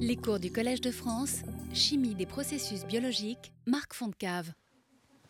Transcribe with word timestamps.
Les 0.00 0.16
cours 0.16 0.40
du 0.40 0.50
Collège 0.50 0.80
de 0.80 0.90
France, 0.90 1.42
Chimie 1.72 2.16
des 2.16 2.26
processus 2.26 2.84
biologiques, 2.84 3.52
Marc 3.64 3.94
Fontcave. 3.94 4.52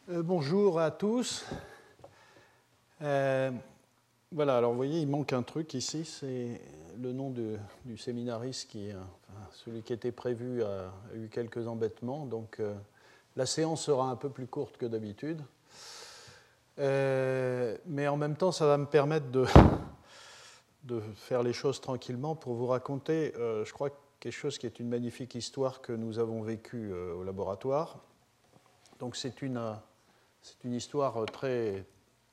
Euh, 0.08 0.22
bonjour 0.22 0.80
à 0.80 0.90
tous. 0.90 1.44
Euh, 3.03 3.50
voilà, 4.32 4.56
alors 4.56 4.71
vous 4.71 4.79
voyez, 4.79 5.00
il 5.00 5.06
manque 5.06 5.35
un 5.35 5.42
truc 5.42 5.74
ici, 5.74 6.06
c'est 6.06 6.62
le 6.98 7.12
nom 7.12 7.30
du 7.30 7.98
séminariste 7.98 8.71
qui, 8.71 8.90
euh, 8.90 8.95
celui 9.53 9.82
qui 9.82 9.92
était 9.92 10.12
prévu 10.12 10.62
a, 10.62 10.91
eu 11.15 11.29
quelques 11.29 11.69
embêtements, 11.69 12.25
donc 12.25 12.62
la 13.37 13.45
séance 13.45 13.83
sera 13.83 14.09
un 14.09 14.17
peu 14.17 14.31
plus 14.31 14.46
courte 14.46 14.79
que 14.79 14.87
d'habitude. 14.87 15.43
Mais 16.79 18.09
en 18.09 18.17
même 18.17 18.37
temps, 18.37 18.51
ça 18.51 18.65
va 18.65 18.79
me 18.79 18.87
permettre 18.87 19.31
de, 19.31 19.45
de 20.85 21.03
faire 21.17 21.43
les 21.43 21.53
choses 21.53 21.83
tranquillement 21.83 22.35
pour 22.35 22.55
vous 22.55 22.67
raconter, 22.67 23.35
je 23.37 23.71
crois, 23.71 23.91
quelque 24.25 24.32
chose 24.32 24.56
qui 24.56 24.64
est 24.64 24.80
une 24.80 24.88
magnifique 24.88 25.34
histoire 25.34 25.82
que 25.82 25.93
nous 25.93 26.18
avons 26.18 26.40
vécue 26.40 26.90
euh, 26.90 27.12
au 27.12 27.25
laboratoire. 27.25 27.99
Donc 28.99 29.16
c'est 29.16 29.43
une, 29.43 29.58
euh, 29.58 29.75
une 30.64 30.72
histoire 30.72 31.18
euh, 31.18 31.26
très, 31.26 31.85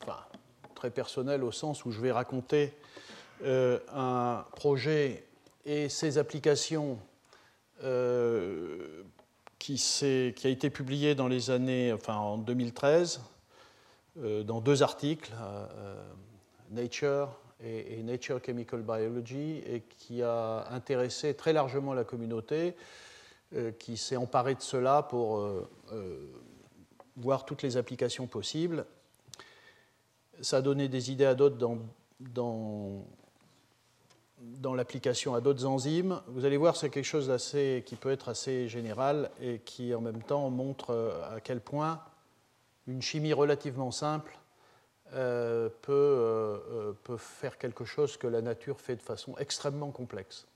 enfin, 0.02 0.20
très 0.74 0.90
personnelle 0.90 1.44
au 1.44 1.52
sens 1.52 1.84
où 1.84 1.92
je 1.92 2.00
vais 2.00 2.14
raconter 2.14 2.74
un 3.44 4.46
projet 4.56 5.26
et 5.66 5.90
ses 5.90 6.20
applications 6.20 7.00
qui, 9.60 9.76
qui 9.76 10.48
a 10.48 10.50
été 10.50 10.70
publié 10.70 11.16
dans 11.16 11.28
les 11.28 11.50
années, 11.50 11.92
enfin 11.92 12.16
en 12.16 12.38
2013, 12.38 13.20
euh, 14.20 14.44
dans 14.44 14.62
deux 14.62 14.84
articles, 14.84 15.34
Nature 16.70 17.41
et, 17.64 18.02
Nature 18.04 18.40
Chemical 18.44 18.82
Biology, 18.82 19.62
et 19.66 19.82
qui 19.82 20.22
a 20.22 20.68
intéressé 20.72 21.34
très 21.34 21.54
largement 21.54 21.94
la 21.94 22.04
communauté, 22.04 22.76
euh, 23.56 23.72
qui 23.72 23.98
s'est 23.98 24.16
emparée 24.16 24.56
de 24.56 24.62
cela 24.62 25.04
pour 25.04 25.38
euh, 25.38 25.70
euh, 25.92 26.26
voir 27.18 27.46
toutes 27.46 27.62
les 27.64 27.78
applications 27.78 28.28
possibles. 28.28 28.86
Ça 30.42 30.58
a 30.58 30.62
donné 30.62 30.88
des 30.88 31.12
idées 31.12 31.26
à 31.26 31.36
d'autres 31.36 31.58
dans, 31.58 31.78
dans, 32.20 33.06
dans 34.40 34.74
l'application 34.74 35.36
à 35.36 35.42
d'autres 35.42 35.66
enzymes. 35.66 36.22
Vous 36.28 36.46
allez 36.46 36.58
voir, 36.58 36.76
c'est 36.76 36.90
quelque 36.90 37.06
chose 37.06 37.32
qui 37.86 37.96
peut 37.96 38.12
être 38.12 38.30
assez 38.30 38.68
général 38.68 39.30
et 39.40 39.60
qui 39.60 39.94
en 39.94 40.02
même 40.02 40.24
temps 40.24 40.50
montre 40.50 41.14
à 41.30 41.40
quel 41.42 41.62
point 41.62 42.02
une 42.88 43.04
chimie 43.04 43.34
relativement 43.34 43.92
simple 43.92 44.41
euh, 45.14 45.68
peut, 45.82 45.92
euh, 45.92 46.58
euh, 46.72 46.94
peut 47.04 47.18
faire 47.18 47.58
quelque 47.58 47.84
chose 47.84 48.16
que 48.16 48.28
la 48.28 48.42
nature 48.42 48.80
fait 48.80 48.96
de 48.96 49.02
façon 49.02 49.36
extrêmement 49.40 49.92
complexe. 49.92 50.48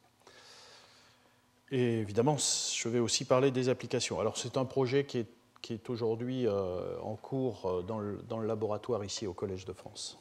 Et 1.72 2.00
évidemment, 2.00 2.38
je 2.38 2.88
vais 2.88 3.00
aussi 3.00 3.26
parler 3.26 3.52
des 3.52 3.68
applications. 3.68 4.18
Alors 4.18 4.38
c'est 4.38 4.56
un 4.56 4.64
projet 4.64 5.06
qui 5.06 5.20
est, 5.20 5.90
aujourd'hui 5.90 6.48
en 6.48 7.16
cours 7.16 7.84
dans 7.88 7.98
le, 7.98 8.46
laboratoire 8.46 9.04
ici 9.04 9.26
au 9.26 9.34
Collège 9.34 9.66
de 9.66 9.74
France. 9.74 10.20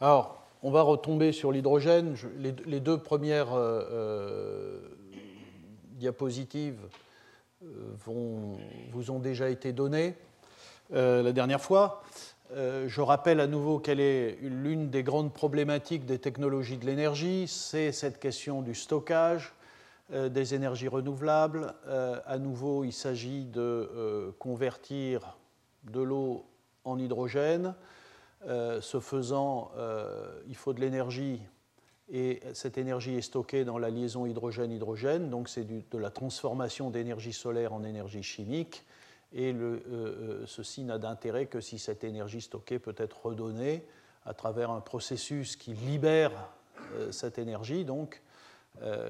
Alors, 0.00 0.42
on 0.62 0.70
va 0.70 0.80
retomber 0.80 1.32
sur 1.32 1.52
l'hydrogène. 1.52 2.16
Les, 2.38 2.80
deux 2.80 2.96
premières 2.96 3.54
diapositives 5.90 6.80
vous 7.60 9.10
ont 9.10 9.18
déjà 9.18 9.50
été 9.50 9.74
données 9.74 10.14
la 10.90 11.32
dernière 11.32 11.60
fois. 11.60 12.02
Euh, 12.52 12.88
je 12.88 13.00
rappelle 13.00 13.40
à 13.40 13.46
nouveau 13.46 13.78
quelle 13.78 14.00
est 14.00 14.38
l'une 14.42 14.90
des 14.90 15.02
grandes 15.02 15.32
problématiques 15.32 16.04
des 16.04 16.18
technologies 16.18 16.76
de 16.76 16.84
l'énergie, 16.84 17.48
c'est 17.48 17.90
cette 17.90 18.20
question 18.20 18.60
du 18.60 18.74
stockage 18.74 19.54
euh, 20.12 20.28
des 20.28 20.54
énergies 20.54 20.88
renouvelables. 20.88 21.74
Euh, 21.86 22.20
à 22.26 22.38
nouveau, 22.38 22.84
il 22.84 22.92
s'agit 22.92 23.44
de 23.46 24.34
convertir 24.38 25.38
de 25.84 26.00
l'eau 26.00 26.44
en 26.84 26.98
hydrogène. 26.98 27.74
Ce 28.46 29.00
faisant, 29.00 29.70
il 30.46 30.54
faut 30.54 30.74
de 30.74 30.80
l'énergie 30.80 31.40
et 32.10 32.40
cette 32.52 32.76
énergie 32.76 33.14
est 33.14 33.22
stockée 33.22 33.64
dans 33.64 33.78
la 33.78 33.88
liaison 33.88 34.26
hydrogène-hydrogène, 34.26 35.30
donc 35.30 35.48
c'est 35.48 35.64
de 35.64 35.98
la 35.98 36.10
transformation 36.10 36.90
d'énergie 36.90 37.32
solaire 37.32 37.72
en 37.72 37.84
énergie 37.84 38.22
chimique. 38.22 38.84
Et 39.34 39.52
euh, 39.52 39.80
euh, 39.90 40.44
ceci 40.46 40.84
n'a 40.84 40.98
d'intérêt 40.98 41.46
que 41.46 41.60
si 41.60 41.78
cette 41.78 42.04
énergie 42.04 42.40
stockée 42.40 42.78
peut 42.78 42.94
être 42.96 43.26
redonnée 43.26 43.84
à 44.24 44.32
travers 44.32 44.70
un 44.70 44.80
processus 44.80 45.56
qui 45.56 45.74
libère 45.74 46.30
euh, 46.94 47.10
cette 47.12 47.38
énergie. 47.38 47.84
Donc, 47.84 48.22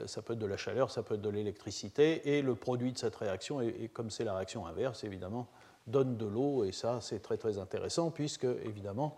ça 0.07 0.21
peut 0.21 0.35
être 0.35 0.39
de 0.39 0.45
la 0.47 0.59
chaleur, 0.59 0.91
ça 0.91 1.03
peut 1.03 1.15
être 1.15 1.23
de 1.23 1.31
l'électricité. 1.31 2.37
Et 2.37 2.43
le 2.43 2.55
produit 2.55 2.93
de 2.93 2.99
cette 2.99 3.17
réaction, 3.17 3.63
et, 3.63 3.89
comme 3.91 4.11
c'est 4.11 4.25
la 4.25 4.35
réaction 4.35 4.67
inverse, 4.67 5.05
évidemment, 5.05 5.49
donne 5.87 6.19
de 6.19 6.27
l'eau. 6.27 6.65
Et 6.65 6.73
ça, 6.73 6.99
c'est 7.01 7.21
très 7.21 7.39
très 7.39 7.57
intéressant, 7.57 8.11
puisque, 8.11 8.45
évidemment, 8.45 9.17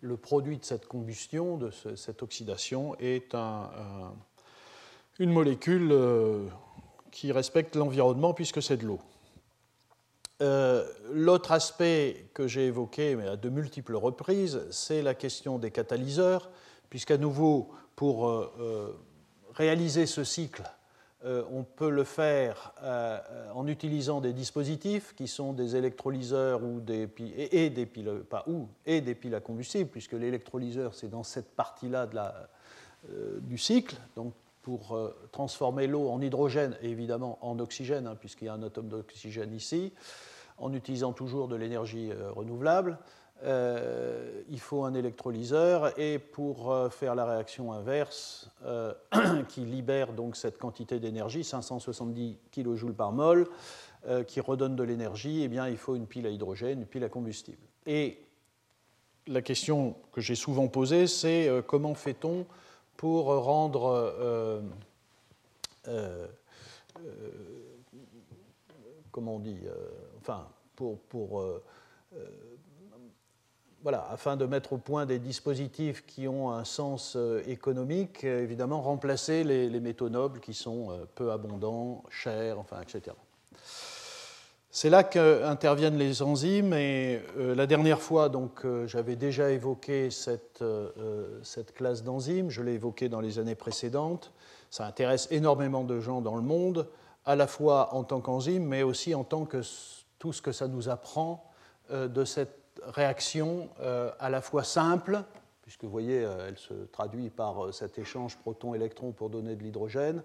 le 0.00 0.16
produit 0.16 0.56
de 0.56 0.64
cette 0.64 0.86
combustion, 0.86 1.58
de 1.58 1.70
ce- 1.70 1.94
cette 1.94 2.22
oxydation, 2.22 2.96
est 3.00 3.34
un- 3.34 3.68
un- 3.76 4.14
une 5.18 5.30
molécule 5.30 5.94
qui 7.10 7.30
respecte 7.30 7.76
l'environnement, 7.76 8.32
puisque 8.32 8.62
c'est 8.62 8.78
de 8.78 8.86
l'eau. 8.86 9.00
Euh, 10.40 10.84
L'autre 11.12 11.52
aspect 11.52 12.26
que 12.34 12.46
j'ai 12.48 12.66
évoqué, 12.66 13.16
mais 13.16 13.28
à 13.28 13.36
de 13.36 13.48
multiples 13.48 13.94
reprises, 13.94 14.62
c'est 14.70 15.02
la 15.02 15.14
question 15.14 15.58
des 15.58 15.70
catalyseurs, 15.70 16.50
puisqu'à 16.90 17.18
nouveau, 17.18 17.70
pour 17.96 18.28
euh, 18.28 18.52
euh, 18.60 18.88
réaliser 19.52 20.06
ce 20.06 20.24
cycle, 20.24 20.62
on 21.52 21.62
peut 21.62 21.90
le 21.90 22.02
faire 22.02 22.72
en 23.54 23.68
utilisant 23.68 24.20
des 24.20 24.32
dispositifs 24.32 25.14
qui 25.14 25.28
sont 25.28 25.52
des 25.52 25.76
électrolyseurs 25.76 26.64
ou 26.64 26.80
des 26.80 27.08
et, 27.52 27.70
des 27.70 27.86
piles, 27.86 28.24
pas 28.28 28.44
et 28.86 29.00
des 29.00 29.14
piles 29.14 29.36
à 29.36 29.40
combustible, 29.40 29.88
puisque 29.88 30.14
l'électrolyseur, 30.14 30.96
c'est 30.96 31.08
dans 31.08 31.22
cette 31.22 31.54
partie-là 31.54 32.08
du 33.40 33.56
cycle, 33.56 33.94
donc 34.16 34.34
pour 34.62 34.94
euh, 34.94 35.14
transformer 35.32 35.86
l'eau 35.86 36.08
en 36.08 36.20
hydrogène 36.20 36.76
et 36.82 36.90
évidemment 36.90 37.38
en 37.42 37.58
oxygène, 37.58 38.06
hein, 38.06 38.16
puisqu'il 38.18 38.46
y 38.46 38.48
a 38.48 38.54
un 38.54 38.62
atome 38.62 38.88
d'oxygène 38.88 39.52
ici, 39.52 39.92
en 40.58 40.72
utilisant 40.72 41.12
toujours 41.12 41.48
de 41.48 41.56
l'énergie 41.56 42.10
euh, 42.12 42.30
renouvelable. 42.30 42.98
Euh, 43.44 44.42
il 44.48 44.60
faut 44.60 44.84
un 44.84 44.94
électrolyseur 44.94 45.98
et 45.98 46.20
pour 46.20 46.72
faire 46.92 47.16
la 47.16 47.24
réaction 47.24 47.72
inverse 47.72 48.48
qui 49.48 49.62
libère 49.62 50.12
donc 50.12 50.36
cette 50.36 50.58
quantité 50.58 51.00
d'énergie, 51.00 51.42
570 51.42 52.38
kJ 52.52 52.92
par 52.96 53.10
mol, 53.10 53.48
qui 54.28 54.40
redonne 54.40 54.76
de 54.76 54.84
l'énergie, 54.84 55.42
eh 55.42 55.48
bien 55.48 55.66
il 55.66 55.76
faut 55.76 55.96
une 55.96 56.06
pile 56.06 56.28
à 56.28 56.30
hydrogène, 56.30 56.82
une 56.82 56.86
pile 56.86 57.02
à 57.02 57.08
combustible. 57.08 57.66
Et 57.84 58.20
la 59.26 59.42
question 59.42 59.96
que 60.12 60.20
j'ai 60.20 60.36
souvent 60.36 60.68
posée, 60.68 61.08
c'est 61.08 61.50
comment 61.66 61.94
fait-on 61.96 62.46
pour 63.02 63.24
rendre 63.24 63.86
euh, 63.86 64.60
euh, 65.88 66.28
euh, 67.00 67.30
comment 69.10 69.34
on 69.34 69.38
dit, 69.40 69.58
enfin, 70.20 70.46
pour, 70.76 71.00
pour 71.00 71.44
voilà, 73.82 74.06
afin 74.08 74.36
de 74.36 74.46
mettre 74.46 74.74
au 74.74 74.78
point 74.78 75.04
des 75.04 75.18
dispositifs 75.18 76.06
qui 76.06 76.28
ont 76.28 76.52
un 76.52 76.62
sens 76.62 77.18
économique, 77.48 78.22
évidemment, 78.22 78.80
remplacer 78.80 79.42
les, 79.42 79.68
les 79.68 79.80
métaux 79.80 80.08
nobles 80.08 80.38
qui 80.38 80.54
sont 80.54 80.96
peu 81.16 81.32
abondants, 81.32 82.04
chers, 82.08 82.60
enfin, 82.60 82.80
etc. 82.82 83.16
C'est 84.74 84.88
là 84.88 85.04
qu'interviennent 85.04 85.98
les 85.98 86.22
enzymes 86.22 86.72
et 86.72 87.20
euh, 87.36 87.54
la 87.54 87.66
dernière 87.66 88.00
fois, 88.00 88.30
donc, 88.30 88.64
euh, 88.64 88.86
j'avais 88.86 89.16
déjà 89.16 89.50
évoqué 89.50 90.10
cette, 90.10 90.62
euh, 90.62 91.40
cette 91.42 91.74
classe 91.74 92.02
d'enzymes, 92.02 92.48
je 92.48 92.62
l'ai 92.62 92.72
évoqué 92.72 93.10
dans 93.10 93.20
les 93.20 93.38
années 93.38 93.54
précédentes. 93.54 94.32
Ça 94.70 94.86
intéresse 94.86 95.28
énormément 95.30 95.84
de 95.84 96.00
gens 96.00 96.22
dans 96.22 96.36
le 96.36 96.42
monde, 96.42 96.88
à 97.26 97.36
la 97.36 97.46
fois 97.46 97.92
en 97.92 98.02
tant 98.02 98.22
qu'enzyme, 98.22 98.64
mais 98.64 98.82
aussi 98.82 99.14
en 99.14 99.24
tant 99.24 99.44
que 99.44 99.60
tout 100.18 100.32
ce 100.32 100.40
que 100.40 100.52
ça 100.52 100.68
nous 100.68 100.88
apprend 100.88 101.44
de 101.90 102.24
cette 102.24 102.80
réaction 102.86 103.68
à 104.18 104.30
la 104.30 104.40
fois 104.40 104.64
simple, 104.64 105.22
puisque 105.60 105.84
vous 105.84 105.90
voyez, 105.90 106.26
elle 106.48 106.56
se 106.56 106.72
traduit 106.90 107.28
par 107.28 107.74
cet 107.74 107.98
échange 107.98 108.38
proton-électron 108.38 109.12
pour 109.12 109.28
donner 109.28 109.54
de 109.54 109.62
l'hydrogène, 109.62 110.22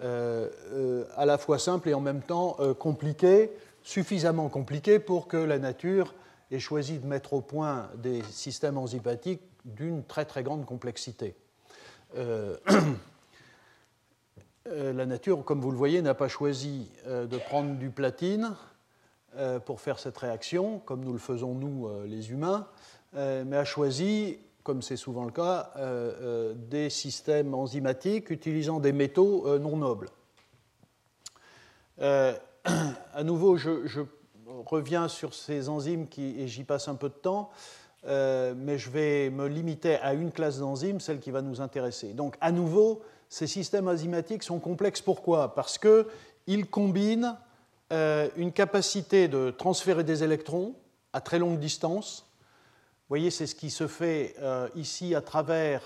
à 0.00 1.26
la 1.26 1.38
fois 1.38 1.58
simple 1.58 1.90
et 1.90 1.94
en 1.94 2.00
même 2.00 2.22
temps 2.22 2.56
compliqué, 2.78 3.52
suffisamment 3.84 4.48
compliqué 4.48 4.98
pour 4.98 5.28
que 5.28 5.36
la 5.36 5.58
nature 5.58 6.14
ait 6.50 6.58
choisi 6.58 6.98
de 6.98 7.06
mettre 7.06 7.34
au 7.34 7.40
point 7.40 7.90
des 7.96 8.22
systèmes 8.24 8.78
enzymatiques 8.78 9.42
d'une 9.64 10.02
très 10.02 10.24
très 10.24 10.42
grande 10.42 10.64
complexité. 10.64 11.36
Euh, 12.16 12.56
euh, 14.68 14.92
la 14.92 15.06
nature, 15.06 15.44
comme 15.44 15.60
vous 15.60 15.70
le 15.70 15.76
voyez, 15.76 16.02
n'a 16.02 16.14
pas 16.14 16.28
choisi 16.28 16.90
euh, 17.06 17.26
de 17.26 17.36
prendre 17.36 17.76
du 17.76 17.90
platine 17.90 18.56
pour 19.66 19.80
faire 19.80 19.98
cette 19.98 20.16
réaction, 20.16 20.78
comme 20.78 21.04
nous 21.04 21.12
le 21.12 21.18
faisons 21.18 21.56
nous, 21.56 21.90
les 22.04 22.30
humains, 22.30 22.68
mais 23.14 23.56
a 23.56 23.64
choisi 23.64 24.38
comme 24.62 24.80
c'est 24.80 24.96
souvent 24.96 25.24
le 25.24 25.32
cas, 25.32 25.72
des 26.54 26.88
systèmes 26.88 27.52
enzymatiques 27.52 28.30
utilisant 28.30 28.78
des 28.78 28.92
métaux 28.92 29.58
non 29.58 29.76
nobles. 29.76 30.08
À 32.64 33.24
nouveau, 33.24 33.56
je, 33.56 34.00
reviens 34.66 35.08
sur 35.08 35.34
ces 35.34 35.68
enzymes 35.68 36.06
et 36.18 36.46
j'y 36.46 36.64
passe 36.64 36.88
un 36.88 36.94
peu 36.94 37.08
de 37.08 37.14
temps, 37.14 37.50
mais 38.06 38.78
je 38.78 38.90
vais 38.90 39.30
me 39.30 39.46
limiter 39.46 39.96
à 39.96 40.14
une 40.14 40.32
classe 40.32 40.58
d'enzymes, 40.58 41.00
celle 41.00 41.20
qui 41.20 41.30
va 41.30 41.42
nous 41.42 41.60
intéresser. 41.60 42.12
Donc, 42.12 42.36
à 42.40 42.52
nouveau, 42.52 43.02
ces 43.28 43.46
systèmes 43.46 43.88
enzymatiques 43.88 44.42
sont 44.44 44.60
complexes. 44.60 45.00
Pourquoi? 45.00 45.54
Parce 45.54 45.78
qu'ils 45.78 46.66
combinent 46.70 47.36
euh, 47.92 48.28
une 48.36 48.52
capacité 48.52 49.28
de 49.28 49.50
transférer 49.50 50.04
des 50.04 50.22
électrons 50.22 50.74
à 51.12 51.20
très 51.20 51.38
longue 51.38 51.58
distance. 51.58 52.26
Vous 52.28 53.08
voyez, 53.08 53.30
c'est 53.30 53.46
ce 53.46 53.54
qui 53.54 53.70
se 53.70 53.86
fait 53.86 54.34
euh, 54.38 54.68
ici 54.74 55.14
à 55.14 55.20
travers 55.20 55.82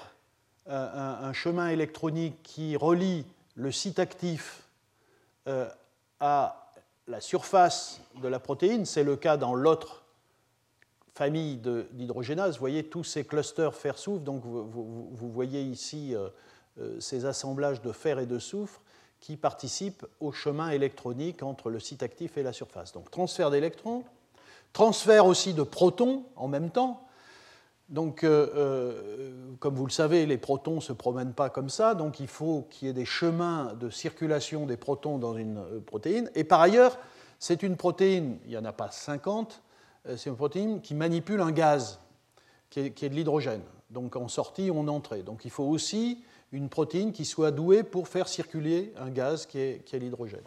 euh, 0.68 1.22
un, 1.28 1.32
chemin 1.32 1.68
électronique 1.68 2.42
qui 2.42 2.76
relie 2.76 3.24
le 3.54 3.72
site 3.72 3.98
actif 3.98 4.64
à 6.20 6.67
la 7.08 7.20
surface 7.20 8.00
de 8.22 8.28
la 8.28 8.38
protéine. 8.38 8.84
C'est 8.84 9.04
le 9.04 9.16
cas 9.16 9.36
dans 9.36 9.54
l'autre 9.54 10.04
famille 11.14 11.56
d'hydrogénase. 11.92 12.54
Vous 12.54 12.60
voyez 12.60 12.84
tous 12.84 13.04
ces 13.04 13.24
clusters 13.24 13.74
fer-soufre. 13.74 14.22
Donc 14.22 14.44
vous, 14.44 15.08
vous, 15.10 15.30
voyez 15.30 15.62
ici 15.62 16.14
ces 17.00 17.24
assemblages 17.24 17.82
de 17.82 17.90
fer 17.90 18.20
et 18.20 18.26
de 18.26 18.38
soufre 18.38 18.80
qui 19.20 19.36
participent 19.36 20.06
au 20.20 20.32
chemin 20.32 20.70
électronique 20.70 21.42
entre 21.42 21.70
le 21.70 21.80
site 21.80 22.02
actif 22.02 22.38
et 22.38 22.42
la 22.42 22.52
surface. 22.52 22.92
Donc 22.92 23.10
transfert 23.10 23.50
d'électrons, 23.50 24.04
transfert 24.72 25.26
aussi 25.26 25.54
de 25.54 25.62
protons 25.62 26.24
en 26.36 26.48
même 26.48 26.70
temps. 26.70 27.07
Donc, 27.88 28.22
euh, 28.22 28.48
euh, 28.54 29.32
comme 29.60 29.74
vous 29.74 29.86
le 29.86 29.92
savez, 29.92 30.26
les 30.26 30.36
protons 30.36 30.76
ne 30.76 30.80
se 30.80 30.92
promènent 30.92 31.32
pas 31.32 31.48
comme 31.48 31.70
ça, 31.70 31.94
donc 31.94 32.20
il 32.20 32.28
faut 32.28 32.66
qu'il 32.70 32.86
y 32.86 32.90
ait 32.90 32.94
des 32.94 33.06
chemins 33.06 33.72
de 33.80 33.88
circulation 33.88 34.66
des 34.66 34.76
protons 34.76 35.16
dans 35.16 35.34
une 35.34 35.58
euh, 35.58 35.80
protéine. 35.80 36.30
Et 36.34 36.44
par 36.44 36.60
ailleurs, 36.60 36.98
c'est 37.38 37.62
une 37.62 37.76
protéine, 37.76 38.38
il 38.44 38.50
n'y 38.50 38.58
en 38.58 38.64
a 38.64 38.72
pas 38.72 38.90
50, 38.90 39.62
c'est 40.16 40.30
une 40.30 40.36
protéine 40.36 40.80
qui 40.80 40.94
manipule 40.94 41.40
un 41.40 41.50
gaz, 41.50 42.00
qui 42.70 42.80
est, 42.80 43.08
de 43.08 43.14
l'hydrogène. 43.14 43.62
Donc 43.90 44.16
en 44.16 44.28
sortie 44.28 44.70
ou 44.70 44.78
en 44.78 44.88
entrée. 44.88 45.22
Donc 45.22 45.44
il 45.44 45.50
faut 45.50 45.64
aussi 45.64 46.22
une 46.50 46.68
protéine 46.68 47.12
qui 47.12 47.24
soit 47.24 47.50
douée 47.50 47.82
pour 47.82 48.08
faire 48.08 48.26
circuler 48.26 48.92
un 48.96 49.10
gaz 49.10 49.46
qui 49.46 49.58
est, 49.58 49.92
l'hydrogène. 49.92 50.40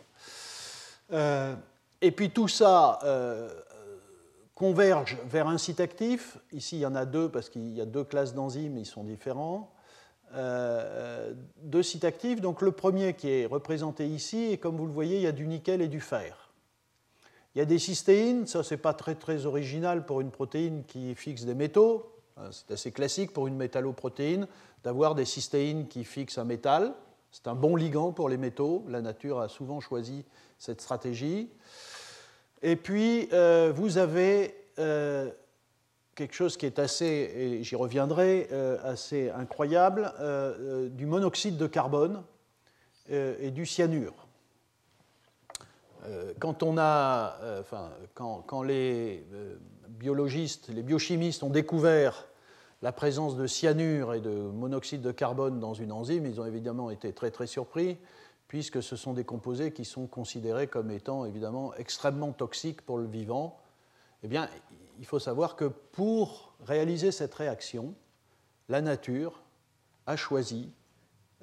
Et 2.02 2.12
puis 2.12 2.32
tout 2.32 2.48
ça 2.48 3.00
converge 4.62 5.18
vers 5.25 5.48
un 5.48 5.58
site 5.58 5.80
actif. 5.80 6.38
Ici, 6.52 6.78
il 6.78 6.81
y 6.81 6.86
en 6.86 6.94
a 6.94 7.06
deux 7.06 7.30
parce 7.30 7.50
qu'il 7.50 7.75
y 7.75 7.81
a 7.81 7.86
deux 7.88 8.04
classes 8.04 8.36
d'enzymes, 8.36 8.78
ils 8.78 8.86
sont 8.86 9.04
différents. 9.04 9.74
Euh, 10.36 11.34
deux 11.63 11.81
sites 11.81 12.04
actifs. 12.06 12.42
Donc 12.42 12.62
le 12.62 12.72
premier 12.72 13.16
qui 13.16 13.28
est 13.28 13.48
représenté 13.48 14.06
ici, 14.06 14.52
et 14.52 14.60
comme 14.60 14.78
vous 14.78 14.86
le 14.86 14.94
voyez, 14.94 15.16
il 15.16 15.24
y 15.24 15.28
a 15.28 15.31
du 15.31 15.48
nickel 15.48 15.81
et 15.81 15.88
du 15.88 16.00
fer. 16.00 16.52
Il 17.56 17.58
y 17.58 17.62
a 17.63 17.66
des 17.66 17.80
cystéines, 17.80 18.46
ça 18.46 18.63
c'est 18.63 18.78
pas 18.78 18.94
très 18.94 19.16
très 19.16 19.48
original 19.48 20.06
pour 20.06 20.22
une 20.22 20.30
protéine 20.30 20.84
qui 20.86 21.16
fixe 21.16 21.44
des 21.44 21.56
métaux. 21.56 22.14
C'est 22.52 22.69
assez 22.69 22.92
classique 22.92 23.34
pour 23.34 23.48
une 23.48 23.56
métalloprotéine 23.56 24.48
d'avoir 24.84 25.16
des 25.16 25.25
cystéines 25.25 25.88
qui 25.88 26.04
fixent 26.04 26.38
un 26.38 26.46
métal. 26.46 26.94
C'est 27.31 27.48
un 27.48 27.56
bon 27.56 27.75
ligand 27.75 28.12
pour 28.12 28.30
les 28.30 28.38
métaux. 28.38 28.86
La 28.88 29.02
nature 29.02 29.40
a 29.40 29.50
souvent 29.50 29.80
choisi 29.80 30.24
cette 30.60 30.81
stratégie. 30.81 31.50
Et 32.63 32.75
puis, 32.75 33.28
euh, 33.34 33.72
vous 33.75 33.98
avez 33.98 34.56
euh, 34.78 35.30
quelque 36.13 36.36
chose 36.36 36.58
qui 36.58 36.68
est 36.68 36.78
assez, 36.78 37.06
et 37.06 37.63
j'y 37.63 37.75
reviendrai, 37.75 38.48
euh, 38.52 38.78
assez 38.84 39.31
incroyable, 39.31 40.13
du 40.92 41.06
monoxyde 41.06 41.58
de 41.58 41.68
carbone 41.68 42.24
et 43.10 43.52
du 43.52 43.66
cyanure. 43.66 44.28
Quand, 46.40 46.63
quand 48.13 48.64
les 48.64 49.25
biologistes, 49.90 50.69
les 50.69 50.84
biochimistes 50.84 51.44
ont 51.44 51.50
découvert 51.50 52.28
la 52.81 52.92
présence 52.92 53.36
de 53.36 53.46
cyanure 53.48 54.14
et 54.14 54.22
de 54.22 54.31
monoxyde 54.31 55.02
de 55.02 55.12
carbone 55.12 55.60
dans 55.60 55.74
une 55.74 55.92
enzyme, 55.92 56.25
ils 56.25 56.40
ont 56.42 56.46
évidemment 56.46 56.90
été 56.90 57.14
très 57.14 57.30
très 57.30 57.48
surpris, 57.48 57.98
puisque 58.51 58.83
ce 58.83 58.98
sont 58.98 59.13
des 59.13 59.24
composés 59.24 59.71
qui 59.71 59.86
sont 59.86 60.07
considérés 60.07 60.68
comme 60.68 60.92
étant 60.92 61.24
évidemment 61.24 61.74
extrêmement 61.75 62.33
toxiques 62.33 62.81
pour 62.81 62.98
le 62.98 63.07
vivant. 63.07 63.57
Eh 64.24 64.30
il 65.00 65.06
faut 65.06 65.19
savoir 65.19 65.56
que 65.56 65.63
pour 65.63 66.53
réaliser 66.65 67.13
cette 67.13 67.33
réaction, 67.33 67.95
la 68.68 68.81
nature 68.81 69.42
a 70.06 70.18
choisi 70.18 70.74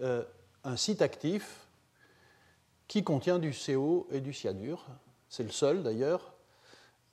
euh, 0.02 0.22
un 0.64 0.76
site 0.76 1.00
actif 1.00 1.70
qui 2.88 3.02
contient 3.04 3.38
du 3.38 3.54
CO 3.54 4.06
et 4.10 4.20
du 4.20 4.34
cyanure. 4.34 4.84
C'est 5.30 5.44
le 5.44 5.50
seul 5.50 5.82
d'ailleurs. 5.82 6.34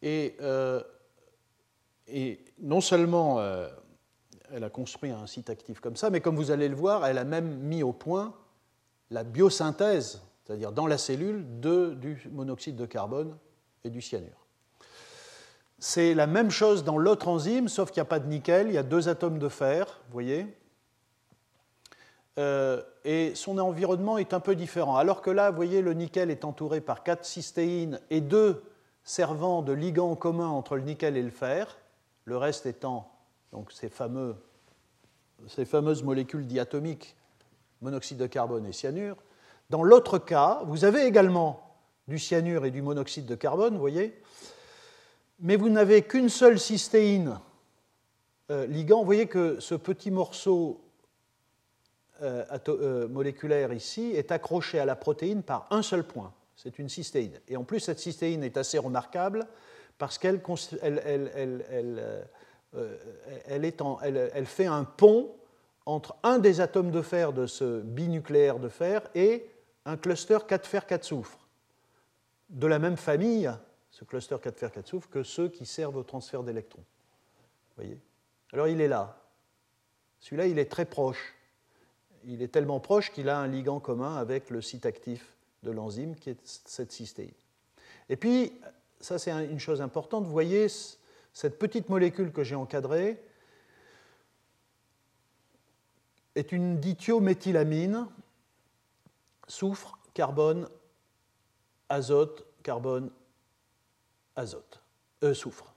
Et, 0.01 0.36
euh, 0.41 0.83
non 2.59 2.81
seulement 2.81 3.39
euh, 3.39 3.69
elle 4.51 4.65
a 4.65 4.69
construit 4.69 5.12
un 5.12 5.25
site 5.25 5.50
actif 5.50 5.80
comme 5.80 5.95
ça, 5.95 6.09
mais 6.09 6.19
comme 6.19 6.36
vous 6.36 6.51
allez 6.51 6.68
le 6.68 6.75
voir, 6.75 7.06
elle 7.06 7.18
a 7.18 7.24
même 7.24 7.59
mis 7.59 7.81
au 7.81 7.94
point 7.94 8.36
la 9.10 9.24
biosynthèse, 9.24 10.22
c'est-à-dire 10.44 10.72
dans 10.72 10.88
la 10.88 10.98
cellule, 10.98 11.60
de, 11.60 11.94
du 11.94 12.30
monoxyde 12.31 12.75
de 12.75 12.86
carbone 12.86 13.38
et 13.84 13.90
du 13.90 14.02
cyanure. 14.02 14.46
C'est 15.80 16.13
la 16.13 16.28
même 16.28 16.52
chose 16.52 16.84
dans 16.84 16.98
l'autre 16.98 17.28
enzyme, 17.28 17.68
sauf 17.68 17.92
qu'il 17.92 18.02
n'y 18.02 18.07
a 18.07 18.10
pas 18.10 18.19
de 18.19 18.28
nickel, 18.28 18.68
il 18.68 18.74
y 18.74 18.78
a 18.78 18.84
deux 18.84 19.10
atomes 19.10 19.40
de 19.40 19.50
fer, 19.50 20.02
vous 20.07 20.13
voyez. 20.13 20.48
Euh, 22.38 22.81
et 23.04 23.34
son 23.36 23.57
environnement 23.60 24.18
est 24.18 24.34
un 24.34 24.40
peu 24.40 24.56
différent. 24.56 24.98
Alors 24.98 25.22
que 25.22 25.30
là, 25.30 25.51
vous 25.51 25.56
voyez, 25.56 25.81
le 25.81 25.94
nickel 25.94 26.31
est 26.31 26.44
entouré 26.44 26.81
par 26.81 27.04
quatre 27.04 27.25
cystéines 27.25 28.00
et 28.10 28.22
deux 28.22 28.63
servant 29.04 29.62
de 29.62 29.72
ligand 29.72 30.16
commun 30.16 30.48
entre 30.48 30.75
le 30.75 30.81
nickel 30.81 31.16
et 31.16 31.22
le 31.22 31.30
fer, 31.30 31.78
le 32.25 32.38
reste 32.38 32.66
étant 32.66 33.12
donc 33.51 33.72
ces, 33.72 33.88
fameuses 33.90 34.36
molécules 36.04 36.48
diatomiques, 36.48 37.16
monoxyde 37.81 38.18
de 38.18 38.27
carbone 38.27 38.66
et 38.66 38.74
cyanure. 38.74 39.18
Dans 39.69 39.83
l'autre 39.83 40.18
cas, 40.18 40.62
vous 40.66 40.86
avez 40.86 41.06
également 41.06 41.77
du 42.07 42.19
cyanure 42.19 42.66
et 42.66 42.72
du 42.72 42.81
monoxyde 42.81 43.25
de 43.25 43.36
carbone, 43.36 43.74
vous 43.74 43.80
voyez, 43.80 44.22
mais 45.39 45.56
vous 45.56 45.69
n'avez 45.69 46.04
qu'une 46.04 46.30
seule 46.30 46.60
cystéine 46.60 47.39
euh, 48.51 48.68
ligand. 48.68 49.00
Vous 49.00 49.06
voyez 49.06 49.27
que 49.27 49.60
ce 49.60 49.75
petit 49.75 50.12
morceau 50.12 50.81
euh, 52.22 52.45
euh, 52.69 53.07
moléculaire 53.07 53.74
ici 53.74 54.12
est 54.16 54.31
accroché 54.31 54.80
à 54.80 54.86
la 54.86 54.95
protéine 54.95 55.44
par 55.44 55.68
un 55.72 55.81
seul 55.81 56.04
point. 56.04 56.31
C'est 56.56 56.80
une 56.80 56.88
cystéine. 56.88 57.39
Et 57.48 57.58
en 57.58 57.63
plus, 57.63 57.82
cette 57.82 58.00
cystéine 58.00 58.44
est 58.44 58.55
assez 58.55 58.77
remarquable 58.77 59.48
parce 59.98 60.17
qu'elle 60.17 60.41
elle, 60.82 61.65
elle, 63.48 64.46
fait 64.46 64.65
un 64.65 64.84
pont 64.84 65.32
entre 65.86 66.15
un 66.24 66.39
des 66.39 66.62
atomes 66.62 66.92
de 66.92 67.01
fer 67.01 67.34
de 67.34 67.46
ce 67.46 67.82
binucléaire 67.82 68.60
de 68.60 68.70
fer 68.70 69.01
et 69.13 69.50
un 69.86 69.98
cluster 69.98 70.39
4 70.48 70.65
fer 70.65 70.86
4 70.86 71.04
soufre, 71.04 71.48
de 72.50 72.68
la 72.68 72.80
même 72.80 72.98
famille, 72.98 73.51
ce 73.92 74.04
cluster 74.04 74.38
4 74.42 74.58
fer 74.58 74.72
4 74.72 74.88
soufre, 74.88 75.10
que 75.10 75.24
ceux 75.24 75.50
qui 75.50 75.65
servent 75.65 75.98
au 75.98 76.04
transfert 76.04 76.44
d'électrons. 76.44 76.84
voyez? 77.75 78.00
Alors 78.51 78.68
il 78.68 78.82
est 78.82 78.88
là. 78.88 79.22
Celui-là, 80.20 80.48
il 80.48 80.58
est 80.58 80.72
très 80.72 80.86
proche. 80.86 81.36
Il 82.24 82.42
est 82.42 82.48
tellement 82.48 82.80
proche 82.80 83.12
qu'il 83.12 83.30
a 83.30 83.38
un 83.38 83.48
ligand 83.48 83.80
commun 83.80 84.15
avec 84.15 84.50
le 84.50 84.62
site 84.62 84.88
actif 84.88 85.36
de 85.62 85.70
l'enzyme, 85.70 86.15
qui 86.15 86.32
est 86.32 86.39
cette 86.44 86.92
cystéine. 86.92 87.34
Et 88.10 88.15
puis, 88.15 88.54
ça 89.00 89.20
c'est 89.20 89.32
une 89.32 89.60
chose 89.60 89.82
importante, 89.82 90.25
vous 90.25 90.32
voyez 90.32 90.68
cette 91.34 91.60
petite 91.60 91.89
molécule 91.89 92.32
que 92.32 92.44
j'ai 92.44 92.56
encadrée 92.56 93.22
est 96.36 96.51
une 96.51 96.80
dithiométhylamine, 96.80 98.08
soufre, 99.48 99.98
carbone, 100.13 100.70
azote, 101.89 102.46
carbone, 102.63 103.10
azote, 104.36 104.82
euh, 105.24 105.34
soufre. 105.34 105.74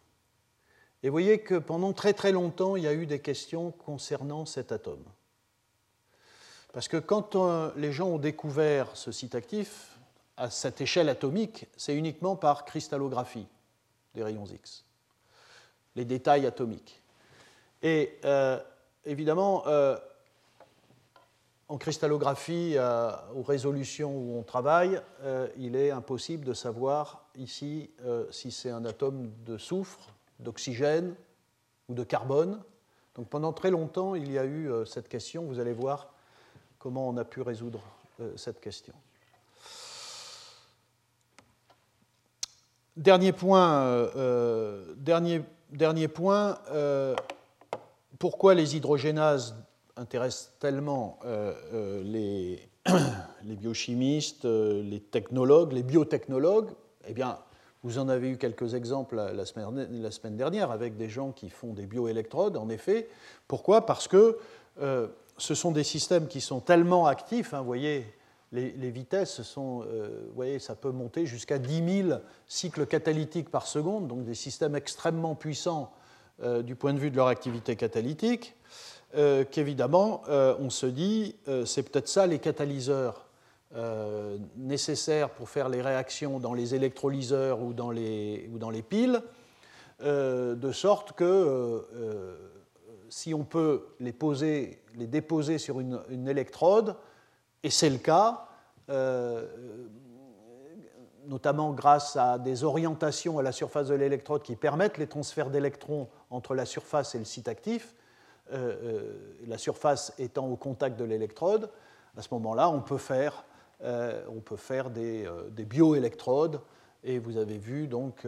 Et 1.03 1.09
vous 1.09 1.12
voyez 1.12 1.41
que 1.41 1.55
pendant 1.55 1.93
très 1.93 2.12
très 2.12 2.33
longtemps, 2.33 2.77
il 2.77 2.83
y 2.83 2.88
a 2.88 2.93
eu 2.93 3.07
des 3.07 3.21
questions 3.21 3.71
concernant 3.71 4.47
cet 4.47 4.73
atome. 4.73 5.05
Parce 6.73 6.88
que 6.88 6.97
quand 6.97 7.37
euh, 7.37 7.71
les 7.77 7.93
gens 7.93 8.09
ont 8.09 8.19
découvert 8.19 8.97
ce 8.97 9.12
site 9.12 9.35
actif, 9.35 9.99
à 10.37 10.50
cette 10.50 10.81
échelle 10.81 11.09
atomique, 11.09 11.67
c'est 11.77 11.97
uniquement 11.97 12.37
par 12.37 12.65
cristallographie 12.65 13.47
des 14.15 14.23
rayons 14.23 14.47
X 14.47 14.85
les 15.99 16.05
détails 16.05 16.47
atomiques. 16.47 17.03
Et 17.83 18.19
euh, 18.25 18.59
évidemment, 19.05 19.65
en 21.69 21.77
cristallographie, 21.77 22.75
euh, 22.77 23.11
aux 23.35 23.43
résolutions 23.43 24.17
où 24.17 24.39
on 24.39 24.43
travaille, 24.43 25.01
il 25.57 25.77
est 25.77 25.91
impossible 25.91 26.45
de 26.45 26.55
savoir 26.55 27.27
ici 27.37 27.91
si 28.31 28.51
c'est 28.51 28.71
un 28.71 28.85
atome 28.85 29.31
de 29.45 29.59
soufre, 29.59 30.15
d'oxygène 30.41 31.15
ou 31.89 31.95
de 31.95 32.05
carbone. 32.05 32.63
Donc 33.15 33.29
pendant 33.29 33.53
très 33.53 33.71
longtemps, 33.71 34.15
il 34.15 34.31
y 34.33 34.39
a 34.39 34.47
eu 34.47 34.71
cette 34.87 35.09
question. 35.09 35.45
Vous 35.45 35.59
allez 35.59 35.73
voir 35.73 36.13
comment 36.79 37.09
on 37.09 37.17
a 37.17 37.25
pu 37.25 37.43
résoudre 37.43 37.81
cette 38.37 38.61
question. 38.61 38.95
Dernier 42.97 43.33
point, 43.33 44.09
dernier, 44.97 45.43
dernier 45.71 46.09
point 46.09 46.59
pourquoi 48.19 48.55
les 48.55 48.77
hydrogénases 48.77 49.55
intéressent 49.99 50.52
tellement 50.61 51.19
les, 52.05 52.69
les 53.45 53.57
biochimistes, 53.57 54.45
euh, 54.45 54.83
les 54.83 55.00
technologues, 55.00 55.73
les 55.73 55.83
biotechnologues, 55.83 56.71
eh 57.07 57.12
bien, 57.12 57.38
vous 57.83 57.99
en 57.99 58.09
avez 58.09 58.31
eu 58.31 58.38
quelques 58.38 58.75
exemples 58.75 59.17
la 59.17 59.45
semaine, 59.47 60.37
dernière 60.37 60.71
avec 60.71 60.97
des 60.97 61.09
gens 61.09 61.31
qui 61.31 61.49
font 61.49 61.75
des 61.75 61.87
bioélectrodes, 61.87 62.57
en 62.57 62.69
effet. 62.69 63.09
Pourquoi? 63.47 63.87
Parce 63.87 64.09
que 64.09 64.38
euh, 64.81 65.07
ce 65.37 65.55
sont 65.55 65.71
des 65.71 65.85
systèmes 65.85 66.26
qui 66.26 66.40
sont 66.40 66.61
tellement 66.61 67.07
actifs, 67.07 67.55
hein, 67.55 67.61
vous 67.61 67.67
voyez, 67.67 68.05
les, 68.50 68.90
vitesses 68.90 69.43
sont, 69.43 69.85
euh, 69.87 70.26
voyez, 70.35 70.59
ça 70.59 70.75
peut 70.75 70.90
monter 70.90 71.26
jusqu'à 71.26 71.59
10 71.59 72.02
000 72.09 72.19
cycles 72.47 72.87
catalytiques 72.87 73.50
par 73.50 73.67
seconde, 73.67 74.09
donc 74.09 74.25
des 74.25 74.35
systèmes 74.35 74.75
extrêmement 74.75 75.35
puissants 75.35 75.93
du 76.62 76.76
point 76.76 76.95
de 76.95 77.00
vue 77.00 77.11
de 77.11 77.17
leur 77.17 77.26
activité 77.26 77.75
catalytique. 77.75 78.55
Euh, 79.17 79.45
qu'évidemment, 79.50 80.23
euh, 80.29 80.55
on 80.61 80.69
se 80.69 80.85
dit, 80.85 81.35
euh, 81.49 81.65
c'est 81.65 81.83
peut-être 81.83 82.09
ça 82.09 82.27
les 82.27 82.38
catalyseurs 82.38 83.25
nécessaires 84.57 85.29
pour 85.29 85.50
faire 85.50 85.69
les 85.69 85.83
réactions 85.83 86.41
dans 86.41 86.55
les 86.55 86.75
électrolyseurs 86.75 87.61
ou 87.61 87.75
dans 87.75 87.91
les, 87.91 88.49
piles, 88.88 89.21
de 90.00 90.73
sorte 90.73 91.12
que 91.12 91.87
si 93.11 93.35
on 93.35 93.45
peut 93.45 93.88
les, 94.00 94.15
poser, 94.15 94.83
les 94.97 95.07
déposer 95.07 95.59
sur 95.59 95.81
une, 95.81 96.29
électrode, 96.29 96.97
et 97.62 97.69
c'est 97.69 97.91
le 97.91 97.99
cas, 97.99 98.49
notamment 101.27 101.73
grâce 101.73 102.17
à 102.17 102.38
des 102.38 102.65
orientations 102.65 103.38
à 103.38 103.43
la 103.43 103.53
surface 103.53 103.88
de 103.88 103.95
l'électrode 103.95 104.43
qui 104.43 104.57
permettent 104.57 104.97
les 104.97 105.09
transferts 105.09 105.50
d'électrons 105.50 106.09
entre 106.31 106.55
la 106.55 106.65
surface 106.65 107.15
et 107.15 107.19
le 107.19 107.27
site 107.27 107.49
actif, 107.49 107.95
la 108.50 109.59
surface 109.59 110.12
étant 110.19 110.49
au 110.49 110.57
contact 110.57 110.99
de 110.99 111.05
l'électrode, 111.05 111.71
à 112.17 112.23
ce 112.23 112.28
moment-là, 112.33 112.69
on 112.69 112.81
peut 112.81 112.99
faire, 112.99 113.45
euh, 113.85 114.23
des, 114.90 115.28
des 115.50 115.64
bioélectrodes. 115.64 116.61
Et 117.05 117.21
vous 117.21 117.37
avez 117.37 117.59
vu, 117.59 117.87
donc, 117.87 118.26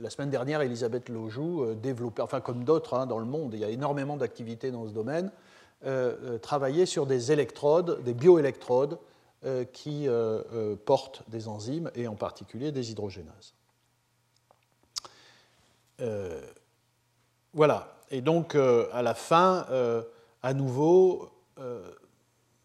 la 0.00 0.10
semaine 0.10 0.28
dernière, 0.28 0.60
Elisabeth 0.60 1.08
Lojou 1.08 1.64
enfin 2.20 2.42
comme 2.42 2.62
d'autres 2.62 2.92
hein, 2.92 3.06
dans 3.06 3.18
le 3.18 3.24
monde, 3.24 3.54
il 3.54 3.60
y 3.60 3.64
a 3.64 3.70
énormément 3.70 4.18
d'activités 4.18 4.70
dans 4.70 4.86
ce 4.86 4.92
domaine, 4.92 5.32
travailler 6.42 6.84
sur 6.84 7.06
des 7.06 7.32
électrodes, 7.32 8.02
des 8.04 8.12
bioélectrodes 8.12 8.98
qui 9.72 10.06
portent 10.84 11.22
des 11.30 11.48
enzymes 11.48 11.90
et 11.94 12.06
en 12.06 12.14
particulier 12.14 12.72
des 12.72 12.90
hydrogénases. 12.90 13.54
voilà, 17.54 17.97
et 18.10 18.20
donc, 18.20 18.54
euh, 18.54 18.86
à 18.92 19.02
la 19.02 19.14
fin, 19.14 19.66
euh, 19.70 20.02
à 20.42 20.54
nouveau, 20.54 21.28
euh, 21.58 21.90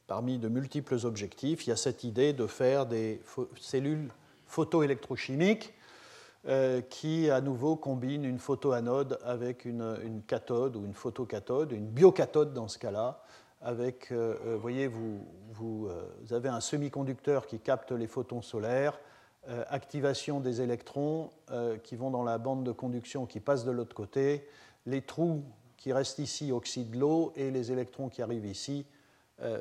parmi 0.08 0.38
de 0.38 0.48
multiples 0.48 0.98
objectifs, 1.06 1.66
il 1.66 1.72
y 1.72 1.74
a 1.74 1.78
cette 1.78 2.04
idée 2.04 2.34
de 2.34 2.48
faire 2.48 2.86
des 2.86 3.22
cellules 3.60 4.10
photoélectrochimiques 4.48 5.74
qui, 6.90 7.30
à 7.30 7.40
nouveau, 7.40 7.78
combinent 7.78 8.26
une 8.26 8.38
photoanode 8.38 9.18
avec 9.24 9.64
une, 9.64 10.22
cathode 10.28 10.76
ou 10.76 10.84
une 10.84 10.94
photocathode, 10.94 11.72
une 11.72 11.88
biocathode 11.88 12.54
dans 12.54 12.68
ce 12.68 12.78
cas-là, 12.80 13.24
avec, 13.62 14.12
vous 14.12 14.60
voyez, 14.60 14.88
vous, 14.88 15.26
vous, 15.54 15.88
avez 16.32 16.50
un 16.50 16.60
semi-conducteur 16.60 17.48
qui 17.48 17.62
capte 17.62 17.94
les 17.94 18.08
photons 18.08 18.42
solaires, 18.42 19.00
activation 19.70 20.42
des 20.42 20.60
électrons 20.60 21.30
qui 21.82 21.96
vont 21.96 22.12
dans 22.12 22.24
la 22.24 22.38
bande 22.38 22.66
de 22.66 22.74
conduction 22.74 23.26
qui 23.26 23.40
passe 23.40 23.64
de 23.64 23.72
l'autre 23.72 23.96
côté, 23.96 24.46
les 24.86 25.02
trous 25.02 25.44
qui 25.78 25.92
restent 25.92 26.20
ici 26.20 26.52
oxydent 26.52 26.96
l'eau 26.96 27.34
et 27.36 27.52
les 27.52 27.72
électrons 27.72 28.10
qui 28.10 28.22
arrivent 28.22 28.46
ici 28.46 28.86
euh, 29.42 29.60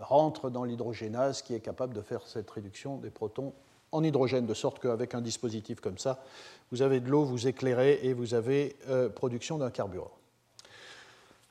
rentrent 0.00 0.48
dans 0.48 0.64
l'hydrogénase 0.64 1.42
qui 1.42 1.54
est 1.54 1.60
capable 1.60 1.92
de 1.92 2.00
faire 2.00 2.26
cette 2.26 2.50
réduction 2.50 2.96
des 2.96 3.10
protons 3.10 3.52
en 3.92 4.02
hydrogène, 4.02 4.46
de 4.46 4.54
sorte 4.54 4.78
qu'avec 4.78 5.14
un 5.14 5.20
dispositif 5.20 5.80
comme 5.80 5.98
ça, 5.98 6.22
vous 6.70 6.82
avez 6.82 7.00
de 7.00 7.10
l'eau, 7.10 7.24
vous 7.24 7.46
éclairez 7.46 8.00
et 8.02 8.14
vous 8.14 8.32
avez 8.32 8.76
euh, 8.88 9.08
production 9.08 9.58
d'un 9.58 9.70
carburant. 9.70 10.12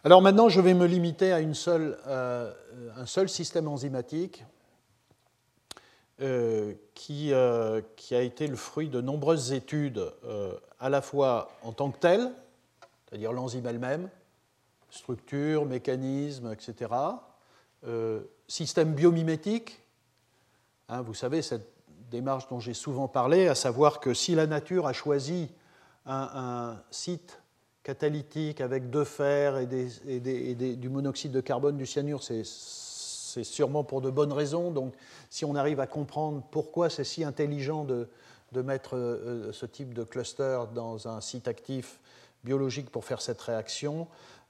Alors 0.03 0.21
maintenant, 0.21 0.49
je 0.49 0.61
vais 0.61 0.73
me 0.73 0.85
limiter 0.85 1.31
à 1.33 1.39
une 1.39 1.53
seule, 1.53 1.97
euh, 2.07 2.51
un 2.97 3.05
seul 3.05 3.29
système 3.29 3.67
enzymatique 3.67 4.43
qui, 6.93 7.33
qui, 7.97 8.15
a 8.15 8.21
été 8.21 8.47
le 8.47 8.55
fruit 8.55 8.87
de 8.87 9.01
nombreuses 9.01 9.51
études, 9.51 10.13
à 10.79 10.89
la 10.89 11.01
fois 11.01 11.51
en 11.61 11.73
tant 11.73 11.91
que 11.91 11.99
tel, 11.99 12.31
c'est-à-dire 13.07 13.31
l'enzyme 13.31 13.65
elle-même, 13.65 14.09
structure, 14.89 15.65
mécanisme, 15.65 16.51
etc. 16.51 16.91
Euh, 17.85 18.21
système 18.47 18.93
biomimétique, 18.93 19.79
hein, 20.89 21.01
vous 21.01 21.13
savez, 21.13 21.41
cette 21.41 21.69
démarche 22.09 22.47
dont 22.49 22.59
j'ai 22.59 22.73
souvent 22.73 23.07
parlé, 23.07 23.47
à 23.47 23.55
savoir 23.55 23.99
que 23.99 24.13
si 24.13 24.35
la 24.35 24.47
nature 24.47 24.87
a 24.87 24.93
choisi 24.93 25.49
un, 26.05 26.77
site 26.91 27.41
catalytique 27.83 28.61
avec 28.61 28.89
deux 28.89 29.03
fers 29.03 29.57
et, 29.57 29.65
du 29.65 30.89
monoxyde 30.89 31.31
de 31.31 31.41
carbone, 31.41 31.77
du 31.77 31.85
cyanure, 31.85 32.23
c'est 32.23 33.43
sûrement 33.43 33.83
pour 33.83 34.01
de 34.01 34.09
bonnes 34.09 34.33
raisons. 34.33 34.71
Donc, 34.71 34.93
si 35.29 35.45
on 35.45 35.55
arrive 35.55 35.79
à 35.79 35.87
comprendre 35.87 36.43
pourquoi 36.51 36.89
c'est 36.89 37.03
si 37.03 37.23
intelligent 37.23 37.83
de, 37.83 38.07
mettre 38.61 38.95
euh, 38.95 39.51
ce 39.51 39.65
type 39.65 39.93
de 39.93 40.05
cluster 40.05 40.61
dans 40.73 41.09
un 41.09 41.19
site 41.19 41.49
actif, 41.49 41.99
biologique 42.45 42.89
pour 42.89 43.03
faire 43.03 43.21
cette 43.21 43.41
réaction, 43.41 44.07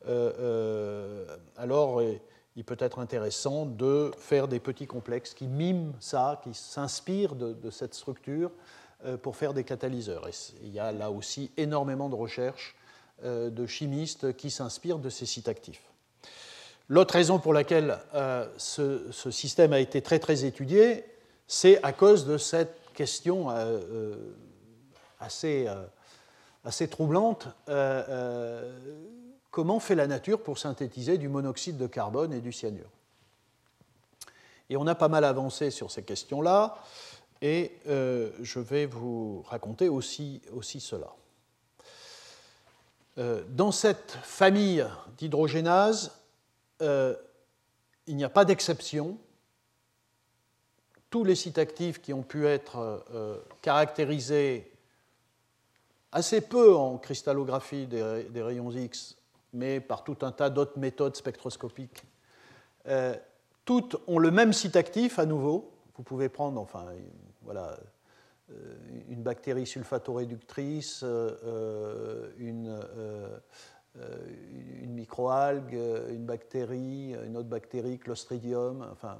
euh, 0.07 0.31
euh, 0.39 1.37
alors 1.57 1.99
euh, 1.99 2.19
il 2.55 2.63
peut 2.63 2.77
être 2.79 2.99
intéressant 2.99 3.65
de 3.65 4.11
faire 4.19 4.47
des 4.47 4.59
petits 4.59 4.85
complexes 4.85 5.33
qui 5.33 5.47
miment 5.47 5.93
ça, 5.99 6.39
qui 6.43 6.53
s'inspirent 6.53 7.35
de, 7.35 7.69
cette 7.69 7.93
structure 7.93 8.51
pour 9.21 9.35
faire 9.35 9.53
des 9.53 9.65
catalyseurs. 9.65 10.25
Il 10.63 10.69
y 10.69 10.79
a 10.79 10.93
là 10.93 11.11
aussi 11.11 11.51
énormément 11.57 12.07
de 12.07 12.15
recherches 12.15 12.75
de 13.23 13.65
chimistes 13.65 14.37
qui 14.37 14.49
s'inspirent 14.49 14.99
de 14.99 15.09
ces 15.09 15.25
sites 15.25 15.49
actifs. 15.49 15.83
L'autre 16.87 17.13
raison 17.13 17.39
pour 17.39 17.51
laquelle 17.51 17.99
ce, 18.55 19.11
ce, 19.11 19.31
système 19.31 19.73
a 19.73 19.81
été 19.81 20.01
très 20.01 20.19
très 20.19 20.45
étudié, 20.45 21.03
c'est 21.47 21.83
à 21.83 21.91
cause 21.91 22.25
de 22.25 22.37
cette 22.37 22.77
question 22.93 23.49
assez 25.19 25.67
assez 26.65 26.87
troublante. 26.87 27.47
Euh, 27.69 28.03
euh, 28.09 28.79
comment 29.51 29.79
fait 29.79 29.95
la 29.95 30.07
nature 30.07 30.41
pour 30.41 30.57
synthétiser 30.57 31.17
du 31.17 31.29
monoxyde 31.29 31.77
de 31.77 31.87
carbone 31.87 32.33
et 32.33 32.41
du 32.41 32.51
cyanure? 32.51 32.89
Et 34.69 34.75
on 34.75 34.87
a 34.87 34.95
pas 34.95 35.07
mal 35.07 35.23
avancé 35.23 35.69
sur 35.69 35.91
ces 35.91 36.03
questions-là, 36.03 36.75
et 37.41 37.77
euh, 37.87 38.31
je 38.41 38.59
vais 38.59 38.87
vous 38.87 39.43
raconter 39.43 39.89
aussi, 39.89 40.41
aussi 40.51 40.79
cela. 40.79 41.13
dans 43.49 43.71
cette 43.71 44.11
famille 44.23 44.85
d'hydrogénases, 45.17 46.11
il 46.81 48.15
n'y 48.15 48.23
a 48.23 48.29
pas 48.29 48.43
d'exception. 48.43 49.17
Tous 51.11 51.23
les 51.23 51.35
sites 51.35 51.59
actifs 51.59 52.01
qui 52.01 52.11
ont 52.11 52.23
pu 52.23 52.45
être 52.47 53.05
caractérisés 53.61 54.74
assez 56.15 56.39
peu 56.39 56.73
en 56.73 56.97
cristallographie 56.97 57.87
des, 57.87 58.41
rayons 58.41 58.71
X, 58.71 59.17
mais 59.51 59.81
par 59.81 60.05
tout 60.05 60.15
un 60.21 60.31
tas 60.31 60.49
d'autres 60.49 60.79
méthodes 60.79 61.17
spectroscopiques. 61.17 62.03
Euh, 62.87 63.15
toutes 63.65 63.97
ont 64.07 64.17
le 64.17 64.31
même 64.31 64.53
site 64.53 64.77
actif 64.77 65.19
à 65.19 65.25
nouveau. 65.25 65.73
Vous 65.97 66.03
pouvez 66.03 66.29
prendre, 66.29 66.61
enfin, 66.61 66.85
voilà, 67.41 67.77
euh, 68.49 68.75
une 69.09 69.23
bactérie 69.23 69.67
sulfatoréductrice, 69.67 71.01
euh, 71.03 72.31
une, 72.37 72.79
une 74.81 74.93
microalgue, 74.93 75.77
une 76.09 76.25
bactérie, 76.25 77.13
une 77.25 77.35
autre 77.35 77.49
bactérie, 77.49 77.99
Clostridium. 77.99 78.87
Enfin, 78.89 79.17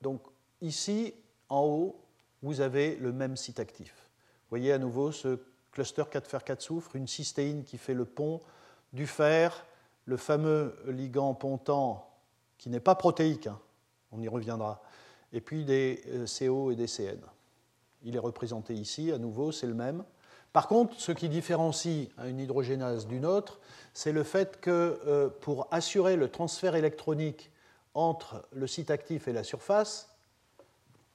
donc 0.00 0.20
ici, 0.60 1.12
en 1.48 1.62
haut, 1.62 2.00
vous 2.40 2.60
avez 2.60 2.94
le 2.96 3.12
même 3.12 3.36
site 3.36 3.58
actif. 3.58 3.92
Vous 4.42 4.50
voyez 4.50 4.72
à 4.72 4.78
nouveau 4.78 5.10
ce 5.10 5.40
cluster 5.76 6.04
4 6.10 6.26
fer 6.26 6.42
4 6.42 6.62
soufre, 6.62 6.96
une 6.96 7.06
cystéine 7.06 7.62
qui 7.62 7.76
fait 7.76 7.92
le 7.92 8.06
pont, 8.06 8.40
du 8.94 9.06
fer, 9.06 9.66
le 10.06 10.16
fameux 10.16 10.74
ligand 10.86 11.34
pontant 11.34 12.08
qui 12.56 12.70
n'est 12.70 12.80
pas 12.80 12.94
protéique, 12.94 13.46
hein, 13.46 13.60
on 14.10 14.22
y 14.22 14.28
reviendra, 14.28 14.80
et 15.34 15.42
puis 15.42 15.66
des 15.66 16.02
euh, 16.08 16.24
CO 16.26 16.70
et 16.70 16.76
des 16.76 16.86
CN. 16.86 17.20
Il 18.04 18.16
est 18.16 18.20
représenté 18.20 18.72
ici, 18.72 19.12
à 19.12 19.18
nouveau, 19.18 19.52
c'est 19.52 19.66
le 19.66 19.74
même. 19.74 20.02
Par 20.54 20.66
contre, 20.66 20.98
ce 20.98 21.12
qui 21.12 21.28
différencie 21.28 22.08
une 22.24 22.40
hydrogénase 22.40 23.06
d'une 23.06 23.26
autre, 23.26 23.60
c'est 23.92 24.12
le 24.12 24.22
fait 24.22 24.58
que 24.58 24.98
euh, 25.06 25.28
pour 25.28 25.68
assurer 25.72 26.16
le 26.16 26.30
transfert 26.30 26.74
électronique 26.74 27.50
entre 27.92 28.48
le 28.52 28.66
site 28.66 28.90
actif 28.90 29.28
et 29.28 29.34
la 29.34 29.44
surface, 29.44 30.15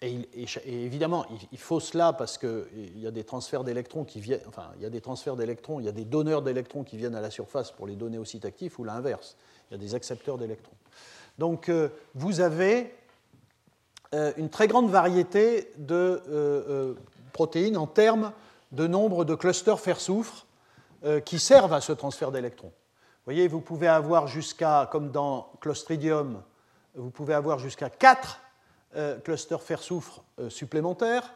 et, 0.01 0.27
évidemment, 0.65 1.25
il, 1.51 1.57
faut 1.57 1.79
cela 1.79 2.13
parce 2.13 2.37
qu'il 2.37 2.97
y 2.97 3.05
a 3.05 3.11
des 3.11 3.23
transferts 3.23 3.63
d'électrons 3.63 4.03
qui 4.03 4.19
viennent, 4.19 4.41
enfin, 4.47 4.71
il 4.77 4.81
y 4.81 4.85
a 4.85 4.89
des 4.89 5.01
transferts 5.01 5.35
d'électrons, 5.35 5.79
il 5.79 5.85
y 5.85 5.89
a 5.89 5.91
des 5.93 6.05
donneurs 6.05 6.41
d'électrons 6.41 6.83
qui 6.83 6.97
viennent 6.97 7.15
à 7.15 7.21
la 7.21 7.29
surface 7.29 7.71
pour 7.71 7.85
les 7.85 7.95
donner 7.95 8.17
au 8.17 8.25
site 8.25 8.45
actif, 8.45 8.79
ou 8.79 8.83
l'inverse, 8.83 9.37
il 9.69 9.73
y 9.73 9.75
a 9.75 9.77
des 9.77 9.93
accepteurs 9.93 10.37
d'électrons. 10.37 10.75
Donc, 11.37 11.69
euh, 11.69 11.89
vous 12.15 12.41
avez 12.41 12.93
euh, 14.15 14.33
une 14.37 14.49
très 14.49 14.67
grande 14.67 14.89
variété 14.89 15.71
de 15.77 16.95
protéines 17.31 17.77
en 17.77 17.87
termes 17.87 18.33
de 18.71 18.87
nombre 18.87 19.25
de 19.25 19.35
clusters 19.35 19.79
fer-soufre 19.79 20.45
euh, 21.03 21.19
qui 21.19 21.39
servent 21.39 21.73
à 21.73 21.81
ce 21.81 21.91
transfert 21.91 22.31
d'électrons. 22.31 22.71
Vous 22.71 23.25
voyez, 23.25 23.47
vous 23.47 23.61
pouvez 23.61 23.87
avoir 23.87 24.27
jusqu'à, 24.27 24.89
comme 24.91 25.11
dans 25.11 25.51
Clostridium, 25.59 26.41
vous 26.95 27.09
pouvez 27.09 27.33
avoir 27.33 27.59
jusqu'à 27.59 27.89
4 27.89 28.39
euh, 28.95 29.17
clusters 29.19 29.61
fer-soufre 29.61 30.23
euh, 30.39 30.49
supplémentaires. 30.49 31.33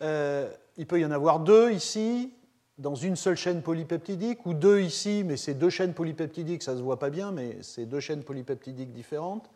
il 0.00 0.86
peut 0.86 1.00
y 1.00 1.04
en 1.04 1.10
avoir 1.10 1.40
deux 1.40 1.72
ici, 1.72 2.32
dans 2.78 2.94
une 2.94 3.16
seule 3.16 3.36
chaîne 3.36 3.62
polypeptidique, 3.62 4.46
ou 4.46 4.54
deux 4.54 4.80
ici, 4.80 5.22
mais 5.24 5.36
c'est 5.36 5.54
deux 5.54 5.70
chaînes 5.70 5.92
polypeptidiques, 5.92 6.62
ça 6.62 6.72
ne 6.72 6.78
se 6.78 6.82
voit 6.82 6.98
pas 6.98 7.10
bien, 7.10 7.32
mais 7.32 7.58
c'est 7.62 7.84
deux 7.84 8.00
chaînes 8.00 8.22
polypeptidiques 8.22 8.92
différentes. 8.92 9.50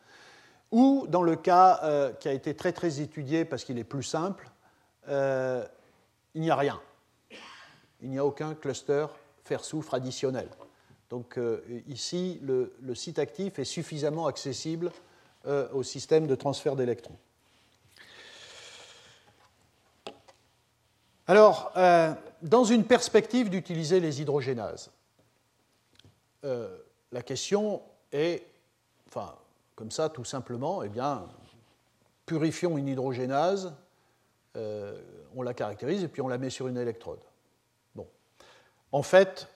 Ou 0.70 1.06
dans 1.08 1.22
le 1.22 1.36
cas 1.36 2.12
qui 2.20 2.28
a 2.28 2.32
été 2.32 2.54
très 2.54 2.72
très 2.72 3.00
étudié 3.00 3.44
parce 3.44 3.64
qu'il 3.64 3.78
est 3.78 3.84
plus 3.84 4.02
simple, 4.02 4.50
il 5.08 6.40
n'y 6.40 6.50
a 6.50 6.56
rien 6.56 6.80
il 8.04 8.10
n'y 8.10 8.18
a 8.18 8.24
aucun 8.24 8.54
cluster 8.54 9.06
fer-soufre 9.44 9.94
additionnel. 9.94 10.48
Donc 11.10 11.38
euh, 11.38 11.64
ici, 11.88 12.38
le, 12.42 12.94
site 12.94 13.18
actif 13.18 13.58
est 13.58 13.64
suffisamment 13.64 14.26
accessible 14.26 14.92
euh, 15.46 15.68
au 15.72 15.82
système 15.82 16.26
de 16.26 16.34
transfert 16.34 16.76
d'électrons. 16.76 17.16
Alors, 21.26 21.72
euh, 21.76 22.12
dans 22.42 22.64
une 22.64 22.84
perspective 22.84 23.48
d'utiliser 23.50 24.00
les 24.00 24.20
hydrogénases, 24.20 24.90
la 27.10 27.22
question 27.22 27.80
est, 28.12 28.44
enfin, 29.08 29.34
comme 29.76 29.90
ça, 29.90 30.10
tout 30.10 30.24
simplement, 30.24 30.82
eh 30.82 30.90
bien, 30.90 31.26
purifions 32.26 32.76
une 32.76 32.86
hydrogénase, 32.86 33.72
on 34.54 35.40
la 35.42 35.54
caractérise 35.54 36.04
et 36.04 36.08
puis 36.08 36.20
on 36.20 36.28
la 36.28 36.36
met 36.36 36.50
sur 36.50 36.68
une 36.68 36.76
électrode. 36.76 37.20
En 38.94 39.02
fait, 39.02 39.48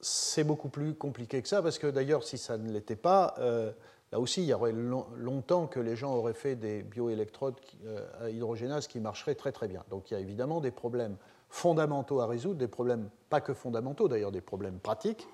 c'est 0.00 0.42
beaucoup 0.42 0.70
plus 0.70 0.94
compliqué 0.94 1.42
que 1.42 1.48
ça, 1.48 1.60
parce 1.60 1.78
que 1.78 1.86
d'ailleurs, 1.86 2.24
si 2.24 2.38
ça 2.38 2.56
ne 2.56 2.72
l'était 2.72 2.96
pas, 2.96 3.34
euh, 3.38 3.72
là 4.12 4.20
aussi, 4.20 4.42
il 4.42 4.46
y 4.46 4.54
aurait 4.54 4.72
longtemps 4.72 5.66
que 5.66 5.80
les 5.80 5.96
gens 5.96 6.14
auraient 6.14 6.34
fait 6.34 6.56
des 6.56 6.82
bioélectrodes 6.82 7.56
euh, 7.84 8.06
à 8.20 8.30
hydrogénase 8.30 8.86
qui 8.86 9.00
marcheraient 9.00 9.34
très 9.34 9.52
très 9.52 9.68
bien. 9.68 9.84
Donc 9.90 10.10
il 10.10 10.14
y 10.14 10.16
a 10.16 10.20
évidemment 10.20 10.60
des 10.60 10.70
problèmes 10.70 11.16
fondamentaux 11.48 12.20
à 12.20 12.26
résoudre, 12.26 12.56
des 12.56 12.68
problèmes 12.68 13.08
pas 13.28 13.40
que 13.40 13.54
fondamentaux, 13.54 14.08
d'ailleurs 14.08 14.32
des 14.32 14.40
problèmes 14.40 14.78
pratiques. 14.78 15.26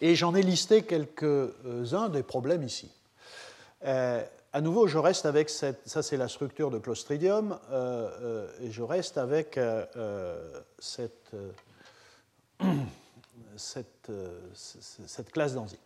Et 0.00 0.14
j'en 0.14 0.34
ai 0.34 0.42
listé 0.42 0.82
quelques-uns 0.82 2.08
des 2.08 2.22
problèmes 2.22 2.62
ici. 2.62 2.90
Euh, 3.84 4.22
à 4.52 4.60
nouveau, 4.60 4.86
je 4.86 4.98
reste 4.98 5.26
avec 5.26 5.50
cette, 5.50 5.88
ça 5.88 6.02
c'est 6.02 6.16
la 6.16 6.28
structure 6.28 6.70
de 6.70 6.78
Clostridium, 6.78 7.58
et 8.60 8.70
je 8.70 8.82
reste 8.82 9.18
avec 9.18 9.58
cette 10.78 11.34
euh, 11.34 11.50
cette 13.56 15.32
classe 15.32 15.54
d'enzymes. 15.54 15.78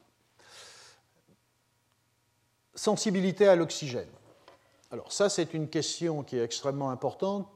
Sensibilité 2.79 3.49
à 3.49 3.57
l'oxygène. 3.57 4.07
Alors 4.93 5.11
ça, 5.11 5.29
c'est 5.29 5.53
une 5.53 5.69
question 5.69 6.23
qui 6.23 6.37
est 6.37 6.45
extrêmement 6.45 6.91
importante, 6.91 7.49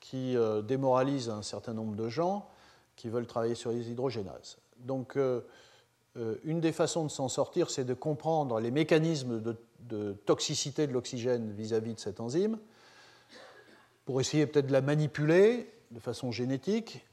qui 0.00 0.34
euh, 0.38 0.62
démoralise 0.62 1.28
un 1.28 1.42
certain 1.42 1.74
nombre 1.74 1.96
de 1.96 2.08
gens 2.08 2.48
qui 2.96 3.10
veulent 3.10 3.26
travailler 3.26 3.54
sur 3.54 3.72
les 3.72 3.90
hydrogénases. 3.90 4.56
Donc, 4.78 5.16
euh, 5.16 5.42
une 6.44 6.60
des 6.60 6.72
façons 6.72 7.04
de 7.04 7.10
s'en 7.10 7.28
sortir, 7.28 7.70
c'est 7.70 7.84
de 7.84 7.92
comprendre 7.92 8.58
les 8.58 8.70
mécanismes 8.70 9.42
de, 9.42 10.12
toxicité 10.24 10.86
de 10.86 10.94
l'oxygène 10.94 11.52
vis-à-vis 11.52 11.92
de 11.92 12.00
cette 12.00 12.18
enzyme, 12.18 12.58
pour 14.06 14.18
essayer 14.18 14.46
peut-être 14.46 14.68
de 14.68 14.72
la 14.72 14.80
manipuler 14.80 15.70
de 15.90 16.00
façon 16.00 16.32
génétique, 16.32 17.06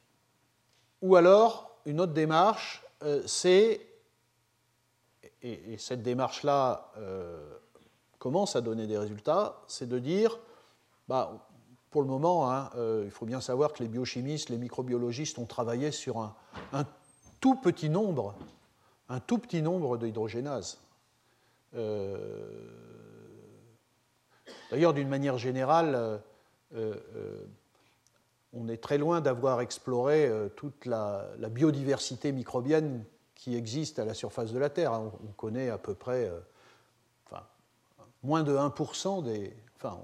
ou 1.01 1.17
alors, 1.17 1.77
une 1.85 1.99
autre 1.99 2.13
démarche, 2.13 2.85
euh, 3.03 3.21
c'est, 3.25 3.81
et, 5.47 5.77
cette 5.77 6.01
démarche-là 6.01 6.91
euh, 6.97 7.57
commence 8.19 8.55
à 8.55 8.61
donner 8.61 8.87
des 8.87 8.97
résultats, 8.97 9.61
c'est 9.67 9.87
de 9.87 9.99
dire, 9.99 10.39
bah, 11.07 11.47
pour 11.91 12.01
le 12.01 12.07
moment, 12.07 12.51
hein, 12.51 12.69
euh, 12.75 13.03
il 13.05 13.11
faut 13.11 13.25
bien 13.25 13.41
savoir 13.41 13.73
que 13.73 13.83
les 13.83 13.89
biochimistes, 13.89 14.49
les 14.49 14.57
microbiologistes 14.57 15.37
ont 15.39 15.45
travaillé 15.45 15.91
sur 15.91 16.19
un, 16.19 16.35
tout 17.39 17.55
petit 17.55 17.89
nombre, 17.89 18.35
un 19.09 19.19
tout 19.19 19.37
petit 19.37 19.61
nombre 19.61 19.97
d'hydrogénases. 19.97 20.79
D'ailleurs, 24.71 24.93
d'une 24.93 25.09
manière 25.09 25.37
générale, 25.37 26.19
on 28.53 28.67
est 28.67 28.77
très 28.77 28.97
loin 28.97 29.21
d'avoir 29.21 29.61
exploré 29.61 30.25
euh, 30.25 30.49
toute 30.49 30.85
la, 30.85 31.27
biodiversité 31.49 32.31
microbienne 32.31 33.03
qui 33.37 33.55
existe 33.55 33.99
à 33.99 34.05
la 34.05 34.13
surface 34.13 34.51
de 34.51 34.59
la 34.59 34.69
Terre. 34.69 34.91
On, 34.91 35.31
connaît 35.37 35.69
à 35.69 35.77
peu 35.77 35.93
près, 35.93 36.25
euh, 36.25 36.39
moins 38.23 38.43
de 38.43 38.55
1% 38.55 39.23
des. 39.23 39.55
Enfin, 39.77 39.97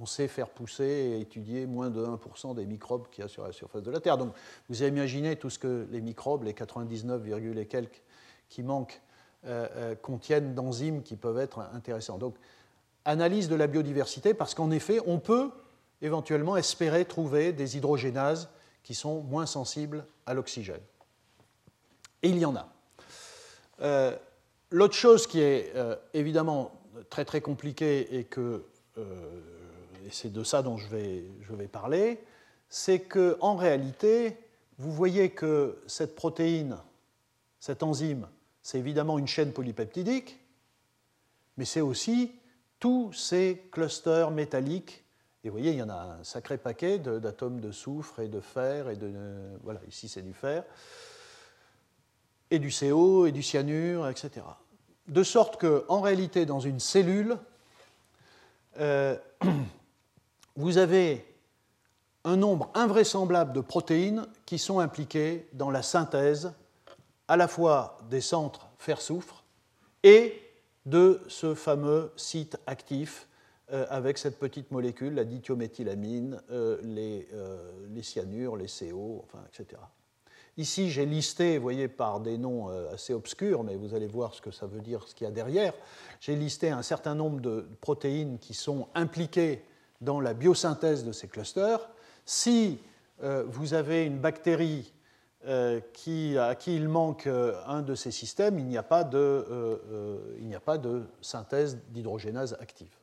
on 0.00 0.06
sait 0.06 0.28
faire 0.28 0.48
pousser 0.48 0.84
et 0.84 1.20
étudier 1.20 1.66
moins 1.66 1.90
de 1.90 2.04
1% 2.04 2.54
des 2.54 2.64
microbes 2.64 3.08
qu'il 3.10 3.22
y 3.22 3.24
a 3.24 3.28
sur 3.28 3.44
la 3.44 3.52
surface 3.52 3.82
de 3.82 3.90
la 3.90 4.00
Terre. 4.00 4.18
Donc, 4.18 4.34
vous 4.68 4.82
imaginez 4.82 5.36
tout 5.36 5.50
ce 5.50 5.58
que 5.58 5.86
les 5.90 6.00
microbes, 6.00 6.44
les 6.44 6.54
99, 6.54 7.22
et 7.56 7.66
quelques 7.66 8.02
qui 8.48 8.62
manquent, 8.62 9.00
euh, 9.46 9.94
contiennent 9.96 10.54
d'enzymes 10.54 11.02
qui 11.02 11.16
peuvent 11.16 11.38
être 11.38 11.60
intéressants. 11.72 12.18
Donc, 12.18 12.36
analyse 13.04 13.48
de 13.48 13.56
la 13.56 13.66
biodiversité, 13.66 14.34
parce 14.34 14.54
qu'en 14.54 14.70
effet, 14.70 15.00
on 15.06 15.18
peut 15.18 15.50
éventuellement 16.02 16.56
espérer 16.56 17.04
trouver 17.04 17.52
des 17.52 17.76
hydrogénases 17.76 18.48
qui 18.82 18.94
sont 18.94 19.22
moins 19.22 19.46
sensibles 19.46 20.04
à 20.26 20.34
l'oxygène. 20.34 20.82
Et 22.22 22.28
il 22.28 22.38
y 22.38 22.44
en 22.44 22.54
a. 22.54 22.75
Euh, 23.80 24.16
l'autre 24.70 24.94
chose 24.94 25.26
qui 25.26 25.40
est 25.40 25.72
euh, 25.74 25.96
évidemment 26.14 26.72
très 27.10 27.24
très 27.24 27.40
compliquée 27.40 28.16
et 28.16 28.24
que 28.24 28.64
euh, 28.98 29.40
c'est 30.10 30.32
de 30.32 30.44
ça 30.44 30.62
dont 30.62 30.76
je 30.76 30.88
vais, 30.88 31.24
je 31.42 31.52
vais 31.52 31.68
parler, 31.68 32.20
c'est 32.68 33.00
que 33.00 33.36
en 33.40 33.56
réalité, 33.56 34.36
vous 34.78 34.92
voyez 34.92 35.30
que 35.30 35.78
cette 35.86 36.14
protéine, 36.14 36.76
cette 37.60 37.82
enzyme, 37.82 38.28
c'est 38.62 38.78
évidemment 38.78 39.18
une 39.18 39.26
chaîne 39.26 39.52
polypeptidique, 39.52 40.38
mais 41.56 41.64
c'est 41.64 41.80
aussi 41.80 42.32
tous 42.80 43.12
ces 43.12 43.62
clusters 43.70 44.30
métalliques. 44.30 45.04
Et 45.44 45.48
vous 45.48 45.56
voyez, 45.56 45.72
il 45.72 45.78
y 45.78 45.82
en 45.82 45.88
a 45.88 46.18
un 46.18 46.24
sacré 46.24 46.58
paquet 46.58 46.98
d'atomes 46.98 47.60
de, 47.60 47.70
soufre 47.70 48.20
et 48.20 48.28
de 48.28 48.40
fer, 48.40 48.90
et 48.90 48.96
de, 48.96 49.12
voilà, 49.62 49.80
ici 49.88 50.08
c'est 50.08 50.22
du 50.22 50.34
fer, 50.34 50.64
et 52.50 52.58
du 52.58 52.70
CO, 52.70 53.26
et 53.26 53.32
du 53.32 53.42
cyanure, 53.42 54.08
etc. 54.08 54.46
De 55.08 55.22
sorte 55.22 55.60
qu'en 55.60 56.00
réalité, 56.00 56.46
dans 56.46 56.60
une 56.60 56.80
cellule, 56.80 57.38
euh, 58.78 59.16
vous 60.56 60.78
avez 60.78 61.24
un 62.24 62.36
nombre 62.36 62.70
invraisemblable 62.74 63.52
de 63.52 63.60
protéines 63.60 64.26
qui 64.46 64.58
sont 64.58 64.80
impliquées 64.80 65.48
dans 65.52 65.70
la 65.70 65.82
synthèse 65.82 66.52
à 67.28 67.36
la 67.36 67.48
fois 67.48 67.98
des 68.10 68.20
centres 68.20 68.68
fer-soufre 68.78 69.44
et 70.02 70.40
de 70.86 71.20
ce 71.28 71.54
fameux 71.54 72.12
site 72.16 72.58
actif 72.66 73.28
euh, 73.72 73.86
avec 73.90 74.18
cette 74.18 74.38
petite 74.38 74.70
molécule, 74.70 75.14
la 75.14 75.24
dithiométhylamine, 75.24 76.40
euh, 76.50 76.78
les, 76.82 77.28
les, 77.90 78.02
cyanures, 78.02 78.56
les 78.56 78.66
CO, 78.66 79.24
enfin, 79.24 79.42
etc. 79.48 79.80
Ici, 80.58 80.90
j'ai 80.90 81.04
listé, 81.04 81.58
vous 81.58 81.62
voyez, 81.62 81.88
par 81.88 82.20
des 82.20 82.38
noms 82.38 82.68
assez 82.92 83.12
obscurs, 83.12 83.62
mais 83.62 83.76
vous 83.76 83.94
allez 83.94 84.06
voir 84.06 84.32
ce 84.32 84.40
que 84.40 84.50
ça 84.50 84.66
veut 84.66 84.80
dire, 84.80 85.06
ce 85.06 85.14
qu'il 85.14 85.26
y 85.26 85.28
a 85.28 85.32
derrière. 85.32 85.74
J'ai 86.20 86.34
listé 86.34 86.70
un 86.70 86.82
certain 86.82 87.14
nombre 87.14 87.40
de 87.40 87.66
protéines 87.80 88.38
qui 88.38 88.54
sont 88.54 88.88
impliquées 88.94 89.62
dans 90.00 90.20
la 90.20 90.32
biosynthèse 90.32 91.04
de 91.04 91.12
ces 91.12 91.28
clusters. 91.28 91.80
Si 92.24 92.78
vous 93.20 93.74
avez 93.74 94.06
une 94.06 94.18
bactérie 94.18 94.94
qui, 95.92 96.38
à 96.38 96.54
qui 96.54 96.74
il 96.74 96.88
manque 96.88 97.28
un 97.66 97.82
de 97.82 97.94
ces 97.94 98.10
systèmes, 98.10 98.58
il 98.58 98.64
n'y 98.64 98.78
a, 98.78 98.82
pas 98.82 99.04
de, 99.04 99.78
il 100.40 100.54
a 100.54 100.60
pas 100.60 100.78
de 100.78 101.02
synthèse 101.20 101.78
d'hydrogénase 101.90 102.56
active. 102.60 102.96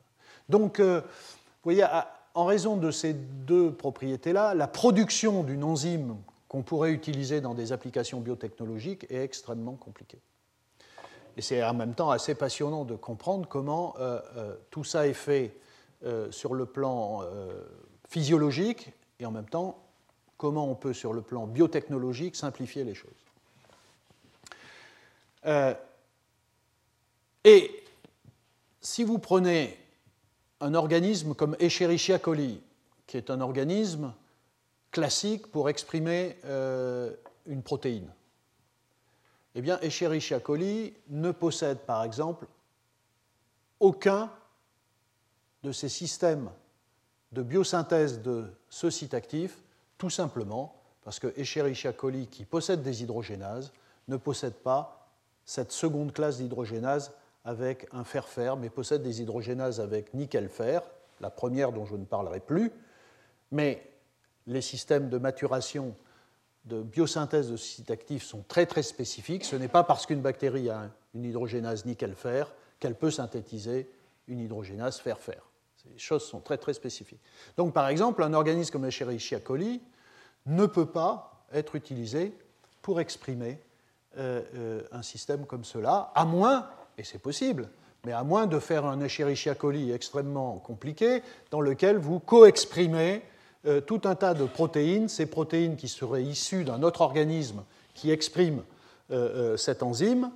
Donc, 0.48 0.80
euh, 0.80 1.00
vous 1.00 1.72
voyez, 1.72 1.86
en 2.34 2.44
raison 2.44 2.76
de 2.76 2.90
ces 2.90 3.14
deux 3.14 3.72
propriétés-là, 3.72 4.54
la 4.54 4.68
production 4.68 5.42
d'une 5.42 5.64
enzyme 5.64 6.16
qu'on 6.54 6.62
pourrait 6.62 6.92
utiliser 6.92 7.40
dans 7.40 7.52
des 7.52 7.72
applications 7.72 8.20
biotechnologiques 8.20 9.10
est 9.10 9.24
extrêmement 9.24 9.74
compliqué. 9.74 10.20
Et 11.36 11.42
c'est 11.42 11.64
en 11.64 11.74
même 11.74 11.96
temps 11.96 12.12
assez 12.12 12.36
passionnant 12.36 12.84
de 12.84 12.94
comprendre 12.94 13.48
comment 13.48 13.96
euh, 13.98 14.20
euh, 14.36 14.54
tout 14.70 14.84
ça 14.84 15.08
est 15.08 15.14
fait 15.14 15.56
euh, 16.04 16.30
sur 16.30 16.54
le 16.54 16.64
plan 16.64 17.24
physiologique 18.08 18.92
et 19.18 19.26
en 19.26 19.32
même 19.32 19.48
temps 19.48 19.82
comment 20.36 20.70
on 20.70 20.76
peut 20.76 20.92
sur 20.92 21.12
le 21.12 21.22
plan 21.22 21.48
biotechnologique 21.48 22.36
simplifier 22.36 22.84
les 22.84 22.94
choses. 22.94 23.10
et 27.42 27.84
si 28.80 29.02
vous 29.02 29.18
prenez 29.18 29.76
un 30.60 30.74
organisme 30.74 31.34
comme 31.34 31.56
Escherichia 31.58 32.20
coli, 32.20 32.60
qui 33.08 33.16
est 33.16 33.28
un 33.30 33.40
organisme 33.40 34.14
classique 34.94 35.48
pour 35.48 35.68
exprimer 35.68 36.36
une 37.46 37.62
protéine, 37.64 38.10
eh 39.56 39.60
bien, 39.60 39.78
Escherichia 39.80 40.38
coli 40.38 40.94
ne 41.08 41.32
possède 41.32 41.78
par 41.78 42.04
exemple 42.04 42.46
aucun 43.80 44.30
de 45.64 45.72
ces 45.72 45.88
systèmes 45.88 46.48
de 47.32 47.42
biosynthèse 47.42 48.22
de 48.22 48.46
ce 48.68 48.88
site 48.88 49.14
actif, 49.14 49.62
tout 49.98 50.10
simplement 50.10 50.80
parce 51.02 51.18
que 51.18 51.32
Escherichia 51.36 51.92
coli, 51.92 52.28
qui 52.28 52.44
possède 52.44 52.82
des 52.82 53.02
hydrogénases, 53.02 53.72
ne 54.06 54.16
possède 54.16 54.54
pas 54.54 55.10
cette 55.44 55.72
seconde 55.72 56.12
classe 56.12 56.38
d'hydrogénase 56.38 57.12
avec 57.44 57.88
un 57.92 58.04
fer-fer, 58.04 58.56
mais 58.56 58.70
possède 58.70 59.02
des 59.02 59.20
hydrogénases 59.20 59.80
avec 59.80 60.14
nickel-fer, 60.14 60.82
la 61.20 61.30
première 61.30 61.72
dont 61.72 61.84
je 61.84 61.96
ne 61.96 62.04
parlerai 62.04 62.38
plus, 62.38 62.70
mais 63.50 63.90
les 64.46 64.60
systèmes 64.60 65.08
de 65.08 65.18
maturation 65.18 65.94
de 66.64 66.82
biosynthèse 66.82 67.50
de 67.50 67.56
sites 67.56 67.90
actifs 67.90 68.24
sont 68.24 68.42
très 68.48 68.66
très 68.66 68.82
spécifiques. 68.82 69.44
Ce 69.44 69.56
n'est 69.56 69.68
pas 69.68 69.84
parce 69.84 70.06
qu'une 70.06 70.22
bactérie 70.22 70.70
a 70.70 70.90
une 71.14 71.24
hydrogénase 71.24 71.84
nickel-fer 71.84 72.52
qu'elle 72.80 72.94
peut 72.94 73.10
synthétiser 73.10 73.90
une 74.28 74.40
hydrogénase 74.40 74.98
fer-fer. 74.98 75.42
Ces 75.76 75.98
choses 75.98 76.24
sont 76.24 76.40
très 76.40 76.56
très 76.56 76.72
spécifiques. 76.72 77.20
Donc 77.56 77.74
par 77.74 77.88
exemple, 77.88 78.22
un 78.22 78.32
organisme 78.32 78.72
comme 78.72 78.86
Escherichia 78.86 79.40
coli 79.40 79.82
ne 80.46 80.66
peut 80.66 80.86
pas 80.86 81.46
être 81.52 81.76
utilisé 81.76 82.32
pour 82.82 83.00
exprimer 83.00 83.60
euh, 84.16 84.42
euh, 84.54 84.82
un 84.92 85.02
système 85.02 85.46
comme 85.46 85.64
cela, 85.64 86.12
à 86.14 86.24
moins, 86.24 86.68
et 86.96 87.04
c'est 87.04 87.18
possible, 87.18 87.68
mais 88.04 88.12
à 88.12 88.22
moins 88.22 88.46
de 88.46 88.58
faire 88.58 88.86
un 88.86 89.00
Escherichia 89.00 89.54
coli 89.54 89.92
extrêmement 89.92 90.58
compliqué 90.58 91.22
dans 91.50 91.60
lequel 91.60 91.98
vous 91.98 92.20
co-exprimez 92.20 93.22
euh, 93.66 93.80
tout 93.80 94.02
un 94.04 94.14
tas 94.14 94.34
de 94.34 94.44
protéines, 94.44 95.08
ces 95.08 95.24
protéines 95.24 95.76
qui 95.76 95.88
seraient 95.88 96.22
issues 96.22 96.64
d'un 96.64 96.82
autre 96.82 97.00
organisme 97.00 97.64
qui 97.94 98.10
exprime 98.10 98.62
euh, 99.10 99.54
euh, 99.54 99.56
cette 99.56 99.82
enzyme 99.82 100.30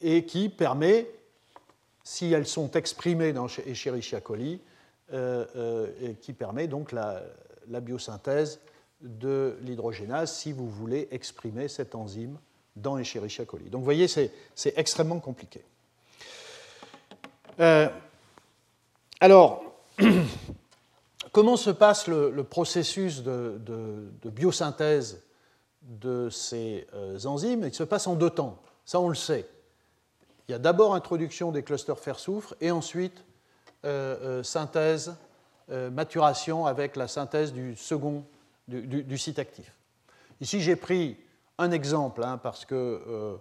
et 0.00 0.24
qui 0.26 0.48
permet, 0.48 1.08
si 2.04 2.32
elles 2.32 2.46
sont 2.46 2.70
exprimées 2.70 3.32
dans 3.32 3.48
Escherichia 3.48 4.20
coli, 4.20 4.60
qui 6.20 6.32
permet 6.32 6.68
donc 6.68 6.92
la, 6.92 7.20
la 7.68 7.80
biosynthèse 7.80 8.60
de 9.00 9.56
l'hydrogénase 9.62 10.32
si 10.32 10.52
vous 10.52 10.70
voulez 10.70 11.08
exprimer 11.10 11.66
cette 11.66 11.96
enzyme 11.96 12.38
dans 12.76 12.96
Escherichia 12.96 13.44
coli. 13.44 13.70
Donc 13.70 13.80
vous 13.80 13.84
voyez, 13.84 14.06
c'est 14.06 14.32
extrêmement 14.76 15.18
compliqué. 15.18 15.64
alors, 19.18 19.64
Comment 21.30 21.56
se 21.56 21.70
passe 21.70 22.08
le, 22.08 22.42
processus 22.42 23.22
de, 23.22 23.60
biosynthèse 24.24 25.22
de 25.82 26.28
ces 26.30 26.86
euh, 26.94 27.18
enzymes? 27.24 27.64
Il 27.64 27.74
se 27.74 27.84
passe 27.84 28.06
en 28.06 28.16
deux 28.16 28.30
temps. 28.30 28.60
Ça, 28.84 28.98
on 28.98 29.08
le 29.08 29.14
sait. 29.14 29.48
Il 30.48 30.52
y 30.52 30.54
a 30.54 30.58
d'abord 30.58 30.94
introduction 30.94 31.52
des 31.52 31.62
clusters 31.62 31.98
fer-soufre 31.98 32.54
et 32.60 32.70
ensuite 32.70 33.24
euh, 33.84 34.40
euh, 34.40 34.42
synthèse, 34.42 35.14
maturation 35.68 36.66
avec 36.66 36.96
la 36.96 37.08
synthèse 37.08 37.54
du 37.54 37.76
second 37.76 38.26
du, 38.68 39.16
site 39.16 39.38
actif. 39.38 39.72
Ici, 40.40 40.60
j'ai 40.60 40.76
pris 40.76 41.16
un 41.56 41.70
exemple 41.70 42.22
hein, 42.24 42.36
parce 42.36 42.66
que 42.66 43.38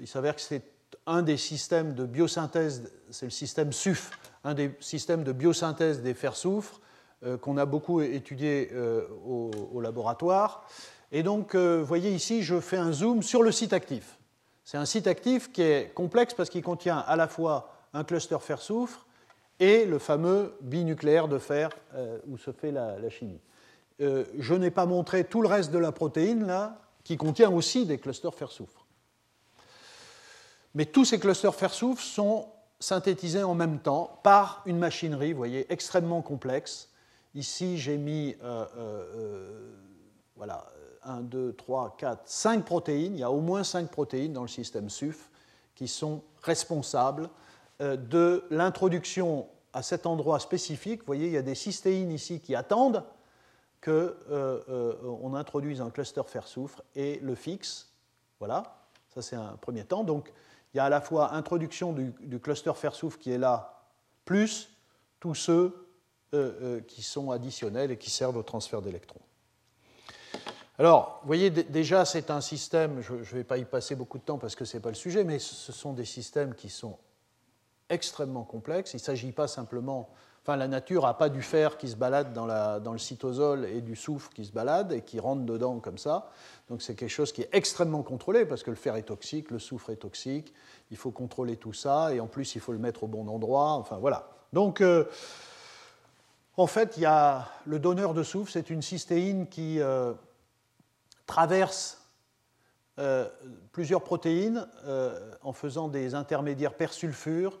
il 0.00 0.08
s'avère 0.08 0.34
que 0.34 0.40
c'est 0.40 0.64
un 1.06 1.22
des 1.22 1.36
systèmes 1.36 1.94
de 1.94 2.04
biosynthèse, 2.04 2.90
c'est 3.10 3.26
le 3.26 3.30
système 3.30 3.72
SUF, 3.72 4.10
un 4.44 4.54
des 4.54 4.72
systèmes 4.80 5.24
de 5.24 5.32
biosynthèse 5.32 6.02
des 6.02 6.14
fers-soufre 6.14 6.80
euh, 7.24 7.36
qu'on 7.36 7.58
a 7.58 7.66
beaucoup 7.66 8.00
étudié 8.00 8.70
euh, 8.72 9.06
au, 9.26 9.80
laboratoire. 9.80 10.66
Et 11.12 11.22
donc, 11.22 11.54
euh, 11.54 11.80
vous 11.80 11.86
voyez 11.86 12.10
ici, 12.12 12.42
je 12.42 12.60
fais 12.60 12.78
un 12.78 12.92
zoom 12.92 13.22
sur 13.22 13.42
le 13.42 13.52
site 13.52 13.74
actif. 13.74 14.18
C'est 14.64 14.78
un 14.78 14.86
site 14.86 15.06
actif 15.06 15.52
qui 15.52 15.60
est 15.60 15.92
complexe 15.92 16.32
parce 16.32 16.48
qu'il 16.48 16.62
contient 16.62 16.98
à 16.98 17.16
la 17.16 17.28
fois 17.28 17.74
un 17.92 18.04
cluster 18.04 18.38
fer-soufre 18.40 19.06
et 19.58 19.84
le 19.84 19.98
fameux 19.98 20.54
binucléaire 20.62 21.28
de 21.28 21.38
fer 21.38 21.70
où 22.26 22.38
se 22.38 22.52
fait 22.52 22.70
la, 22.70 22.98
la 22.98 23.10
chimie. 23.10 23.40
je 23.98 24.54
n'ai 24.54 24.70
pas 24.70 24.86
montré 24.86 25.24
tout 25.24 25.42
le 25.42 25.48
reste 25.48 25.72
de 25.72 25.78
la 25.78 25.90
protéine 25.90 26.46
là, 26.46 26.80
qui 27.02 27.16
contient 27.16 27.50
aussi 27.50 27.84
des 27.84 27.98
clusters 27.98 28.34
fer-soufre. 28.34 28.86
Mais 30.74 30.86
tous 30.86 31.04
ces 31.04 31.18
clusters 31.18 31.54
fer-soufre 31.54 32.00
sont 32.00 32.46
synthétisés 32.80 33.42
en 33.42 33.54
même 33.54 33.78
temps 33.78 34.18
par 34.22 34.62
une 34.66 34.78
machinerie, 34.78 35.32
voyez, 35.34 35.70
extrêmement 35.72 36.22
complexe. 36.22 36.88
Ici, 37.34 37.78
j'ai 37.78 37.98
mis 37.98 38.34
euh, 38.42 38.64
euh, 38.76 39.04
euh, 39.16 39.74
voilà, 40.34 40.66
1, 41.04 41.20
2, 41.20 41.52
3, 41.52 41.96
4, 41.98 42.22
5 42.24 42.64
protéines. 42.64 43.14
Il 43.14 43.20
y 43.20 43.22
a 43.22 43.30
au 43.30 43.40
moins 43.40 43.62
5 43.62 43.90
protéines 43.90 44.32
dans 44.32 44.42
le 44.42 44.48
système 44.48 44.90
SUF 44.90 45.30
qui 45.74 45.86
sont 45.86 46.22
responsables 46.42 47.30
de 47.78 48.44
l'introduction 48.50 49.46
à 49.72 49.82
cet 49.82 50.04
endroit 50.04 50.38
spécifique. 50.40 51.00
Vous 51.00 51.06
voyez, 51.06 51.26
il 51.28 51.32
y 51.32 51.38
a 51.38 51.42
des 51.42 51.54
cystéines 51.54 52.10
ici 52.10 52.40
qui 52.40 52.54
attendent 52.54 53.04
qu'on 53.82 55.34
introduise 55.34 55.80
un 55.80 55.88
cluster 55.88 56.22
fer-soufre 56.26 56.82
et 56.94 57.18
le 57.22 57.34
fixe. 57.34 57.88
Voilà, 58.38 58.84
ça 59.08 59.22
c'est 59.22 59.36
un 59.36 59.56
premier 59.58 59.84
temps. 59.84 60.04
Donc, 60.04 60.30
il 60.72 60.76
y 60.76 60.80
a 60.80 60.84
à 60.84 60.88
la 60.88 61.00
fois 61.00 61.34
introduction 61.34 61.92
du, 61.92 62.40
cluster 62.40 62.72
fer-soufre 62.74 63.18
qui 63.18 63.30
est 63.30 63.38
là, 63.38 63.82
plus 64.24 64.70
tous 65.18 65.34
ceux 65.34 65.88
euh, 66.34 66.52
euh, 66.62 66.80
qui 66.80 67.02
sont 67.02 67.30
additionnels 67.30 67.90
et 67.90 67.96
qui 67.96 68.10
servent 68.10 68.36
au 68.36 68.42
transfert 68.42 68.80
d'électrons. 68.80 69.20
Alors, 70.78 71.18
vous 71.22 71.26
voyez, 71.26 71.50
déjà, 71.50 72.04
c'est 72.06 72.30
un 72.30 72.40
système, 72.40 73.02
je 73.02 73.12
ne 73.12 73.22
vais 73.22 73.44
pas 73.44 73.58
y 73.58 73.66
passer 73.66 73.96
beaucoup 73.96 74.16
de 74.16 74.22
temps 74.22 74.38
parce 74.38 74.54
que 74.54 74.64
ce 74.64 74.76
n'est 74.76 74.80
pas 74.80 74.88
le 74.88 74.94
sujet, 74.94 75.24
mais 75.24 75.38
ce 75.38 75.72
sont 75.72 75.92
des 75.92 76.06
systèmes 76.06 76.54
qui 76.54 76.70
sont 76.70 76.96
extrêmement 77.90 78.44
complexes. 78.44 78.94
Il 78.94 78.96
ne 78.96 79.02
s'agit 79.02 79.32
pas 79.32 79.46
simplement 79.46 80.08
La 80.56 80.68
nature 80.68 81.02
n'a 81.02 81.14
pas 81.14 81.28
du 81.28 81.42
fer 81.42 81.76
qui 81.76 81.88
se 81.88 81.96
balade 81.96 82.32
dans, 82.32 82.46
la, 82.46 82.80
dans, 82.80 82.92
le 82.92 82.98
cytosol 82.98 83.64
et 83.64 83.80
du 83.80 83.96
soufre 83.96 84.30
qui 84.30 84.44
se 84.44 84.52
balade 84.52 84.92
et 84.92 85.02
qui 85.02 85.20
rentre 85.20 85.42
dedans 85.42 85.78
comme 85.80 85.98
ça. 85.98 86.30
Donc 86.68 86.82
c'est 86.82 86.94
quelque 86.94 87.10
chose 87.10 87.32
qui 87.32 87.42
est 87.42 87.48
extrêmement 87.52 88.02
contrôlé 88.02 88.44
parce 88.44 88.62
que 88.62 88.70
le 88.70 88.76
fer 88.76 88.96
est 88.96 89.02
toxique, 89.02 89.50
le 89.50 89.58
soufre 89.58 89.90
est 89.90 89.96
toxique. 89.96 90.52
Il 90.90 90.96
faut 90.96 91.10
contrôler 91.10 91.56
tout 91.56 91.72
ça 91.72 92.14
et 92.14 92.20
en 92.20 92.26
plus 92.26 92.54
il 92.54 92.60
faut 92.60 92.72
le 92.72 92.78
mettre 92.78 93.04
au 93.04 93.06
bon 93.06 93.28
endroit. 93.28 93.72
Enfin 93.72 93.98
voilà. 93.98 94.28
Donc 94.52 94.80
euh, 94.80 95.04
en 96.56 96.66
fait, 96.66 96.96
il 96.96 97.02
y 97.02 97.06
a 97.06 97.48
le 97.66 97.78
donneur 97.78 98.14
de 98.14 98.22
soufre, 98.22 98.50
c'est 98.50 98.70
une 98.70 98.82
cystéine 98.82 99.46
qui 99.48 99.80
euh, 99.80 100.12
traverse 101.26 102.02
euh, 102.98 103.28
plusieurs 103.72 104.02
protéines 104.02 104.66
en 105.42 105.52
faisant 105.52 105.88
des 105.88 106.14
intermédiaires 106.14 106.74
persulfures 106.74 107.58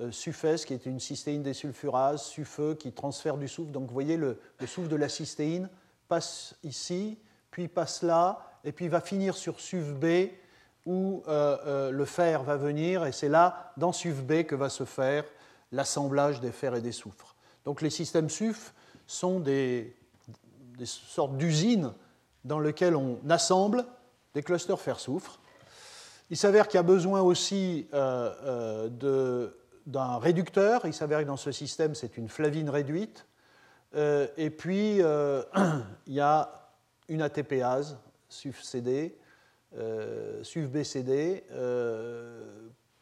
euh, 0.00 0.12
SUFES, 0.12 0.64
qui 0.64 0.74
est 0.74 0.86
une 0.86 1.00
cystéine 1.00 1.42
désulfurase, 1.42 2.22
SUFE, 2.22 2.76
qui 2.78 2.92
transfère 2.92 3.36
du 3.36 3.48
soufre. 3.48 3.72
Donc 3.72 3.88
vous 3.88 3.92
voyez, 3.92 4.16
le, 4.16 4.38
soufre 4.64 4.88
de 4.88 4.94
la 4.94 5.08
cystéine 5.08 5.68
passe 6.06 6.54
ici, 6.62 7.18
puis 7.50 7.66
passe 7.66 8.02
là, 8.02 8.38
et 8.62 8.70
puis 8.70 8.86
va 8.86 9.00
finir 9.00 9.36
sur 9.36 9.58
SUFB, 9.58 10.30
où 10.86 11.24
euh, 11.26 11.56
euh, 11.66 11.90
le 11.90 12.04
fer 12.04 12.44
va 12.44 12.56
venir, 12.56 13.06
et 13.06 13.12
c'est 13.12 13.28
là, 13.28 13.72
dans 13.76 13.92
SUFB, 13.92 14.44
que 14.44 14.54
va 14.54 14.68
se 14.68 14.84
faire 14.84 15.24
l'assemblage 15.72 16.40
des 16.40 16.52
fers 16.52 16.76
et 16.76 16.80
des 16.80 16.92
soufres. 16.92 17.34
Donc 17.64 17.82
les 17.82 17.90
systèmes 17.90 18.30
SUF 18.30 18.72
sont 19.04 19.40
des, 19.40 19.96
sortes 20.84 21.36
d'usines 21.36 21.92
dans 22.44 22.60
lesquelles 22.60 22.94
on 22.94 23.18
assemble 23.28 23.84
des 24.32 24.44
clusters 24.44 24.80
fer-soufre. 24.80 25.40
Il 26.30 26.36
s'avère 26.36 26.68
qu'il 26.68 26.78
y 26.78 26.80
a 26.80 26.84
besoin 26.84 27.20
aussi 27.20 27.88
de 27.92 29.52
d'un 29.88 30.18
réducteur. 30.18 30.82
Il 30.84 30.94
s'avère 30.94 31.20
que 31.20 31.24
dans 31.24 31.36
ce 31.36 31.50
système, 31.50 31.94
c'est 31.94 32.16
une 32.16 32.28
flavine 32.28 32.70
réduite. 32.70 33.26
Euh, 33.94 34.28
et 34.36 34.50
puis, 34.50 35.02
euh, 35.02 35.42
il 36.06 36.14
y 36.14 36.20
a 36.20 36.52
une 37.08 37.22
ATPase, 37.22 37.98
SUF-CD, 38.28 39.16
euh, 39.76 40.44
SUF-BCD, 40.44 41.44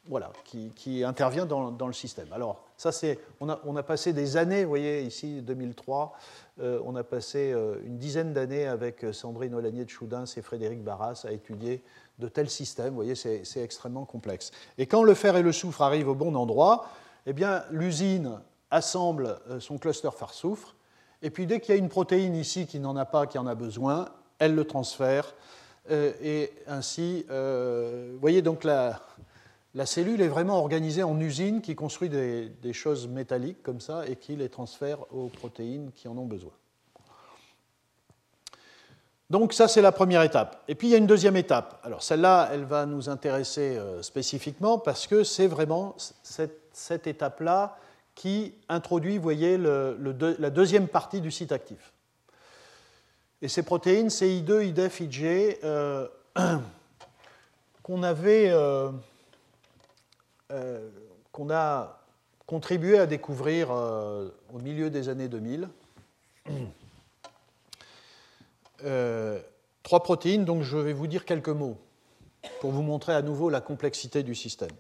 voilà, 0.09 0.33
qui, 0.45 1.03
intervient 1.03 1.47
dans, 1.47 1.87
le 1.87 1.93
système. 1.93 2.33
Alors, 2.33 2.65
Ça, 2.77 2.93
c'est, 2.93 3.19
on, 3.41 3.49
a, 3.49 3.61
on 3.65 3.75
a 3.75 3.83
passé 3.83 4.13
des 4.13 4.37
années, 4.37 4.63
vous 4.63 4.69
voyez 4.69 5.03
ici 5.03 5.43
2003, 5.43 6.17
euh, 6.61 6.81
on 6.85 6.95
a 6.95 7.03
passé 7.03 7.53
une 7.85 7.99
dizaine 7.99 8.33
d'années 8.33 8.69
avec 8.69 9.05
Sandrine 9.13 9.55
Olanier 9.55 9.85
de 9.85 9.91
Choudins 9.91 10.25
et 10.25 10.43
Frédéric 10.43 10.85
Barras 10.85 11.25
à 11.27 11.33
étudier 11.33 11.83
de 12.19 12.29
tels 12.29 12.51
systèmes. 12.51 12.91
Vous 12.91 12.97
voyez, 12.97 13.15
c'est, 13.15 13.43
extrêmement 13.57 14.05
complexe. 14.05 14.51
Et 14.79 14.87
quand 14.87 15.03
le 15.03 15.15
fer 15.15 15.37
et 15.37 15.43
le 15.43 15.53
soufre 15.53 15.83
arrivent 15.83 16.09
au 16.09 16.15
bon 16.15 16.35
endroit, 16.35 16.89
eh 17.27 17.33
bien, 17.33 17.65
l'usine 17.71 18.41
assemble 18.71 19.39
son 19.61 19.79
cluster 19.79 20.11
fer-soufre, 20.17 20.75
et 21.23 21.31
puis 21.31 21.47
dès 21.47 21.61
qu'il 21.61 21.75
y 21.75 21.79
a 21.79 21.81
une 21.81 21.89
protéine 21.89 22.37
ici 22.37 22.67
qui 22.67 22.79
n'en 22.79 22.97
a 22.97 23.05
pas, 23.05 23.27
qui 23.27 23.39
en 23.39 23.47
a 23.47 23.55
besoin, 23.55 24.09
elle 24.39 24.55
le 24.55 24.65
transfère. 24.65 25.35
et 25.91 26.53
ainsi, 26.67 27.25
vous 27.29 28.19
voyez 28.21 28.43
donc 28.43 28.65
la, 28.65 29.01
la 29.77 29.85
cellule 29.85 30.23
est 30.23 30.29
vraiment 30.29 30.59
organisée 30.59 31.03
en 31.03 31.21
usine 31.21 31.61
qui 31.61 31.75
construit 31.75 32.09
des, 32.09 32.73
choses 32.73 33.07
métalliques 33.09 33.63
comme 33.63 33.81
ça 33.81 34.09
et 34.09 34.17
qui 34.17 34.35
les 34.35 34.49
transfère 34.49 35.01
aux 35.13 35.29
protéines 35.29 35.93
qui 35.95 36.09
en 36.09 36.17
ont 36.17 36.25
besoin. 36.25 36.53
Donc 39.29 39.53
ça, 39.53 39.67
c'est 39.67 39.83
la 39.83 39.93
première 39.93 40.23
étape. 40.23 40.63
Et 40.69 40.75
puis 40.75 40.89
il 40.89 40.91
y 40.91 40.95
a 40.95 40.99
une 40.99 41.07
deuxième 41.07 41.37
étape. 41.37 41.81
Alors 41.83 42.03
celle-là, 42.03 42.51
elle 42.53 42.65
va 42.65 42.87
nous 42.87 43.09
intéresser 43.09 43.77
euh, 43.77 44.03
spécifiquement 44.03 44.79
parce 44.79 45.07
que 45.07 45.25
c'est 45.25 45.49
vraiment 45.49 45.97
cette, 46.23 47.07
étape-là 47.07 47.77
qui 48.15 48.55
introduit, 48.69 49.17
vous 49.17 49.23
voyez, 49.23 49.59
la 49.59 50.51
deuxième 50.51 50.89
partie 50.89 51.21
du 51.21 51.31
site 51.31 51.53
actif. 51.53 51.93
Et 53.43 53.49
ces 53.49 53.63
protéines, 53.63 54.11
c'est 54.11 54.29
I2, 54.29 54.67
IDEF, 54.67 55.03
euh, 55.65 56.09
qu'on 57.83 58.03
avait... 58.03 58.51
Euh, 58.51 58.91
euh, 60.53 60.89
qu'on 61.33 61.51
a 61.51 62.01
contribué 62.47 62.99
à 62.99 63.07
découvrir 63.07 63.71
au 63.71 64.59
milieu 64.63 64.89
des 64.89 65.11
années 65.11 65.29
2000. 65.29 65.69
Euh, 68.85 69.41
trois 69.83 70.03
protéines, 70.03 70.45
donc 70.45 70.63
je 70.63 70.77
vais 70.77 70.93
vous 70.93 71.07
dire 71.07 71.25
quelques 71.25 71.49
mots 71.49 71.79
pour 72.61 72.71
vous 72.71 72.83
montrer 72.83 73.15
à 73.15 73.23
nouveau 73.23 73.51
la 73.51 73.61
complexité 73.61 74.23
du 74.23 74.35
système. 74.35 74.71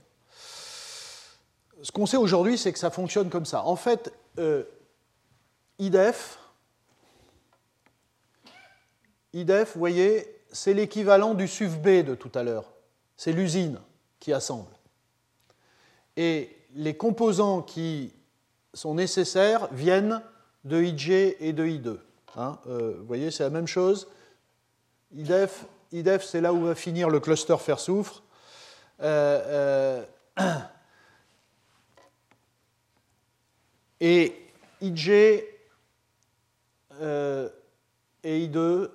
Ce 1.82 1.92
qu'on 1.92 2.06
sait 2.06 2.16
aujourd'hui, 2.16 2.58
c'est 2.58 2.72
que 2.72 2.78
ça 2.78 2.90
fonctionne 2.90 3.28
comme 3.28 3.46
ça. 3.46 3.64
En 3.64 3.76
fait, 3.76 4.12
IDEF, 5.78 6.38
IDEF, 9.32 9.74
vous 9.74 9.78
voyez, 9.78 10.26
c'est 10.52 10.74
l'équivalent 10.74 11.34
du 11.34 11.46
SUV-B 11.46 12.04
de 12.04 12.14
tout 12.14 12.32
à 12.34 12.42
l'heure. 12.42 12.72
C'est 13.16 13.32
l'usine 13.32 13.78
qui 14.20 14.32
assemble 14.32 14.76
et 16.16 16.56
les 16.74 16.96
composants 16.96 17.62
qui 17.62 18.12
sont 18.74 18.94
nécessaires 18.94 19.68
viennent 19.72 20.22
de 20.64 20.82
IJ 20.82 21.10
et 21.40 21.52
de 21.52 21.64
I2. 21.64 21.98
Hein, 22.36 22.58
euh, 22.66 22.96
vous 22.98 23.06
voyez, 23.06 23.30
c'est 23.30 23.44
la 23.44 23.50
même 23.50 23.66
chose. 23.66 24.08
IDEF, 25.14 25.64
IDEF 25.92 26.22
c'est 26.22 26.42
là 26.42 26.52
où 26.52 26.64
va 26.64 26.74
finir 26.74 27.08
le 27.08 27.18
cluster 27.18 27.56
fer-soufre. 27.56 28.22
Euh, 29.00 30.04
euh, 30.38 30.60
et 34.00 34.34
IJ 34.82 35.08
et 35.08 35.48
I2 38.24 38.90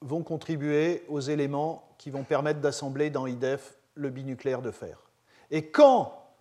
vont 0.00 0.22
contribuer 0.22 1.04
aux 1.08 1.20
éléments 1.20 1.94
qui 1.98 2.10
vont 2.10 2.24
permettre 2.24 2.60
d'assembler 2.60 3.10
dans 3.10 3.26
IDEF 3.26 3.76
le 3.94 4.10
binucléaire 4.10 4.62
de 4.62 4.70
fer. 4.70 5.02
Et 5.50 5.70
quand 5.70 6.32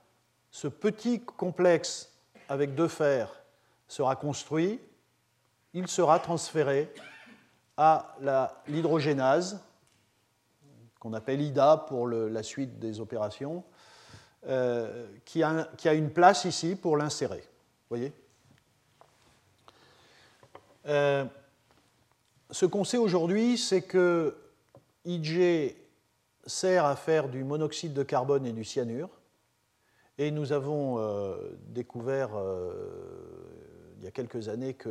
ce 0.52 0.68
petit 0.68 1.22
complexe 1.22 2.14
avec 2.48 2.76
deux 2.76 2.88
fers 2.88 3.44
sera 3.88 4.16
construit, 4.16 4.80
il 5.78 5.88
sera 5.88 6.20
transféré 6.20 6.92
à 7.78 8.16
l'hydrogénase, 8.68 9.62
qu'on 11.00 11.14
appelle 11.14 11.40
IDA 11.40 11.86
pour 11.88 12.08
la 12.08 12.42
suite 12.42 12.80
des 12.80 13.00
opérations, 13.00 13.64
euh, 14.48 15.08
qui, 15.24 15.44
a, 15.44 15.94
une 15.94 16.10
place 16.10 16.46
ici 16.46 16.76
pour 16.76 16.98
l'insérer. 16.98 17.44
voyez? 17.90 18.12
Euh, 20.88 21.26
Ce 22.50 22.66
qu'on 22.66 22.84
sait 22.84 22.98
aujourd'hui, 22.98 23.56
c'est 23.60 23.84
que 23.84 24.36
IG 25.06 25.76
sert 26.48 26.86
à 26.86 26.96
faire 26.96 27.30
du 27.30 27.44
monoxyde 27.44 27.94
de 27.94 28.02
carbone 28.02 28.48
et 28.48 28.52
du 28.54 28.64
cyanure. 28.64 29.10
Et 30.18 30.32
nous 30.32 30.54
avons 30.54 30.98
euh, 30.98 31.38
découvert 31.68 32.32
il 34.00 34.04
y 34.04 34.08
a 34.08 34.12
quelques 34.12 34.50
années 34.50 34.74
que 34.74 34.90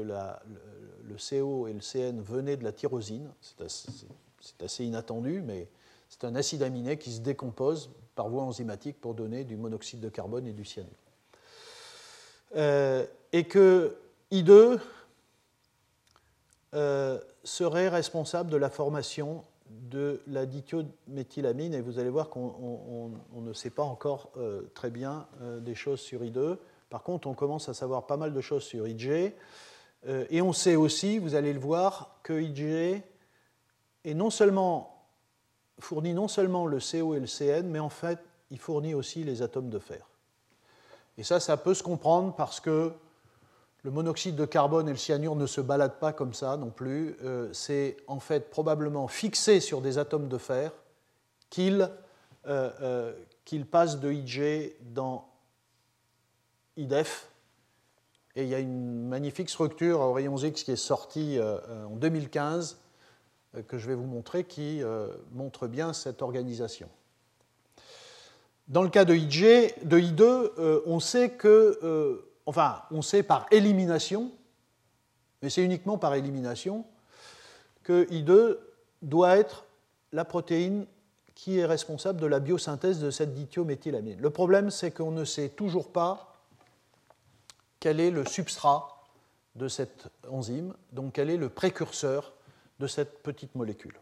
le, 1.09 1.17
CO 1.17 1.67
et 1.67 1.73
le 1.73 1.81
CN 1.81 2.21
venaient 2.21 2.57
de 2.57 2.65
la 2.65 2.73
tyrosine. 2.73 3.31
C'est 3.41 4.63
assez, 4.63 4.85
inattendu, 4.85 5.43
mais 5.45 5.69
c'est 6.09 6.25
un 6.25 6.35
acide 6.35 6.63
aminé 6.63 6.99
qui 6.99 7.13
se 7.13 7.21
décompose 7.21 7.91
par 8.15 8.29
voie 8.29 8.43
enzymatique 8.43 9.01
pour 9.01 9.15
donner 9.15 9.45
du 9.45 9.57
monoxyde 9.57 10.01
de 10.01 10.09
carbone 10.09 10.47
et 10.47 10.53
du 10.53 10.65
cyanure. 10.65 10.91
Euh, 12.57 13.05
et 13.33 13.45
que 13.45 13.97
I2 14.33 14.79
serait 17.45 17.89
responsable 17.89 18.51
de 18.51 18.57
la 18.57 18.69
formation 18.69 19.45
de 19.71 20.21
la 20.27 20.47
dithiométhylamine, 20.47 21.75
et 21.75 21.81
vous 21.81 21.99
allez 21.99 22.11
voir 22.11 22.31
qu'on 22.31 23.11
ne 23.35 23.53
sait 23.53 23.71
pas 23.71 23.83
encore 23.83 24.31
euh, 24.37 24.63
très 24.75 24.91
bien 24.91 25.27
euh, 25.43 25.61
des 25.61 25.75
choses 25.75 26.01
sur 26.01 26.23
I2. 26.23 26.57
Par 26.89 27.03
contre, 27.03 27.27
on 27.27 27.35
commence 27.35 27.69
à 27.69 27.75
savoir 27.75 28.07
pas 28.07 28.17
mal 28.17 28.33
de 28.33 28.41
choses 28.41 28.63
sur 28.63 28.85
euh, 28.85 29.31
et 30.31 30.41
on 30.41 30.53
sait 30.53 30.77
aussi, 30.77 31.19
vous 31.19 31.35
allez 31.35 31.53
le 31.53 31.59
voir, 31.59 32.19
que 32.23 32.33
IgG 32.33 33.03
est 34.05 34.15
non 34.15 34.31
seulement, 34.31 35.05
fournit 35.81 36.15
non 36.15 36.29
seulement 36.29 36.67
le 36.67 36.79
CO 36.79 37.15
et 37.15 37.21
le 37.21 37.27
CN, 37.27 37.65
mais 37.65 37.81
en 37.81 37.89
fait, 37.89 38.21
il 38.51 38.59
fournit 38.59 38.95
aussi 38.95 39.25
les 39.25 39.43
atomes 39.43 39.71
de 39.71 39.79
fer. 39.79 40.09
Et 41.19 41.25
ça, 41.25 41.41
ça 41.41 41.57
peut 41.57 41.75
se 41.75 41.83
comprendre 41.83 42.35
parce 42.35 42.61
que 42.61 42.93
le 43.83 43.91
monoxyde 43.91 44.37
de 44.37 44.45
carbone 44.45 44.89
et 44.89 44.91
le 44.91 44.97
cyanure 44.97 45.37
ne 45.37 45.47
se 45.47 45.61
baladent 45.61 45.99
pas 46.01 46.13
comme 46.13 46.35
ça 46.35 46.57
non 46.57 46.71
plus. 46.71 47.17
Euh, 47.23 47.53
c'est 47.53 47.97
en 48.09 48.21
fait 48.21 48.51
probablement 48.51 49.09
fixé 49.09 49.61
sur 49.61 49.81
des 49.81 49.99
atomes 49.99 50.29
de 50.29 50.39
fer 50.39 50.73
qu'ils 51.51 51.89
euh, 52.49 52.71
euh, 52.81 53.65
passent 53.71 54.01
de 54.01 54.11
IG 54.11 54.75
dans 54.81 55.29
IDEF. 56.77 57.31
Et 58.39 58.43
il 58.43 58.49
y 58.49 58.55
a 58.55 58.59
une 58.59 59.09
magnifique 59.09 59.49
structure 59.49 59.99
aux 59.99 60.13
rayons 60.13 60.37
X 60.37 60.63
qui 60.63 60.71
est 60.71 60.77
sortie 60.77 61.39
en 61.91 61.97
2015 61.97 62.77
que 63.67 63.79
je 63.79 63.87
vais 63.89 63.95
vous 63.95 64.05
montrer 64.05 64.45
qui 64.45 64.83
montre 65.33 65.67
bien 65.67 65.95
cette 65.95 66.21
organisation. 66.21 66.91
Dans 68.69 68.83
le 68.83 68.91
cas 68.91 69.07
de 69.07 69.15
de 69.15 69.99
I2, 69.99 70.83
on 70.85 71.01
sait 71.01 71.31
que 71.31 72.23
enfin, 72.45 72.83
on 72.91 73.01
sait 73.01 73.23
par 73.23 73.47
élimination, 73.51 74.31
mais 75.41 75.49
c'est 75.49 75.65
uniquement 75.65 75.97
par 75.97 76.15
élimination, 76.15 76.85
que 77.85 78.05
I2 78.11 78.59
doit 79.01 79.39
être 79.39 79.65
la 80.13 80.27
protéine 80.27 80.87
qui 81.35 81.59
est 81.59 81.65
responsable 81.65 82.21
de 82.21 82.27
la 82.27 82.41
biosynthèse 82.41 83.01
de 83.01 83.11
cette 83.11 83.33
dithiométhylamine. 83.33 84.21
Le 84.21 84.31
problème, 84.31 84.71
c'est 84.71 84.91
qu'on 84.91 85.11
ne 85.11 85.25
sait 85.25 85.49
toujours 85.49 85.91
pas 85.91 86.36
quel 87.87 88.01
est 88.01 88.11
le 88.11 88.25
substrat 88.27 89.01
de 89.55 89.69
cette 89.69 90.09
enzyme, 90.29 90.75
donc 90.91 91.13
quel 91.13 91.31
est 91.31 91.37
le 91.37 91.49
précurseur 91.49 92.33
de 92.81 92.89
cette 92.89 93.23
petite 93.23 93.55
molécule. 93.55 93.95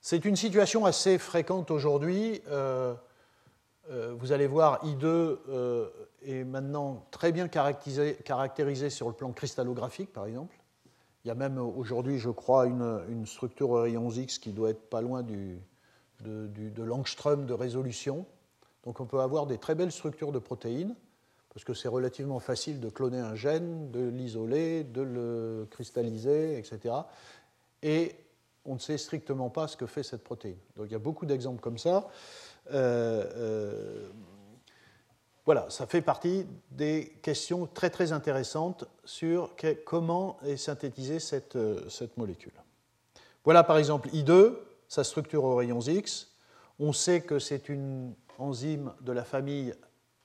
C'est 0.00 0.24
une 0.24 0.36
situation 0.36 0.86
assez 0.86 1.18
fréquente 1.18 1.70
aujourd'hui. 1.70 2.40
Euh, 2.48 2.94
euh, 3.90 4.14
vous 4.18 4.32
allez 4.32 4.46
voir, 4.46 4.82
I2 4.86 5.04
euh, 5.04 5.90
est 6.24 6.44
maintenant 6.44 7.04
très 7.10 7.30
bien 7.30 7.46
caractérisé, 7.46 8.88
sur 8.88 9.08
le 9.08 9.14
plan 9.14 9.32
cristallographique, 9.32 10.14
par 10.14 10.24
exemple. 10.24 10.56
Il 11.26 11.28
y 11.28 11.30
a 11.30 11.34
même 11.34 11.58
aujourd'hui, 11.58 12.18
je 12.18 12.30
crois, 12.30 12.64
une, 12.64 13.26
structure 13.26 13.82
rayons 13.82 14.08
X 14.08 14.38
qui 14.38 14.52
doit 14.52 14.70
être 14.70 14.88
pas 14.88 15.02
loin 15.02 15.22
du, 15.22 15.58
de, 16.20 16.46
de 16.46 16.82
l'angstrom 16.82 17.44
de 17.44 17.52
résolution. 17.52 18.24
Donc 18.84 18.98
on 19.00 19.04
peut 19.04 19.20
avoir 19.20 19.46
des 19.46 19.58
très 19.58 19.74
belles 19.74 19.92
structures 19.92 20.32
de 20.32 20.38
protéines, 20.38 20.96
parce 21.56 21.64
que 21.64 21.72
c'est 21.72 21.88
relativement 21.88 22.38
facile 22.38 22.80
de 22.80 22.90
cloner 22.90 23.18
un 23.18 23.34
gène, 23.34 23.90
de 23.90 24.06
l'isoler, 24.10 24.84
de 24.84 25.00
le 25.00 25.66
cristalliser, 25.70 26.58
etc. 26.58 26.94
Et 27.82 28.14
on 28.66 28.74
ne 28.74 28.78
sait 28.78 28.98
strictement 28.98 29.48
pas 29.48 29.66
ce 29.66 29.74
que 29.74 29.86
fait 29.86 30.02
cette 30.02 30.22
protéine. 30.22 30.58
Donc 30.76 30.88
il 30.88 30.92
y 30.92 30.96
a 30.96 30.98
beaucoup 30.98 31.24
d'exemples 31.24 31.62
comme 31.62 31.78
ça. 31.78 32.10
Euh, 32.72 33.24
euh, 33.36 34.08
voilà, 35.46 35.64
ça 35.70 35.86
fait 35.86 36.02
partie 36.02 36.44
des 36.72 37.16
questions 37.22 37.66
très 37.66 37.88
très 37.88 38.12
intéressantes 38.12 38.84
sur 39.06 39.56
comment 39.86 40.36
est 40.44 40.58
synthétisée 40.58 41.20
cette, 41.20 41.56
euh, 41.56 41.88
cette 41.88 42.18
molécule. 42.18 42.52
Voilà 43.44 43.64
par 43.64 43.78
exemple 43.78 44.10
I2, 44.10 44.58
sa 44.88 45.04
structure 45.04 45.44
aux 45.44 45.56
rayons 45.56 45.80
X. 45.80 46.32
On 46.78 46.92
sait 46.92 47.22
que 47.22 47.38
c'est 47.38 47.70
une 47.70 48.12
enzyme 48.36 48.92
de 49.00 49.12
la 49.12 49.24
famille 49.24 49.72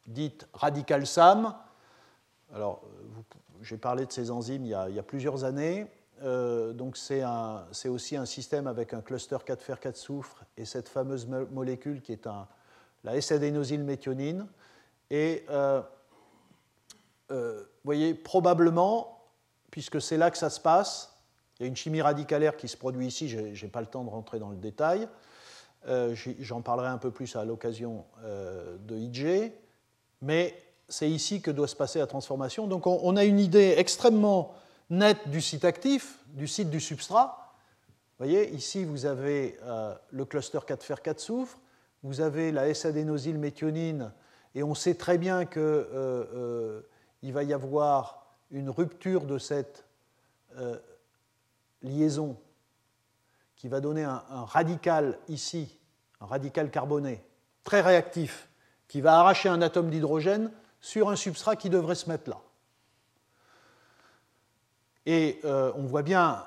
dite 0.08 0.48
radical 0.54 1.06
SAM. 1.06 1.56
Alors, 2.54 2.82
j'ai 3.62 3.78
parlé 3.78 4.06
de 4.06 4.12
ces 4.12 4.32
enzymes 4.32 4.66
il 4.66 4.70
y 4.70 4.76
a, 4.76 5.04
plusieurs 5.04 5.44
années. 5.44 5.88
Euh, 6.24 6.74
donc, 6.74 6.98
c'est 6.98 7.90
aussi 7.90 8.16
un 8.16 8.26
système 8.26 8.68
avec 8.68 8.94
un 8.94 9.02
cluster 9.02 9.38
4 9.46 9.62
fer 9.62 9.80
4 9.80 9.98
soufre 9.98 10.44
et 10.58 10.66
cette 10.66 10.90
fameuse 10.90 11.28
molécule 11.28 12.02
qui 12.02 12.12
est 12.12 12.28
la 13.04 13.16
S-adénosylméthionine. 13.16 14.48
Et 15.10 15.46
euh, 15.50 15.82
euh, 17.32 17.60
vous 17.60 17.86
voyez, 17.86 18.14
probablement, 18.14 19.26
puisque 19.72 20.02
c'est 20.02 20.18
là 20.18 20.32
que 20.32 20.38
ça 20.38 20.50
se 20.50 20.60
passe, 20.60 21.16
il 21.60 21.64
y 21.64 21.66
a 21.66 21.68
une 21.68 21.76
chimie 21.76 22.02
radicalaire 22.02 22.58
qui 22.58 22.68
se 22.68 22.78
produit 22.78 23.08
ici, 23.08 23.30
je 23.30 23.40
n'ai 23.40 23.72
pas 23.72 23.82
le 23.82 23.88
temps 23.88 24.04
de 24.04 24.10
rentrer 24.10 24.40
dans 24.40 24.50
le 24.50 24.58
détail. 24.58 25.08
J'en 26.40 26.62
parlerai 26.62 26.88
un 26.88 26.98
peu 26.98 27.12
plus 27.12 27.36
à 27.36 27.46
l'occasion 27.46 28.06
de 28.24 28.96
IG, 28.96 29.54
mais 30.22 30.56
c'est 30.88 31.10
ici 31.10 31.42
que 31.42 31.52
doit 31.52 31.68
se 31.68 31.76
passer 31.76 32.00
la 32.00 32.08
transformation. 32.08 32.68
Donc 32.68 32.86
on, 32.86 33.16
a 33.16 33.24
une 33.24 33.40
idée 33.40 33.76
extrêmement 33.78 34.54
nette 34.90 35.30
du 35.30 35.42
site 35.42 35.66
actif, 35.66 36.20
du 36.28 36.48
site 36.48 36.70
du 36.70 36.80
substrat. 36.80 37.56
Vous 38.20 38.26
voyez, 38.26 38.54
ici 38.54 38.84
vous 38.84 39.06
avez 39.06 39.58
euh, 39.64 39.96
le 40.12 40.26
cluster 40.26 40.60
4 40.66 40.84
fer 40.84 41.02
4 41.02 41.20
soufre, 41.20 41.58
vous 42.04 42.22
avez 42.22 42.52
la 42.52 42.68
S-adénosylméthionine, 42.68 44.12
et 44.54 44.64
on 44.64 44.76
sait 44.76 44.96
très 44.96 45.18
bien 45.18 45.46
qu'il 45.46 45.62
euh, 45.62 46.26
euh, 47.24 47.32
va 47.32 47.44
y 47.44 47.54
avoir 47.54 48.26
une 48.52 48.70
rupture 48.70 49.26
de 49.26 49.38
cette 49.38 49.86
liaison 51.82 52.36
qui 53.56 53.70
va 53.70 53.80
donner 53.80 54.04
un 54.04 54.44
radical 54.44 55.18
ici, 55.30 55.80
un 56.20 56.26
radical 56.26 56.70
carboné, 56.70 57.24
très 57.64 57.80
réactif, 57.80 58.51
qui 58.92 59.00
va 59.00 59.20
arracher 59.20 59.48
un 59.48 59.62
atome 59.62 59.90
d'hydrogène 59.90 60.52
sur 60.82 61.10
un 61.10 61.16
substrat 61.16 61.56
qui 61.56 61.70
devrait 61.70 61.96
se 61.96 62.10
mettre 62.10 62.30
là. 62.30 62.42
Et 65.06 65.40
euh, 65.46 65.72
on 65.78 65.84
voit 65.84 66.02
bien, 66.02 66.44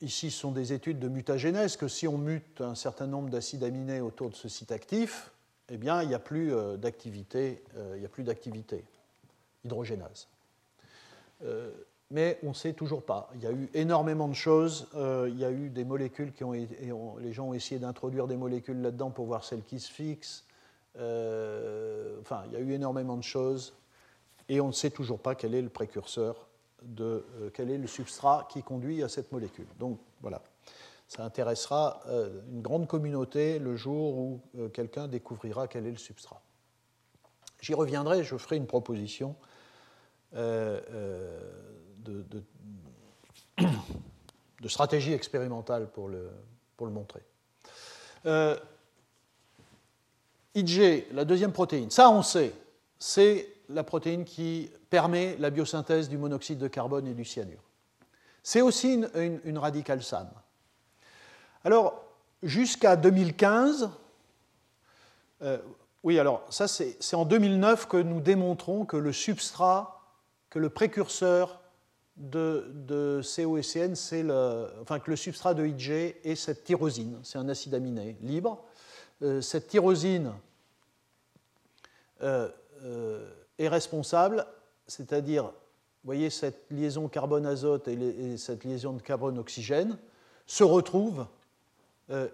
ici 0.00 0.30
ce 0.30 0.38
sont 0.38 0.52
des 0.52 0.72
études 0.72 1.00
de 1.00 1.08
mutagénèse, 1.08 1.76
que 1.76 1.88
si 1.88 2.06
on 2.06 2.16
mute 2.16 2.60
un 2.60 2.76
certain 2.76 3.08
nombre 3.08 3.28
d'acides 3.28 3.64
aminés 3.64 4.00
autour 4.00 4.30
de 4.30 4.36
ce 4.36 4.48
site 4.48 4.70
actif, 4.70 5.32
eh 5.68 5.78
bien, 5.78 6.00
il 6.00 6.08
n'y 6.10 6.14
a 6.14 6.20
plus 6.20 6.54
euh, 6.54 6.76
d'activité, 6.76 7.64
euh, 7.76 7.96
il 7.98 8.06
a 8.06 8.08
plus 8.08 8.22
d'activité 8.22 8.84
hydrogénase. 9.64 10.28
mais 12.12 12.38
on 12.44 12.50
ne 12.50 12.54
sait 12.54 12.72
toujours 12.72 13.02
pas. 13.02 13.28
Il 13.34 13.42
y 13.42 13.48
a 13.48 13.50
eu 13.50 13.68
énormément 13.74 14.28
de 14.28 14.34
choses. 14.34 14.86
il 14.94 15.36
y 15.36 15.44
a 15.44 15.50
eu 15.50 15.70
des 15.70 15.84
molécules 15.84 16.32
qui 16.32 16.44
ont, 16.44 16.52
les 16.52 17.32
gens 17.32 17.48
ont 17.48 17.54
essayé 17.54 17.80
d'introduire 17.80 18.28
des 18.28 18.36
molécules 18.36 18.80
là-dedans 18.80 19.10
pour 19.10 19.26
voir 19.26 19.42
celles 19.42 19.64
qui 19.64 19.80
se 19.80 19.90
fixent. 19.90 20.44
Euh, 20.98 22.18
enfin, 22.20 22.42
il 22.46 22.52
y 22.52 22.56
a 22.56 22.60
eu 22.60 22.72
énormément 22.72 23.16
de 23.16 23.22
choses 23.22 23.74
et 24.48 24.60
on 24.60 24.68
ne 24.68 24.72
sait 24.72 24.90
toujours 24.90 25.20
pas 25.20 25.34
quel 25.34 25.54
est 25.54 25.62
le 25.62 25.68
précurseur, 25.68 26.48
de, 26.82 27.24
euh, 27.40 27.50
quel 27.52 27.70
est 27.70 27.78
le 27.78 27.86
substrat 27.86 28.48
qui 28.50 28.62
conduit 28.62 29.02
à 29.02 29.08
cette 29.08 29.30
molécule. 29.32 29.68
Donc 29.78 30.00
voilà, 30.20 30.42
ça 31.06 31.24
intéressera 31.24 32.00
euh, 32.08 32.40
une 32.50 32.62
grande 32.62 32.88
communauté 32.88 33.58
le 33.58 33.76
jour 33.76 34.18
où 34.18 34.42
quelqu'un 34.72 35.06
découvrira 35.06 35.68
quel 35.68 35.86
est 35.86 35.92
le 35.92 35.96
substrat. 35.96 36.42
J'y 37.60 37.74
reviendrai, 37.74 38.24
je 38.24 38.36
ferai 38.36 38.56
une 38.56 38.66
proposition 38.66 39.36
de, 40.32 40.82
de, 41.98 42.44
stratégie 44.68 45.12
expérimentale 45.12 45.90
pour 45.90 46.08
le, 46.08 46.30
pour 46.76 46.86
le 46.86 46.92
montrer. 46.92 47.20
IG, 50.54 51.06
la 51.12 51.24
deuxième 51.24 51.52
protéine, 51.52 51.90
ça 51.90 52.10
on 52.10 52.22
sait, 52.22 52.52
c'est 52.98 53.48
la 53.68 53.84
protéine 53.84 54.24
qui 54.24 54.70
permet 54.90 55.36
la 55.38 55.50
biosynthèse 55.50 56.08
du 56.08 56.18
monoxyde 56.18 56.58
de 56.58 56.68
carbone 56.68 57.06
et 57.06 57.14
du 57.14 57.24
cyanure. 57.24 57.62
C'est 58.42 58.60
aussi 58.60 59.00
une, 59.14 59.58
radicale 59.58 60.02
SAM. 60.02 60.28
Alors, 61.62 62.02
jusqu'à 62.42 62.96
2015, 62.96 63.90
euh, 65.42 65.58
oui, 66.02 66.18
alors 66.18 66.44
ça 66.48 66.66
c'est 66.66 67.14
en 67.14 67.26
2009 67.26 67.86
que 67.86 67.98
nous 67.98 68.20
démontrons 68.20 68.86
que 68.86 68.96
le 68.96 69.12
substrat, 69.12 70.02
que 70.48 70.58
le 70.58 70.70
précurseur 70.70 71.60
de, 72.16 72.70
de 72.74 73.20
COSN, 73.22 73.94
c'est 73.94 74.24
enfin 74.80 74.98
que 74.98 75.10
le 75.10 75.16
substrat 75.16 75.54
de 75.54 75.66
IG 75.66 76.16
est 76.24 76.34
cette 76.34 76.64
tyrosine, 76.64 77.18
c'est 77.22 77.38
un 77.38 77.48
acide 77.48 77.74
aminé 77.74 78.16
libre 78.22 78.64
cette 79.40 79.68
tyrosine 79.68 80.32
euh, 82.22 82.48
euh, 82.82 83.30
est 83.58 83.68
responsable, 83.68 84.46
c'est-à-dire, 84.86 85.44
vous 85.44 85.50
voyez, 86.04 86.30
cette 86.30 86.70
liaison 86.70 87.08
carbone-azote 87.08 87.88
et, 87.88 88.36
cette 88.38 88.64
liaison 88.64 88.94
de 88.94 89.02
carbone-oxygène 89.02 89.98
se 90.46 90.64
retrouvent 90.64 91.26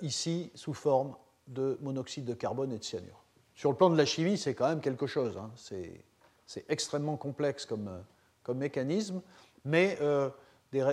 ici 0.01 0.51
sous 0.55 0.73
forme 0.73 1.15
de 1.49 1.77
monoxyde 1.83 2.25
de 2.25 2.33
carbone 2.33 2.73
et 2.73 2.79
de 2.79 2.85
cyanure. 2.85 3.23
Sur 3.55 3.71
le 3.71 3.77
plan 3.77 3.91
de 3.91 3.97
la 3.97 4.07
chimie, 4.07 4.39
c'est 4.39 4.55
quand 4.55 4.69
même 4.69 4.81
quelque 4.81 5.07
chose. 5.07 5.37
Hein. 5.37 5.51
C'est 6.47 6.65
extrêmement 6.69 7.17
complexe 7.17 7.67
comme 7.67 7.91
mécanisme, 8.55 9.21
mais 9.65 9.99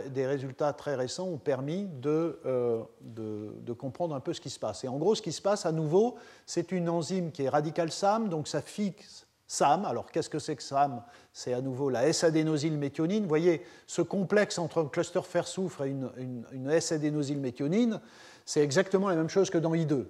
des, 0.10 0.26
résultats 0.26 0.74
très 0.74 0.96
récents 0.96 1.28
ont 1.28 1.38
permis 1.38 1.88
euh, 2.06 2.84
de, 3.02 3.74
comprendre 3.74 4.16
un 4.16 4.20
peu 4.20 4.34
ce 4.34 4.42
qui 4.42 4.50
se 4.50 4.60
passe. 4.60 4.84
Et 4.84 4.88
en 4.88 4.98
gros, 4.98 5.16
ce 5.16 5.22
qui 5.22 5.32
se 5.32 5.42
passe 5.42 5.66
à 5.66 5.72
nouveau, 5.72 6.16
c'est 6.46 6.72
une 6.72 6.90
enzyme 6.90 7.32
qui 7.32 7.44
est 7.44 7.50
radicale 7.50 7.92
SAM, 7.92 8.30
donc 8.30 8.48
ça 8.48 8.62
fixe 8.62 9.28
SAM. 9.48 9.86
Alors 9.86 10.12
qu'est-ce 10.12 10.30
que 10.30 10.40
c'est 10.40 10.56
que 10.56 10.64
SAM? 10.64 11.04
C'est 11.32 11.54
à 11.54 11.62
nouveau 11.62 11.90
la 11.90 12.08
S-adénosylméthionine. 12.08 13.24
Vous 13.24 13.30
voyez, 13.30 13.64
ce 13.88 14.02
complexe 14.02 14.58
entre 14.58 14.84
un 14.84 14.88
cluster 14.88 15.22
fer-soufre 15.22 15.84
et 15.84 15.90
une, 15.90 16.12
une, 16.52 16.70
S-adénosylméthionine, 16.70 18.00
c'est 18.46 18.62
exactement 18.62 19.10
la 19.10 19.16
même 19.16 19.30
chose 19.30 19.50
que 19.50 19.58
dans 19.58 19.74
I2. 19.74 20.06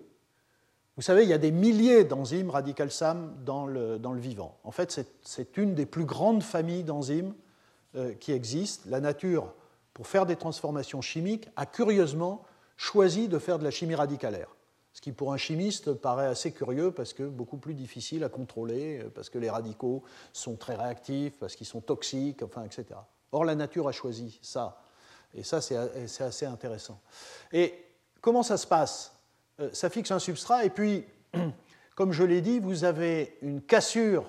Vous 0.95 1.01
savez, 1.01 1.23
il 1.23 1.29
y 1.29 1.33
a 1.33 1.39
des 1.39 1.51
milliers 1.51 2.03
d'enzymes 2.03 2.51
radicales 2.51 2.91
SAM 2.91 3.33
dans 3.43 3.65
le, 3.65 3.97
dans 3.97 4.13
le 4.13 4.19
vivant. 4.19 4.59
En 4.63 4.71
fait, 4.71 5.03
c'est 5.21 5.57
une 5.57 5.73
des 5.73 5.87
plus 5.87 6.05
grandes 6.05 6.43
familles 6.43 6.83
d'enzymes 6.83 7.33
euh, 7.95 8.13
qui 8.13 8.31
existent. 8.31 8.89
La 8.89 8.99
nature, 8.99 9.53
pour 9.93 10.07
faire 10.07 10.25
des 10.25 10.35
transformations 10.35 11.01
chimiques, 11.01 11.49
a 11.55 11.65
curieusement 11.65 12.43
choisi 12.77 13.27
de 13.27 13.39
faire 13.39 13.59
de 13.59 13.63
la 13.63 13.71
chimie 13.71 13.95
radicalaire. 13.95 14.55
Ce 14.93 15.01
qui 15.01 15.11
pour 15.11 15.33
un 15.33 15.37
chimiste 15.37 15.93
paraît 15.93 16.27
assez 16.27 16.51
curieux 16.51 16.91
parce 16.91 17.13
que 17.13 17.23
beaucoup 17.23 17.57
plus 17.57 17.73
difficile 17.73 18.23
à 18.23 18.29
contrôler, 18.29 18.99
euh, 18.99 19.09
parce 19.09 19.29
que 19.29 19.39
les 19.39 19.49
radicaux 19.49 20.03
sont 20.33 20.55
très 20.55 20.75
réactifs, 20.75 21.37
parce 21.39 21.55
qu'ils 21.55 21.67
sont 21.67 21.81
toxiques, 21.81 22.43
enfin, 22.43 22.63
etc. 22.63 22.85
Or, 23.31 23.43
la 23.43 23.55
nature 23.55 23.87
a 23.87 23.91
choisi 23.91 24.39
ça. 24.43 24.83
Et 25.33 25.43
ça, 25.43 25.61
c'est 25.61 25.75
assez 26.21 26.45
intéressant. 26.45 27.01
Et 27.51 27.73
comment 28.21 28.43
ça 28.43 28.57
se 28.57 28.67
passe? 28.67 29.15
Euh, 29.59 29.69
Ça 29.73 29.89
fixe 29.89 30.11
un 30.11 30.19
substrat, 30.19 30.63
et 30.63 30.69
puis, 30.69 31.05
comme 31.95 32.11
je 32.11 32.23
l'ai 32.23 32.41
dit, 32.41 32.59
vous 32.59 32.83
avez 32.83 33.37
une 33.41 33.61
cassure, 33.61 34.25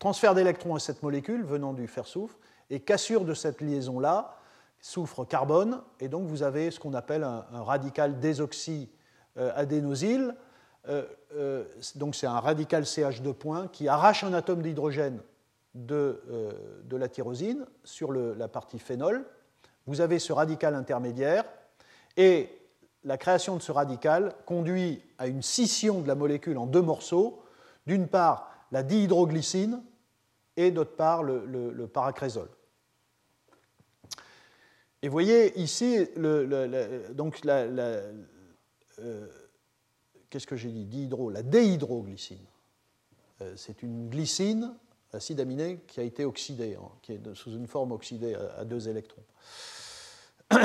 transfert 0.00 0.34
d'électrons 0.34 0.74
à 0.74 0.80
cette 0.80 1.04
molécule 1.04 1.44
venant 1.44 1.72
du 1.72 1.86
fer-soufre, 1.86 2.36
et 2.68 2.80
cassure 2.80 3.24
de 3.24 3.34
cette 3.34 3.60
liaison-là, 3.60 4.36
soufre 4.84 5.26
carbone, 5.26 5.80
et 5.98 6.08
donc 6.08 6.26
vous 6.26 6.42
avez 6.42 6.70
ce 6.70 6.78
qu'on 6.78 6.92
appelle 6.92 7.24
un, 7.24 7.62
radical 7.62 8.20
désoxy-adénosyle. 8.20 10.34
Euh, 10.90 11.06
euh, 11.34 11.64
donc 11.94 12.14
c'est 12.14 12.26
un 12.26 12.38
radical 12.38 12.82
CH2 12.82 13.32
point 13.32 13.68
qui 13.68 13.88
arrache 13.88 14.24
un 14.24 14.34
atome 14.34 14.60
d'hydrogène 14.60 15.22
de, 15.74 16.20
euh, 16.30 16.52
la 16.90 17.08
tyrosine 17.08 17.64
sur 17.82 18.12
la 18.12 18.46
partie 18.46 18.78
phénol. 18.78 19.24
Vous 19.86 20.02
avez 20.02 20.18
ce 20.18 20.34
radical 20.34 20.74
intermédiaire, 20.74 21.46
et 22.18 22.50
la 23.04 23.16
création 23.16 23.56
de 23.56 23.62
ce 23.62 23.72
radical 23.72 24.34
conduit 24.44 25.00
à 25.16 25.28
une 25.28 25.40
scission 25.40 26.02
de 26.02 26.08
la 26.08 26.14
molécule 26.14 26.58
en 26.58 26.66
deux 26.66 26.82
morceaux. 26.82 27.42
D'une 27.86 28.06
part, 28.06 28.50
la 28.70 28.82
dihydroglycine, 28.82 29.82
et 30.58 30.70
d'autre 30.70 30.94
part 30.94 31.22
le, 31.22 31.46
le. 31.46 31.88
Et 35.04 35.08
voyez 35.08 35.60
ici, 35.60 36.08
donc 36.16 37.42
euh, 37.46 39.28
qu'est-ce 40.30 40.46
que 40.46 40.56
j'ai 40.56 40.70
dit? 40.70 40.86
Dihydro, 40.86 41.28
la 41.28 41.42
déhydroglycine. 41.42 42.46
Euh, 43.42 43.52
c'est 43.54 43.82
une 43.82 44.08
glycine, 44.08 44.74
acide 45.12 45.40
aminé, 45.40 45.80
qui 45.86 46.00
a 46.00 46.04
été 46.04 46.24
oxydée, 46.24 46.78
hein, 46.80 46.88
qui 47.02 47.12
est 47.12 47.34
sous 47.34 47.50
une 47.50 47.66
forme 47.66 47.92
oxydée 47.92 48.34
à, 48.56 48.64
deux 48.64 48.88
électrons. 48.88 49.24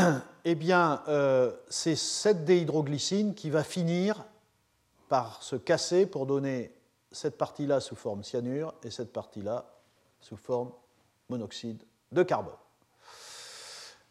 eh 0.46 0.56
bien, 0.56 1.04
euh, 1.10 1.52
c'est 1.68 1.98
cette 1.98 2.46
déhydroglycine 2.46 3.36
qui 3.36 3.50
va 3.50 3.66
finir 3.66 4.24
par 5.10 5.44
se 5.44 5.58
casser 5.58 6.06
pour 6.06 6.26
donner 6.26 6.74
cette 7.12 7.38
partie-là 7.38 7.82
sous 7.82 7.98
forme 7.98 8.24
cyanure 8.24 8.74
et 8.84 8.90
cette 8.90 9.12
partie-là 9.12 9.66
sous 10.22 10.38
forme 10.38 10.72
monoxyde 11.28 11.84
de 12.14 12.24
carbone. 12.24 12.56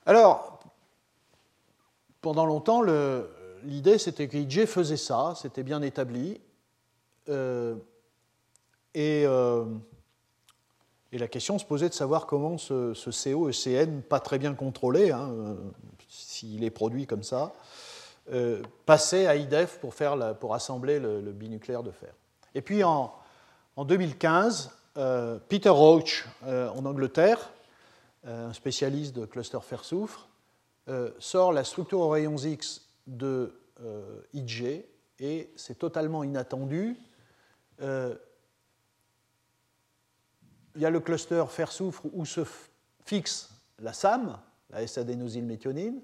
Alors, 0.08 0.58
pendant 2.22 2.46
longtemps, 2.46 2.80
l'idée 3.62 3.98
c'était 3.98 4.26
que 4.26 4.38
IG 4.38 4.64
faisait 4.64 4.96
ça, 4.96 5.34
c'était 5.36 5.62
bien 5.62 5.82
établi. 5.82 6.40
Euh, 7.28 7.74
Et, 8.94 9.24
et, 11.12 11.18
la 11.18 11.28
question 11.28 11.58
se 11.58 11.66
posait 11.66 11.90
de 11.90 11.94
savoir 11.94 12.24
comment 12.24 12.56
ce, 12.56 12.94
ce 12.94 13.10
COECN, 13.10 14.00
pas 14.00 14.18
très 14.18 14.38
bien 14.38 14.54
contrôlé, 14.54 15.10
hein, 15.10 15.30
s'il 16.08 16.64
est 16.64 16.70
produit 16.70 17.06
comme 17.06 17.22
ça, 17.22 17.52
passait 18.86 19.26
à 19.26 19.36
IDEF 19.36 19.78
pour, 19.78 19.92
faire 19.92 20.38
pour 20.38 20.54
assembler 20.54 21.00
le, 21.00 21.20
binucléaire 21.32 21.82
de 21.82 21.90
fer. 21.90 22.14
Et 22.54 22.62
puis 22.62 22.82
en 22.82 23.12
2015, 23.76 24.70
Peter 25.50 25.68
Roach, 25.68 26.26
en 26.46 26.86
Angleterre, 26.86 27.50
un 28.24 28.52
spécialiste 28.52 29.14
de 29.16 29.24
cluster 29.24 29.58
fer-soufre, 29.62 30.28
sort 31.18 31.52
la 31.52 31.64
structure 31.64 32.00
aux 32.00 32.08
rayons 32.08 32.36
X 32.36 32.88
de 33.06 33.52
euh, 33.80 34.20
IG, 34.32 34.84
et 35.20 35.52
c'est 35.56 35.78
totalement 35.78 36.24
inattendu. 36.24 36.96
Euh, 37.80 38.14
il 40.74 40.82
y 40.82 40.86
a 40.86 40.90
le 40.90 41.00
cluster 41.00 41.44
fer-soufre 41.48 42.02
où 42.12 42.24
se 42.24 42.40
fixe 43.04 43.50
la 43.78 43.92
SAM, 43.92 44.38
la 44.70 44.82
S-adénosylméthionine. 44.82 46.00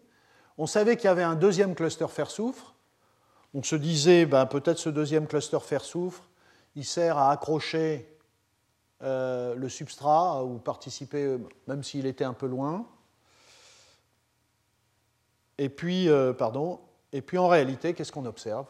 On 0.56 0.66
savait 0.66 0.96
qu'il 0.96 1.06
y 1.06 1.08
avait 1.08 1.22
un 1.22 1.34
deuxième 1.34 1.74
cluster 1.74 2.06
fer-soufre. 2.08 2.74
On 3.52 3.62
se 3.62 3.76
disait, 3.76 4.24
ben, 4.26 4.46
peut-être 4.46 4.78
ce 4.78 4.88
deuxième 4.88 5.26
cluster 5.26 5.60
fer-soufre, 5.60 6.28
il 6.76 6.84
sert 6.84 7.18
à 7.18 7.30
accrocher 7.30 8.13
euh, 9.04 9.54
le 9.54 9.68
substrat 9.68 10.44
ou 10.44 10.58
participer, 10.58 11.38
même 11.68 11.84
s'il 11.84 12.06
était 12.06 12.24
un 12.24 12.34
peu 12.34 12.46
loin. 12.46 12.86
Et 15.58 15.68
puis, 15.68 16.08
pardon, 16.36 16.80
et 17.14 17.22
puis 17.22 17.38
en 17.38 17.46
réalité, 17.46 17.94
qu'est-ce 17.94 18.10
qu'on 18.10 18.26
observe? 18.26 18.66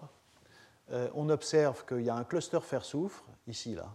Euh, 0.93 1.09
On 1.15 1.31
observe 1.31 1.87
qu'il 1.87 2.03
y 2.03 2.11
a 2.11 2.15
un 2.15 2.25
cluster 2.25 2.61
fer-soufre, 2.61 3.25
ici, 3.47 3.75
là, 3.75 3.95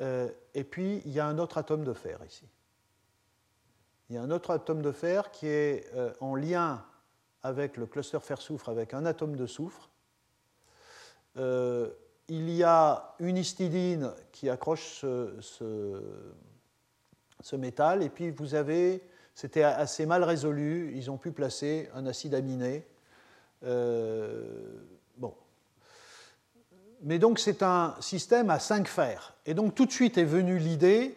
euh, 0.00 0.28
et 0.52 0.64
puis 0.64 1.00
il 1.04 1.12
y 1.12 1.20
a 1.20 1.26
un 1.26 1.38
autre 1.38 1.56
atome 1.56 1.84
de 1.84 1.92
fer, 1.92 2.18
ici. 2.26 2.48
Il 4.08 4.16
y 4.16 4.18
a 4.18 4.22
un 4.22 4.32
autre 4.32 4.50
atome 4.50 4.82
de 4.82 4.90
fer 4.90 5.30
qui 5.30 5.46
est 5.46 5.88
euh, 5.94 6.12
en 6.20 6.34
lien 6.34 6.84
avec 7.44 7.76
le 7.76 7.86
cluster 7.86 8.18
fer-soufre, 8.18 8.68
avec 8.68 8.94
un 8.94 9.06
atome 9.06 9.36
de 9.36 9.46
soufre. 9.46 9.88
Il 12.30 12.48
y 12.50 12.62
a 12.62 13.14
une 13.18 13.36
histidine 13.36 14.12
qui 14.30 14.48
accroche 14.48 15.00
ce, 15.00 16.00
métal, 17.56 18.04
et 18.04 18.08
puis 18.08 18.30
vous 18.30 18.54
avez, 18.54 19.02
c'était 19.34 19.64
assez 19.64 20.06
mal 20.06 20.22
résolu, 20.22 20.92
ils 20.94 21.10
ont 21.10 21.18
pu 21.18 21.32
placer 21.32 21.90
un 21.92 22.06
acide 22.06 22.34
aminé 22.34 22.86
euh, 23.64 24.44
bon. 25.16 25.34
Mais 27.02 27.18
donc 27.18 27.40
c'est 27.40 27.64
un 27.64 27.96
système 28.00 28.48
à 28.48 28.60
5 28.60 28.86
fers. 28.86 29.34
Et 29.44 29.54
donc 29.54 29.74
tout 29.74 29.84
de 29.84 29.92
suite 29.92 30.16
est 30.16 30.24
venue 30.24 30.58
l'idée 30.58 31.16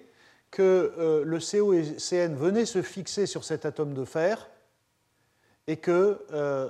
que 0.50 0.94
euh, 0.98 1.24
le 1.24 1.40
CO 1.40 1.74
et 1.74 1.98
CN 2.00 2.36
venaient 2.36 2.66
se 2.66 2.82
fixer 2.82 3.28
sur 3.28 3.44
cet 3.44 3.66
atome 3.66 3.94
de 3.94 4.04
fer 4.04 4.50
et 5.68 5.78
que 5.78 6.20
euh, 6.32 6.70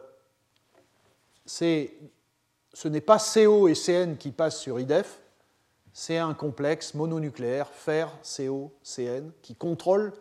ce 2.74 2.88
n'est 2.88 3.02
pas 3.02 3.20
CO 3.20 3.68
et 3.68 3.76
CN 3.76 4.16
qui 4.18 4.32
passent 4.32 4.60
sur 4.60 4.80
IDEF, 4.80 5.20
c'est 5.94 6.18
un 6.18 6.34
complexe 6.34 6.96
mononucléaire 6.96 7.70
fer, 7.70 8.12
CO, 8.24 8.72
CN 8.82 9.30
qui 9.44 9.56
contrôle 9.56 10.12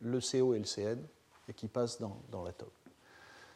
le 0.00 0.18
CO 0.18 0.54
et 0.54 0.58
le 0.58 0.64
CN 0.64 0.98
et 1.48 1.52
qui 1.52 1.68
passe 1.68 2.00
dans, 2.00 2.42
l'atome. 2.42 2.70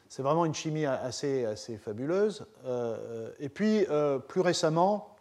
C'est 0.09 0.23
vraiment 0.23 0.45
une 0.45 0.55
chimie 0.55 0.85
assez, 0.85 1.47
assez 1.47 1.79
fabuleuse. 1.79 2.45
Euh, 2.65 3.31
et 3.41 3.49
puis, 3.49 3.87
euh, 3.91 4.19
plus 4.19 4.43
récemment, 4.43 5.17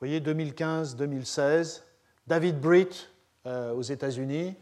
vous 0.00 0.06
voyez, 0.06 0.20
2015-2016, 0.20 1.80
David 2.26 2.60
Britt 2.60 3.10
euh, 3.46 3.72
aux 3.72 3.82
États-Unis, 3.82 4.54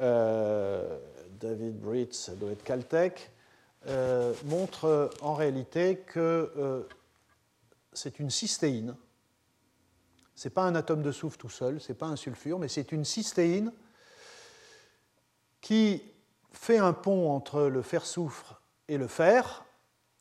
David 0.00 1.78
Britt, 1.78 2.12
ça 2.14 2.32
doit 2.34 2.50
être 2.50 2.64
Caltech, 2.64 3.30
montre 4.44 5.10
en 5.20 5.34
réalité 5.34 5.98
que 5.98 6.86
c'est 7.92 8.18
une 8.18 8.30
cystéine. 8.30 8.96
Ce 10.34 10.48
n'est 10.48 10.52
pas 10.52 10.64
un 10.64 10.74
atome 10.74 11.02
de 11.02 11.12
soufre 11.12 11.38
tout 11.38 11.48
seul, 11.48 11.80
ce 11.80 11.92
n'est 11.92 11.98
pas 11.98 12.06
un 12.06 12.16
sulfure, 12.16 12.58
mais 12.58 12.68
c'est 12.68 12.92
une 12.92 13.04
cystéine 13.04 13.72
qui 15.60 16.02
fait 16.52 16.78
un 16.78 16.92
pont 16.92 17.30
entre 17.30 17.62
le 17.62 17.82
fer-soufre 17.82 18.60
et 18.88 18.98
le 18.98 19.06
fer, 19.06 19.64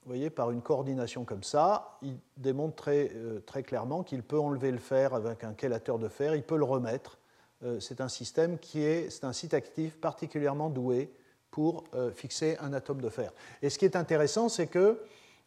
vous 0.04 0.10
voyez, 0.10 0.30
par 0.30 0.52
une 0.52 0.62
coordination 0.62 1.26
comme 1.26 1.44
ça, 1.44 2.00
il 2.02 2.18
démontre 2.38 2.76
très, 2.76 3.12
euh, 3.14 3.40
très 3.42 3.62
clairement 3.62 4.04
qu'il 4.04 4.24
peut 4.24 4.40
enlever 4.40 4.72
le 4.72 4.80
fer 4.80 5.14
avec 5.14 5.44
un 5.44 5.56
chélateur 5.60 6.00
de 6.00 6.08
fer, 6.08 6.36
il 6.36 6.44
peut 6.44 6.58
le 6.58 6.64
remettre. 6.64 7.20
Euh, 7.64 7.80
c'est 7.80 8.02
un 8.02 8.10
système 8.10 8.58
qui 8.58 8.82
est, 8.82 9.12
c'est 9.12 9.26
un 9.26 9.34
site 9.34 9.54
actif 9.54 10.00
particulièrement 10.00 10.70
doué 10.70 11.14
pour 11.52 11.84
euh, 11.94 12.12
fixer 12.12 12.58
un 12.62 12.74
atome 12.74 13.02
de 13.02 13.10
fer. 13.10 13.32
Et 13.62 13.70
ce 13.70 13.78
qui 13.78 13.86
est 13.86 13.96
intéressant, 13.96 14.50
c'est 14.50 14.68
que 14.68 15.00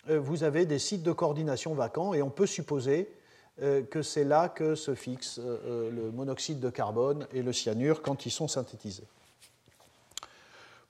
vous 0.07 0.45
avez 0.45 0.67
des 0.67 0.79
sites 0.79 1.03
de 1.03 1.13
coordination 1.13 1.73
vacants 1.73 2.13
et 2.13 2.21
on 2.21 2.29
peut 2.29 2.45
supposer 2.45 3.11
que 3.59 4.03
c'est 4.03 4.25
là 4.25 4.51
que 4.51 4.75
se 4.75 4.95
fixe 4.95 5.41
le 5.41 6.11
monoxyde 6.11 6.61
de 6.61 6.69
carbone 6.69 7.27
et 7.33 7.41
le 7.41 7.55
cyanure 7.55 8.03
quand 8.03 8.27
ils 8.27 8.31
sont 8.31 8.47
synthétisés. 8.47 9.07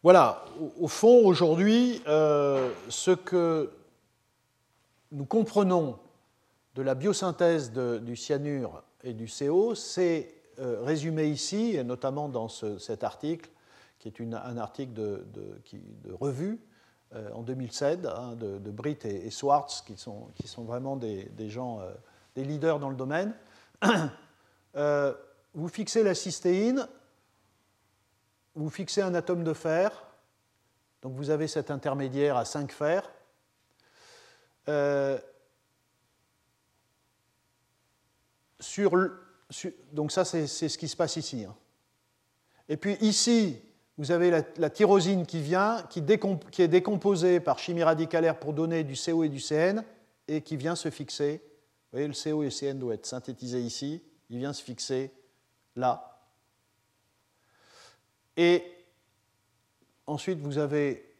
Voilà, 0.04 0.44
au 0.78 0.86
fond, 0.86 1.24
aujourd'hui, 1.24 2.02
euh, 2.06 2.70
ce 2.90 3.12
que 3.12 3.70
nous 5.12 5.24
comprenons 5.24 5.96
de 6.74 6.82
la 6.82 6.94
biosynthèse 6.94 7.72
du 7.72 8.14
cyanure 8.14 8.82
et 9.02 9.14
du 9.14 9.26
CO, 9.26 9.74
c'est 9.74 10.28
euh, 10.58 10.82
résumé 10.82 11.24
ici, 11.28 11.74
et 11.74 11.84
notamment 11.84 12.28
dans 12.28 12.48
cet 12.50 13.02
article, 13.02 13.48
qui 14.10 14.22
est 14.22 14.34
un 14.34 14.58
article 14.58 14.92
de, 14.92 16.12
revue 16.12 16.60
euh, 17.14 17.30
en 17.32 17.42
2007 17.42 18.06
hein, 18.06 18.34
de, 18.36 18.70
Britt 18.70 19.04
et, 19.06 19.30
Swartz, 19.30 19.82
qui 19.82 19.96
sont, 19.96 20.64
vraiment 20.64 20.96
des, 20.96 21.48
gens, 21.48 21.80
des 22.34 22.44
leaders 22.44 22.78
dans 22.78 22.90
le 22.90 22.96
domaine. 22.96 23.34
vous 25.54 25.68
fixez 25.68 26.02
la 26.02 26.14
cystéine, 26.14 26.86
vous 28.54 28.70
fixez 28.70 29.00
un 29.00 29.14
atome 29.14 29.42
de 29.42 29.52
fer, 29.52 30.06
donc 31.02 31.14
vous 31.14 31.30
avez 31.30 31.48
cet 31.48 31.70
intermédiaire 31.70 32.36
à 32.36 32.44
5 32.44 32.72
fers. 32.72 33.10
Euh, 34.68 35.18
donc 39.92 40.12
ça, 40.12 40.24
c'est 40.24 40.46
ce 40.46 40.78
qui 40.78 40.88
se 40.88 40.96
passe 40.96 41.16
ici. 41.16 41.44
Hein. 41.44 41.54
Et 42.68 42.76
puis 42.76 42.96
ici, 43.00 43.60
vous 43.96 44.10
avez 44.10 44.30
la, 44.30 44.70
tyrosine 44.70 45.24
qui 45.24 45.40
vient, 45.40 45.84
qui, 45.88 46.00
est 46.00 46.68
décomposée 46.68 47.38
par 47.38 47.58
chimie 47.58 47.84
radicalaire 47.84 48.38
pour 48.38 48.52
donner 48.52 48.82
du 48.82 48.94
CO 48.94 49.22
et 49.22 49.28
du 49.28 49.40
CN, 49.40 49.82
et 50.26 50.40
qui 50.40 50.56
vient 50.56 50.74
se 50.74 50.90
fixer. 50.90 51.40
Vous 51.92 51.98
voyez, 51.98 52.08
le 52.08 52.14
CO 52.14 52.42
et 52.42 52.46
le 52.46 52.50
CN 52.50 52.74
doivent 52.74 52.94
être 52.94 53.06
synthétisés 53.06 53.60
ici. 53.60 54.02
Il 54.30 54.38
vient 54.38 54.52
se 54.52 54.62
fixer 54.62 55.12
là. 55.76 56.22
Et 58.36 58.64
ensuite, 60.06 60.40
vous 60.40 60.58
avez, 60.58 61.14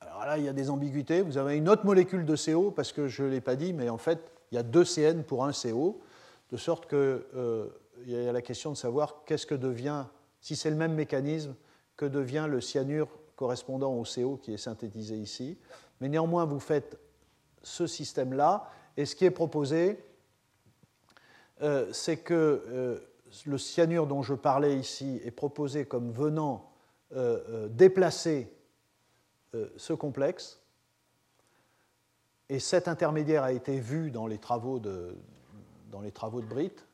alors 0.00 0.26
là, 0.26 0.36
il 0.38 0.44
y 0.44 0.48
a 0.48 0.52
des 0.52 0.68
ambiguïtés, 0.68 1.22
vous 1.22 1.38
avez 1.38 1.56
une 1.56 1.68
autre 1.68 1.86
molécule 1.86 2.24
de 2.24 2.34
CO, 2.34 2.72
parce 2.72 2.92
que 2.92 3.06
je 3.06 3.22
ne 3.22 3.28
l'ai 3.28 3.40
pas 3.40 3.54
dit, 3.54 3.72
mais 3.72 3.88
en 3.88 3.98
fait, 3.98 4.18
il 4.50 4.56
y 4.56 4.58
a 4.58 4.64
deux 4.64 4.84
CN 4.84 5.22
pour 5.22 5.44
un 5.44 5.52
CO, 5.52 6.00
de 6.50 6.56
sorte 6.56 6.88
qu'il 6.88 6.98
euh, 6.98 7.68
y 8.06 8.16
a 8.16 8.32
la 8.32 8.42
question 8.42 8.70
de 8.72 8.76
savoir 8.76 9.22
qu'est-ce 9.26 9.46
que 9.46 9.54
devient, 9.54 10.06
si 10.40 10.56
c'est 10.56 10.70
le 10.70 10.76
même 10.76 10.94
mécanisme, 10.94 11.54
que 11.96 12.04
devient 12.04 12.46
le 12.48 12.60
cyanure 12.60 13.08
correspondant 13.36 13.92
au 13.94 14.04
CO 14.04 14.36
qui 14.36 14.54
est 14.54 14.58
synthétisé 14.58 15.16
ici. 15.16 15.58
Mais 16.00 16.08
néanmoins, 16.08 16.44
vous 16.44 16.60
faites 16.60 16.98
ce 17.62 17.86
système-là, 17.86 18.70
et 18.96 19.04
ce 19.04 19.14
qui 19.14 19.24
est 19.24 19.30
proposé, 19.30 20.02
euh, 21.62 21.92
c'est 21.92 22.18
que 22.18 22.64
euh, 22.68 22.98
le 23.46 23.58
cyanure 23.58 24.06
dont 24.06 24.22
je 24.22 24.34
parlais 24.34 24.76
ici 24.76 25.20
est 25.24 25.30
proposé 25.30 25.84
comme 25.84 26.10
venant 26.12 26.70
euh, 27.14 27.68
déplacer 27.68 28.52
ce 29.76 29.94
complexe. 29.94 30.60
Et 32.50 32.58
cet 32.58 32.88
intermédiaire 32.88 33.42
a 33.42 33.52
été 33.52 33.80
vu 33.80 34.10
dans 34.10 34.26
les 34.26 34.36
travaux 34.36 34.78
de, 34.78 35.16
dans 35.90 36.02
les 36.02 36.12
travaux 36.12 36.42
de 36.42 36.46
Britt. 36.46 36.86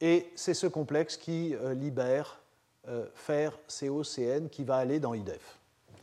Et 0.00 0.32
c'est 0.34 0.54
ce 0.54 0.66
complexe 0.66 1.18
qui 1.18 1.54
libère 1.74 2.41
fer 3.14 3.58
COCN 3.68 4.48
qui 4.48 4.64
va 4.64 4.76
aller 4.76 4.98
dans 4.98 5.14
IDEF. 5.14 5.58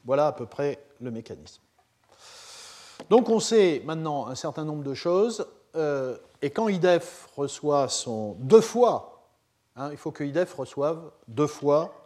Voilà 0.05 0.27
à 0.27 0.31
peu 0.31 0.45
près 0.45 0.79
le 1.01 1.11
mécanisme. 1.11 1.61
Donc 3.09 3.29
on 3.29 3.39
sait 3.39 3.81
maintenant 3.85 4.27
un 4.27 4.35
certain 4.35 4.63
nombre 4.63 4.83
de 4.83 4.93
choses. 4.93 5.45
et 5.75 6.49
quand 6.49 6.67
IDEF 6.69 7.27
reçoit 7.35 7.89
son 7.89 8.33
deux 8.39 8.61
fois, 8.61 9.23
hein, 9.75 9.89
il 9.91 9.97
faut 9.97 10.11
que 10.11 10.23
IDEF 10.23 10.53
reçoive 10.53 11.11
deux 11.27 11.47
fois 11.47 11.99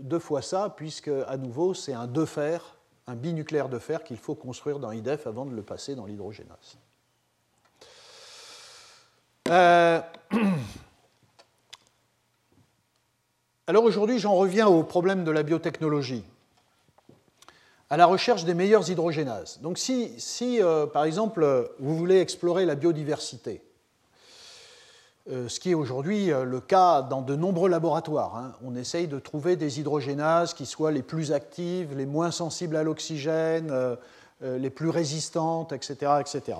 deux 0.00 0.18
fois 0.18 0.42
ça, 0.42 0.72
puisque 0.74 1.10
à 1.26 1.36
nouveau 1.36 1.74
c'est 1.74 1.92
un 1.92 2.06
deux 2.06 2.26
fer, 2.26 2.76
un 3.06 3.14
binucléaire 3.14 3.68
de 3.68 3.78
fer 3.78 4.04
qu'il 4.04 4.16
faut 4.16 4.34
construire 4.34 4.78
dans 4.78 4.92
IDEF 4.92 5.26
avant 5.26 5.46
de 5.46 5.54
le 5.54 5.62
passer 5.62 5.94
dans 5.94 6.06
l'hydrogénase. 6.06 6.78
Euh, 9.48 10.00
alors 13.70 13.84
aujourd'hui, 13.84 14.18
j'en 14.18 14.34
reviens 14.34 14.66
au 14.66 14.82
problème 14.82 15.22
de 15.22 15.30
la 15.30 15.44
biotechnologie, 15.44 16.24
à 17.88 17.96
la 17.96 18.06
recherche 18.06 18.42
des 18.42 18.52
meilleures 18.52 18.90
hydrogénases. 18.90 19.60
Donc 19.62 19.78
si, 19.78 20.18
euh, 20.60 20.86
par 20.86 21.04
exemple, 21.04 21.70
vous 21.78 21.96
voulez 21.96 22.18
explorer 22.18 22.66
la 22.66 22.74
biodiversité, 22.74 23.62
euh, 25.30 25.48
ce 25.48 25.60
qui 25.60 25.70
est 25.70 25.74
aujourd'hui 25.74 26.32
euh, 26.32 26.42
le 26.42 26.60
cas 26.60 27.02
dans 27.02 27.22
de 27.22 27.36
nombreux 27.36 27.68
laboratoires. 27.68 28.36
Hein. 28.36 28.54
On 28.64 28.74
essaye 28.74 29.06
de 29.06 29.20
trouver 29.20 29.54
des 29.54 29.78
hydrogénases 29.78 30.52
qui 30.52 30.66
soient 30.66 30.90
les 30.90 31.04
plus 31.04 31.30
actives, 31.30 31.96
les 31.96 32.06
moins 32.06 32.32
sensibles 32.32 32.74
à 32.74 32.82
l'oxygène, 32.82 33.72
les 34.40 34.70
plus 34.70 34.88
résistantes, 34.88 35.72
etc. 35.72 36.14
etc. 36.18 36.58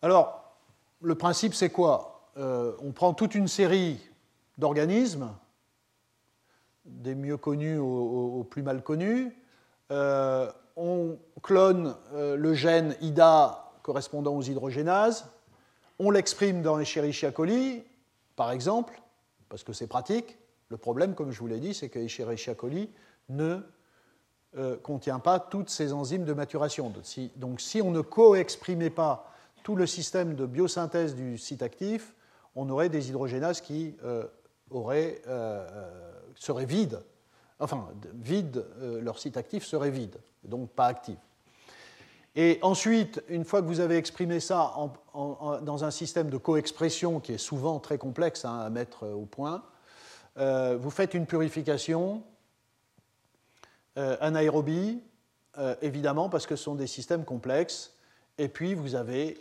Alors, 0.00 0.54
le 1.02 1.16
principe, 1.16 1.54
c'est 1.54 1.70
quoi? 1.70 2.30
On 2.36 2.92
prend 2.92 3.14
toute 3.14 3.34
une 3.34 3.48
série 3.48 3.98
d'organismes, 4.60 5.30
des 6.90 7.14
mieux 7.14 7.36
connus 7.36 7.78
aux, 7.78 8.46
plus 8.48 8.62
mal 8.62 8.82
connus. 8.82 9.36
on 9.90 11.18
clone 11.42 11.94
le 12.14 12.54
gène 12.54 12.96
IDA 13.00 13.72
correspondant 13.82 14.36
aux 14.36 14.42
hydrogénases 14.42 15.26
on 16.00 16.10
l'exprime 16.10 16.62
dans 16.62 16.80
Escherichia 16.80 17.30
coli, 17.30 17.84
par 18.34 18.50
exemple, 18.52 19.00
parce 19.50 19.62
que 19.62 19.74
c'est 19.74 19.86
pratique. 19.86 20.38
Le 20.70 20.78
problème, 20.78 21.14
comme 21.14 21.30
je 21.30 21.38
vous 21.38 21.46
l'ai 21.46 21.60
dit, 21.60 21.74
c'est 21.74 21.90
que 21.90 21.98
Escherichia 21.98 22.54
coli 22.54 22.88
ne 23.28 23.58
euh, 24.56 24.78
contient 24.78 25.18
pas 25.18 25.38
toutes 25.38 25.68
ces 25.68 25.92
enzymes 25.92 26.24
de 26.24 26.32
maturation. 26.32 26.90
donc 27.36 27.60
si 27.60 27.82
on 27.82 27.90
ne 27.90 28.00
co-exprimait 28.00 28.88
pas 28.88 29.30
tout 29.62 29.76
le 29.76 29.86
système 29.86 30.34
de 30.34 30.46
biosynthèse 30.46 31.14
du 31.14 31.36
site 31.36 31.62
actif, 31.62 32.14
on 32.56 32.70
aurait 32.70 32.88
des 32.88 33.10
hydrogénases 33.10 33.60
qui 33.60 33.94
euh, 34.02 34.26
euh, 36.40 36.44
seraient 36.44 36.66
vides. 36.66 37.02
Enfin, 37.58 37.88
vide, 38.14 38.64
leur 38.80 39.18
site 39.18 39.36
actif 39.36 39.64
serait 39.64 39.90
vide, 39.90 40.16
donc 40.44 40.70
pas 40.70 40.86
actif. 40.86 41.18
Et 42.36 42.58
ensuite, 42.62 43.22
une 43.28 43.44
fois 43.44 43.60
que 43.60 43.66
vous 43.66 43.80
avez 43.80 43.96
exprimé 43.96 44.40
ça 44.40 44.72
dans 45.14 45.84
un 45.84 45.90
système 45.90 46.30
de 46.30 46.36
coexpression 46.36 47.20
qui 47.20 47.32
est 47.32 47.38
souvent 47.38 47.80
très 47.80 47.98
complexe 47.98 48.44
hein, 48.44 48.60
à 48.60 48.70
mettre 48.70 49.06
au 49.06 49.26
point, 49.26 49.62
euh, 50.38 50.78
vous 50.80 50.90
faites 50.90 51.14
une 51.14 51.26
purification, 51.26 52.22
euh, 53.98 54.16
anaérobie, 54.20 55.02
euh, 55.58 55.74
évidemment, 55.82 56.28
parce 56.28 56.46
que 56.46 56.54
ce 56.54 56.64
sont 56.64 56.76
des 56.76 56.86
systèmes 56.86 57.24
complexes, 57.24 57.94
et 58.38 58.48
puis 58.48 58.74
vous 58.74 58.94
avez 58.94 59.36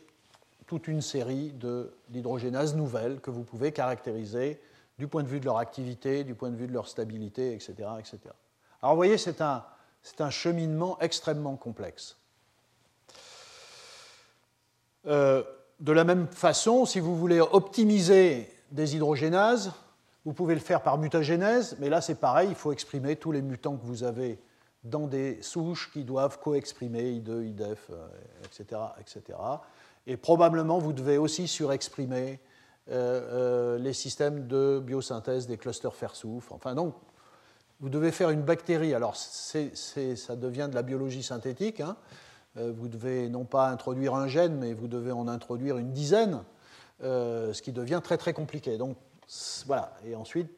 toute 0.66 0.88
une 0.88 1.02
série 1.02 1.54
d'hydrogénases 2.10 2.76
nouvelles 2.76 3.20
que 3.22 3.30
vous 3.30 3.44
pouvez 3.44 3.72
caractériser 3.72 4.60
du 5.00 5.08
point 5.08 5.24
de 5.24 5.30
vue 5.30 5.40
de 5.40 5.46
leur 5.46 5.58
activité, 5.58 6.26
du 6.26 6.36
point 6.36 6.50
de 6.50 6.58
vue 6.58 6.68
de 6.68 6.74
leur 6.74 6.88
stabilité, 6.88 7.54
etc. 7.54 7.74
etc. 7.98 8.20
Alors 8.82 8.94
vous 8.94 9.00
voyez, 9.00 9.18
c'est 9.18 9.42
un, 9.42 9.64
cheminement 10.30 11.00
extrêmement 11.00 11.56
complexe. 11.56 12.18
Euh, 15.08 15.42
de 15.80 15.94
la 15.94 16.04
même 16.04 16.28
façon, 16.28 16.86
si 16.86 17.00
vous 17.00 17.16
voulez 17.16 17.40
optimiser 17.40 18.54
des 18.72 18.98
hydrogénases, 18.98 19.72
vous 20.26 20.34
pouvez 20.34 20.54
le 20.54 20.60
faire 20.60 20.84
par 20.84 20.98
mutagénèse, 20.98 21.78
mais 21.80 21.88
là 21.88 22.02
c'est 22.02 22.16
pareil, 22.20 22.50
il 22.50 22.56
faut 22.56 22.74
exprimer 22.74 23.16
tous 23.16 23.32
les 23.32 23.42
mutants 23.42 23.78
que 23.78 23.86
vous 23.86 24.04
avez 24.04 24.38
dans 24.84 25.08
des 25.08 25.42
souches 25.42 25.92
qui 25.94 26.04
doivent 26.04 26.40
co-exprimer 26.40 27.04
I2, 27.04 27.46
IDEF, 27.48 27.90
etc., 28.44 28.82
etc. 29.00 29.38
Et 30.08 30.18
probablement 30.18 30.78
vous 30.78 30.92
devez 30.92 31.18
aussi 31.18 31.48
surexprimer 31.48 32.42
euh, 32.92 33.76
euh, 33.76 33.78
les 33.78 33.94
systèmes 33.94 34.48
de 34.48 34.82
biosynthèse 34.84 35.46
des 35.46 35.58
clusters 35.58 35.94
fer-soufre. 35.94 36.54
Enfin 36.54 36.74
donc, 36.74 36.96
vous 37.80 37.90
devez 37.90 38.12
faire 38.12 38.32
une 38.32 38.42
bactérie. 38.42 38.96
Alors 38.96 39.16
ça 39.16 40.36
devient 40.36 40.68
de 40.70 40.76
la 40.76 40.82
biologie 40.82 41.22
synthétique. 41.22 41.82
Hein, 41.82 41.96
euh, 42.58 42.72
vous 42.76 42.88
devez 42.88 43.30
non 43.30 43.46
pas 43.46 43.70
introduire 43.70 44.16
un 44.16 44.28
gène, 44.28 44.56
mais 44.56 44.74
vous 44.74 44.88
devez 44.88 45.12
en 45.12 45.28
introduire 45.28 45.78
une 45.78 45.92
dizaine, 45.92 46.42
ce 47.02 47.62
qui 47.62 47.72
devient 47.72 48.02
très 48.04 48.18
très 48.18 48.34
compliqué. 48.34 48.78
Donc 48.78 48.98
voilà, 49.68 49.94
et 50.06 50.16
ensuite, 50.16 50.50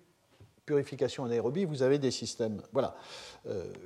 purification 0.65 1.25
anaérobie, 1.25 1.65
vous 1.65 1.83
avez 1.83 1.99
des 1.99 2.11
systèmes 2.11 2.61
voilà, 2.71 2.95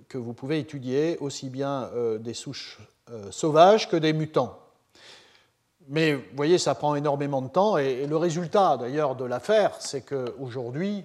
que 0.07 0.19
vous 0.19 0.33
pouvez 0.33 0.59
étudier, 0.59 1.17
aussi 1.17 1.49
bien 1.49 1.89
des 2.19 2.35
souches 2.35 2.79
sauvages 3.31 3.89
que 3.89 3.97
des 3.97 4.13
mutants. 4.13 4.64
Mais 5.88 6.13
vous 6.13 6.23
voyez, 6.36 6.57
ça 6.57 6.73
prend 6.73 6.95
énormément 6.95 7.41
de 7.41 7.47
temps, 7.47 7.77
et, 7.77 8.07
le 8.07 8.17
résultat 8.17 8.77
d'ailleurs 8.77 9.15
de 9.15 9.25
l'affaire, 9.25 9.75
c'est 9.79 10.01
qu'aujourd'hui, 10.01 11.03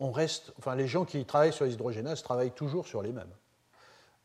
on 0.00 0.10
reste, 0.10 0.52
enfin 0.58 0.74
les 0.74 0.86
gens 0.86 1.04
qui 1.04 1.24
travaillent 1.24 1.52
sur 1.52 1.64
les 1.64 1.72
hydrogénases 1.72 2.22
travaillent 2.22 2.50
toujours 2.50 2.86
sur 2.86 3.02
les 3.02 3.12
mêmes. 3.12 3.32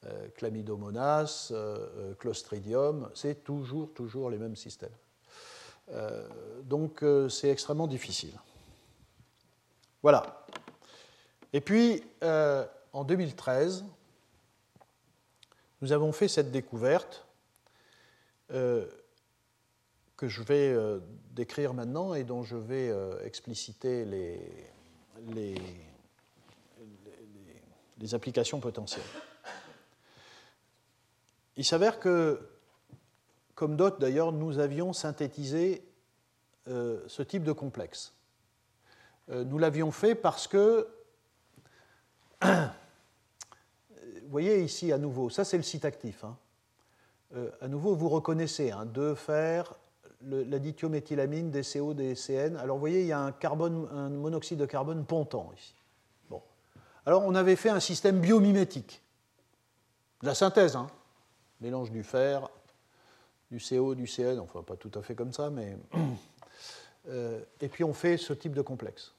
Euh, 0.07 0.28
chlamydomonas, 0.36 1.49
euh, 1.51 1.88
euh, 1.97 2.13
clostridium, 2.15 3.11
c'est 3.13 3.43
toujours, 3.43 3.93
toujours 3.93 4.32
les 4.32 4.39
mêmes 4.39 4.55
systèmes. 4.55 4.89
donc 6.63 7.03
c'est 7.30 7.49
extrêmement 7.49 7.88
difficile. 7.88 8.34
Voilà. 10.01 10.45
Et 11.51 11.59
puis, 11.59 12.01
en 12.93 13.03
2013, 13.03 13.84
nous 15.82 15.91
avons 15.91 16.13
fait 16.13 16.30
cette 16.30 16.49
découverte 16.49 17.26
que 20.22 20.28
je 20.28 20.43
vais 20.43 20.78
décrire 21.32 21.74
maintenant 21.74 22.13
et 22.13 22.24
dont 22.24 22.43
je 22.43 22.55
vais 22.55 22.93
expliciter 23.24 24.05
les, 24.05 24.39
les 27.97 28.13
applications 28.13 28.59
potentielles. 28.59 29.01
Il 31.57 31.65
s'avère 31.65 31.99
que, 31.99 32.39
comme 33.55 33.76
d'autres 33.76 33.97
d'ailleurs, 33.97 34.32
nous 34.32 34.59
avions 34.59 34.93
synthétisé 34.93 35.84
euh, 36.67 37.03
ce 37.07 37.24
type 37.24 37.43
de 37.43 37.51
complexe. 37.51 38.13
Euh, 39.30 39.43
nous 39.43 39.57
l'avions 39.57 39.91
fait 39.91 40.15
parce 40.15 40.47
que, 40.47 40.88
vous 42.41 42.47
voyez 44.30 44.63
ici 44.63 44.91
à 44.91 44.97
nouveau, 44.97 45.30
ça 45.30 45.43
c'est 45.43 45.57
le 45.57 45.63
site 45.63 45.86
actif. 45.86 46.24
Hein. 46.24 46.38
Euh, 47.36 47.49
à 47.61 47.67
nouveau, 47.67 47.95
vous 47.95 48.09
reconnaissez 48.09 48.72
hein, 48.72 48.86
deux 48.86 49.15
fer, 49.15 49.76
la 50.28 50.59
dithiométhylamine, 50.59 51.51
DCO, 51.51 51.93
DCN. 51.93 52.57
Alors 52.57 52.78
vous 52.78 52.82
voyez, 52.82 53.01
il 53.01 53.07
y 53.07 53.11
a 53.11 53.19
un, 53.19 54.09
monoxyde 54.09 54.59
de 54.59 54.65
carbone 54.65 55.05
pontant 55.05 55.51
ici. 55.57 55.74
Alors 57.05 57.24
on 57.26 57.34
avait 57.34 57.55
fait 57.55 57.69
un 57.69 57.80
système 57.80 58.19
biomimétique. 58.19 59.01
La 60.22 60.36
synthèse, 60.36 60.76
hein 60.76 60.88
mélange 61.61 61.91
du 61.91 62.03
fer, 62.03 62.49
du 63.49 63.59
CO, 63.59 63.95
du 63.95 64.07
CN, 64.07 64.39
enfin 64.39 64.63
pas 64.63 64.76
tout 64.76 64.91
à 64.95 65.01
fait 65.01 65.15
comme 65.15 65.34
ça, 65.34 65.49
mais. 65.49 65.78
Euh, 67.09 67.41
et 67.59 67.67
puis 67.67 67.84
on 67.84 67.93
fait 67.93 68.15
ce 68.15 68.32
type 68.32 68.53
de 68.53 68.61
complexe. 68.61 69.15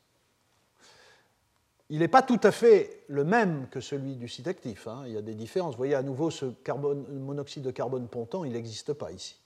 Il 1.90 1.98
n'est 1.98 2.06
pas 2.06 2.22
tout 2.22 2.38
à 2.44 2.52
fait 2.52 3.02
le 3.08 3.24
même 3.24 3.66
que 3.70 3.80
celui 3.80 4.14
du 4.14 4.28
site 4.28 4.46
actif. 4.46 4.86
Hein. 4.86 5.02
Il 5.06 5.14
y 5.14 5.16
a 5.16 5.20
des 5.20 5.34
différences. 5.34 5.72
Vous 5.72 5.78
voyez 5.78 5.96
à 5.96 6.02
nouveau 6.04 6.30
ce 6.30 6.46
monoxyde 7.10 7.64
de 7.64 7.72
carbone 7.72 8.06
pontant, 8.06 8.44
il 8.44 8.52
n'existe 8.52 8.92
pas 8.92 9.10
ici. 9.10 9.41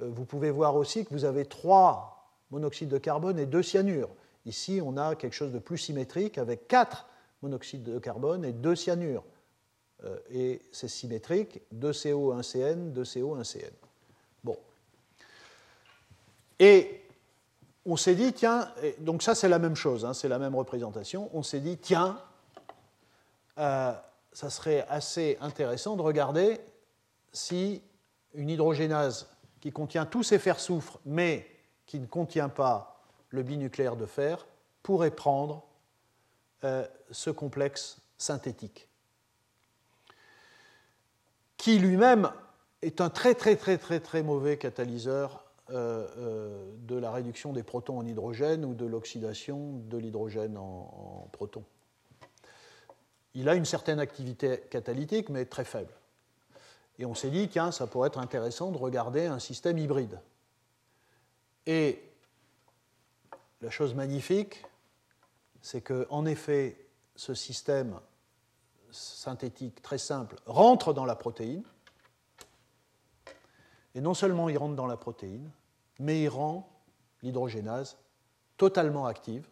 Euh, 0.00 0.08
vous 0.10 0.24
pouvez 0.24 0.50
voir 0.50 0.76
aussi 0.76 1.04
que 1.04 1.10
vous 1.10 1.24
avez 1.24 1.44
trois 1.44 2.30
monoxydes 2.50 2.88
de 2.88 2.98
carbone 2.98 3.38
et 3.38 3.46
deux 3.46 3.62
cyanures. 3.62 4.10
Ici, 4.46 4.80
on 4.84 4.96
a 4.96 5.14
quelque 5.14 5.34
chose 5.34 5.52
de 5.52 5.58
plus 5.58 5.78
symétrique 5.78 6.38
avec 6.38 6.68
quatre 6.68 7.06
monoxydes 7.42 7.82
de 7.82 7.98
carbone 7.98 8.44
et 8.44 8.52
deux 8.52 8.74
cyanures. 8.74 9.24
Euh, 10.04 10.18
et 10.30 10.62
c'est 10.72 10.88
symétrique, 10.88 11.60
2CO, 11.74 12.38
1CN, 12.40 12.92
2CO, 12.92 13.40
1CN. 13.40 13.70
Bon. 14.42 14.56
Et 16.58 17.02
on 17.84 17.96
s'est 17.96 18.14
dit, 18.14 18.32
tiens, 18.32 18.68
donc 18.98 19.22
ça 19.22 19.34
c'est 19.34 19.48
la 19.48 19.58
même 19.58 19.74
chose, 19.74 20.04
hein, 20.04 20.14
c'est 20.14 20.28
la 20.28 20.38
même 20.38 20.54
représentation, 20.54 21.30
on 21.32 21.42
s'est 21.42 21.60
dit, 21.60 21.78
tiens, 21.78 22.20
euh, 23.58 23.92
ça 24.32 24.50
serait 24.50 24.86
assez 24.88 25.36
intéressant 25.40 25.96
de 25.96 26.02
regarder 26.02 26.60
si 27.32 27.82
une 28.34 28.48
hydrogénase 28.48 29.28
qui 29.62 29.72
contient 29.72 30.04
tous 30.04 30.22
ces 30.22 30.38
fers 30.38 30.60
soufre, 30.60 31.00
mais 31.06 31.48
qui 31.86 31.98
ne 31.98 32.06
contient 32.06 32.50
pas 32.50 33.02
le 33.30 33.42
binucléaire 33.42 33.96
de 33.96 34.04
fer, 34.04 34.46
pourrait 34.82 35.10
prendre 35.10 35.64
euh, 36.64 36.86
ce 37.10 37.30
complexe 37.30 38.02
synthétique 38.18 38.88
qui 41.62 41.78
lui-même 41.78 42.28
est 42.82 43.00
un 43.00 43.08
très 43.08 43.36
très 43.36 43.54
très 43.54 43.78
très 43.78 44.00
très 44.00 44.24
mauvais 44.24 44.56
catalyseur 44.56 45.44
euh, 45.70 46.08
euh, 46.18 46.72
de 46.78 46.96
la 46.96 47.12
réduction 47.12 47.52
des 47.52 47.62
protons 47.62 47.98
en 47.98 48.04
hydrogène 48.04 48.64
ou 48.64 48.74
de 48.74 48.84
l'oxydation 48.84 49.78
de 49.88 49.96
l'hydrogène 49.96 50.56
en, 50.56 51.28
protons. 51.30 51.62
Il 53.34 53.48
a 53.48 53.54
une 53.54 53.64
certaine 53.64 54.00
activité 54.00 54.58
catalytique, 54.70 55.28
mais 55.28 55.44
très 55.44 55.64
faible. 55.64 55.92
Et 57.02 57.04
on 57.04 57.16
s'est 57.16 57.30
dit, 57.30 57.48
tiens, 57.48 57.72
ça 57.72 57.88
pourrait 57.88 58.06
être 58.06 58.20
intéressant 58.20 58.70
de 58.70 58.78
regarder 58.78 59.26
un 59.26 59.40
système 59.40 59.76
hybride. 59.76 60.20
Et 61.66 62.00
la 63.60 63.70
chose 63.70 63.92
magnifique, 63.96 64.64
c'est 65.62 65.80
que, 65.80 66.06
en 66.10 66.26
effet, 66.26 66.86
ce 67.16 67.34
système 67.34 67.98
synthétique 68.92 69.82
très 69.82 69.98
simple 69.98 70.36
rentre 70.46 70.92
dans 70.92 71.04
la 71.04 71.16
protéine. 71.16 71.64
Et 73.96 74.00
non 74.00 74.14
seulement 74.14 74.48
il 74.48 74.56
rentre 74.56 74.76
dans 74.76 74.86
la 74.86 74.96
protéine, 74.96 75.50
mais 75.98 76.22
il 76.22 76.28
rend 76.28 76.70
l'hydrogénase 77.22 77.96
totalement 78.56 79.06
active, 79.06 79.48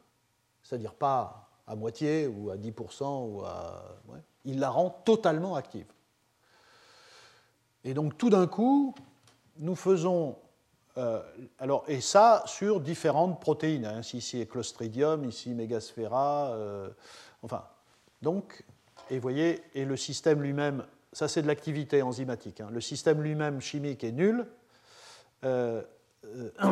c'est-à-dire 0.62 0.94
pas 0.94 1.50
à 1.66 1.74
moitié 1.74 2.28
ou 2.28 2.50
à 2.50 2.56
10% 2.56 3.28
ou 3.28 3.42
à. 3.42 3.98
il 4.44 4.60
la 4.60 4.70
rend 4.70 4.90
totalement 4.90 5.56
active. 5.56 5.92
Et 7.84 7.94
donc 7.94 8.18
tout 8.18 8.30
d'un 8.30 8.46
coup, 8.46 8.94
nous 9.58 9.76
faisons. 9.76 10.36
Euh, 10.98 11.22
alors, 11.58 11.84
et 11.88 12.00
ça 12.00 12.42
sur 12.46 12.80
différentes 12.80 13.40
protéines. 13.40 13.86
Hein. 13.86 14.00
Ici, 14.12 14.46
Clostridium, 14.46 15.24
ici 15.24 15.54
Megasphaera. 15.54 16.52
Euh, 16.52 16.88
enfin, 17.42 17.64
donc, 18.22 18.64
et 19.08 19.18
voyez, 19.18 19.62
et 19.74 19.84
le 19.84 19.96
système 19.96 20.42
lui-même, 20.42 20.84
ça 21.12 21.28
c'est 21.28 21.42
de 21.42 21.46
l'activité 21.46 22.02
enzymatique. 22.02 22.60
Hein. 22.60 22.68
Le 22.72 22.80
système 22.80 23.22
lui-même 23.22 23.60
chimique 23.60 24.04
est 24.04 24.12
nul. 24.12 24.46
Euh, 25.44 25.82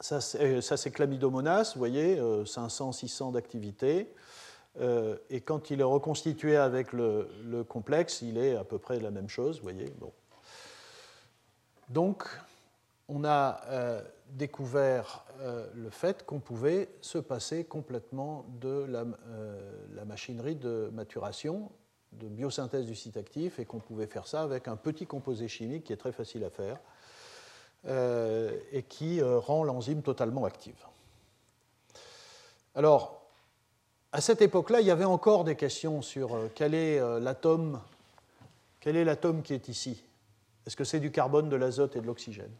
ça, 0.00 0.20
c'est 0.20 0.90
Chlamydomonas, 0.90 1.72
vous 1.74 1.78
voyez, 1.78 2.20
500, 2.44 2.92
600 2.92 3.32
d'activité. 3.32 4.12
Euh, 4.80 5.16
et 5.30 5.40
quand 5.40 5.70
il 5.70 5.80
est 5.80 5.84
reconstitué 5.84 6.56
avec 6.56 6.92
le, 6.92 7.64
complexe, 7.68 8.22
il 8.22 8.38
est 8.38 8.56
à 8.56 8.64
peu 8.64 8.78
près 8.78 9.00
la 9.00 9.10
même 9.10 9.28
chose, 9.28 9.56
vous 9.58 9.62
voyez. 9.62 9.92
Bon. 9.98 10.12
Donc, 11.88 12.24
on 13.08 13.24
a 13.24 13.60
euh, 13.66 14.02
découvert 14.30 15.24
euh, 15.40 15.66
le 15.74 15.90
fait 15.90 16.26
qu'on 16.26 16.40
pouvait 16.40 16.88
se 17.00 17.18
passer 17.18 17.64
complètement 17.64 18.44
de 18.60 18.84
la, 18.88 19.04
la, 19.94 20.04
machinerie 20.04 20.56
de 20.56 20.90
maturation, 20.92 21.70
de 22.12 22.26
biosynthèse 22.26 22.86
du 22.86 22.94
site 22.94 23.16
actif, 23.16 23.58
et 23.58 23.64
qu'on 23.64 23.78
pouvait 23.78 24.06
faire 24.06 24.26
ça 24.26 24.42
avec 24.42 24.68
un 24.68 24.76
petit 24.76 25.06
composé 25.06 25.48
chimique 25.48 25.84
qui 25.84 25.92
est 25.92 25.98
très 25.98 26.12
facile 26.12 26.44
à 26.44 26.50
faire 26.50 26.78
et 28.72 28.82
qui 28.82 29.22
rend 29.22 29.62
l'enzyme 29.62 30.02
totalement 30.02 30.44
active. 30.44 30.84
Alors, 32.74 33.25
à 34.16 34.22
cette 34.22 34.40
époque-là, 34.40 34.80
il 34.80 34.86
y 34.86 34.90
avait 34.90 35.04
encore 35.04 35.44
des 35.44 35.56
questions 35.56 36.00
sur 36.00 36.34
euh, 36.34 36.50
quel 36.54 36.72
est 36.72 36.98
euh, 36.98 37.20
l'atome 37.20 37.82
quel 38.80 38.96
est 38.96 39.04
l'atome 39.04 39.42
qui 39.42 39.52
est 39.52 39.68
ici? 39.68 40.02
Est-ce 40.66 40.74
que 40.74 40.84
c'est 40.84 41.00
du 41.00 41.10
carbone, 41.10 41.50
de 41.50 41.56
l'azote 41.56 41.96
et 41.96 42.00
de 42.00 42.06
l'oxygène? 42.06 42.50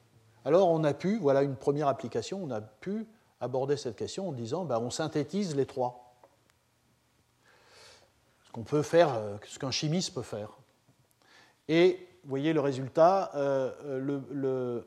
Alors 0.45 0.69
on 0.69 0.85
a 0.85 0.93
pu, 0.93 1.17
voilà 1.17 1.43
une 1.43 1.57
première 1.57 1.89
application, 1.89 2.45
on 2.45 2.51
a 2.51 2.61
pu 2.61 3.07
aborder 3.41 3.79
cette 3.79 3.97
question 3.97 4.29
en 4.29 4.33
disant 4.33 4.67
ben, 4.67 4.79
on 4.81 4.91
synthétise 4.91 5.57
les 5.57 5.65
trois. 5.65 6.15
Ce 8.45 8.53
qu'on 8.53 8.65
peut 8.65 8.83
faire, 8.83 9.15
euh, 9.15 9.39
ce 9.47 9.59
qu'un 9.59 9.71
chimiste 9.71 10.13
peut 10.13 10.21
faire. 10.21 10.59
Et 11.69 12.07
vous 12.25 12.29
voyez 12.29 12.53
le 12.53 12.61
résultat, 12.61 13.31
le, 13.35 14.23
le, 14.31 14.87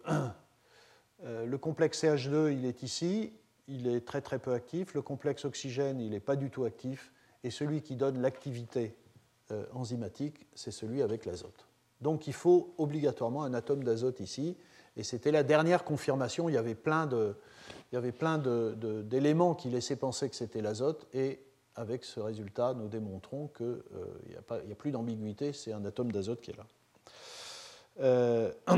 le, 1.24 1.58
complexe 1.58 2.04
CH2, 2.04 2.54
il 2.54 2.66
est 2.66 2.84
ici, 2.84 3.34
il 3.70 3.88
est 3.88 4.06
très 4.06 4.22
très 4.22 4.40
peu 4.40 4.54
actif. 4.54 4.94
Le 4.94 5.02
complexe 5.02 5.46
oxygène, 5.46 6.02
il 6.02 6.12
n'est 6.12 6.20
pas 6.20 6.36
du 6.36 6.50
tout 6.50 6.66
actif. 6.66 7.12
Et 7.44 7.52
celui 7.52 7.82
qui 7.82 7.96
donne 7.96 8.22
l'activité 8.22 8.96
euh, 9.52 9.66
enzymatique, 9.74 10.48
c'est 10.56 10.72
celui 10.72 11.02
avec 11.02 11.26
l'azote. 11.26 11.68
Donc 12.02 12.28
il 12.28 12.34
faut 12.34 12.74
obligatoirement 12.78 13.44
un 13.44 13.54
atome 13.54 13.84
d'azote 13.84 14.20
ici. 14.20 14.58
Et 14.98 15.04
c'était 15.04 15.32
la 15.32 15.44
dernière 15.44 15.84
confirmation. 15.84 16.50
Il 16.50 16.54
y 16.54 16.58
avait 16.58 16.76
plein, 16.76 17.08
d'éléments 19.04 19.56
qui 19.56 19.70
laissaient 19.70 19.96
penser 19.96 20.30
que 20.30 20.36
c'était 20.36 20.62
l'azote. 20.62 21.08
Et 21.14 21.40
avec 21.76 22.04
ce 22.04 22.20
résultat, 22.20 22.74
nous 22.74 22.90
démontrons 22.90 23.48
qu'il 23.56 23.66
euh, 23.66 23.82
n'y 24.28 24.36
a, 24.36 24.72
a, 24.74 24.76
plus 24.76 24.92
d'ambiguïté, 24.92 25.54
c'est 25.54 25.72
un 25.72 25.86
atome 25.86 26.12
d'azote 26.12 26.42
qui 26.42 26.52
est 26.52 26.58
là. 26.58 26.66
Euh, 28.02 28.52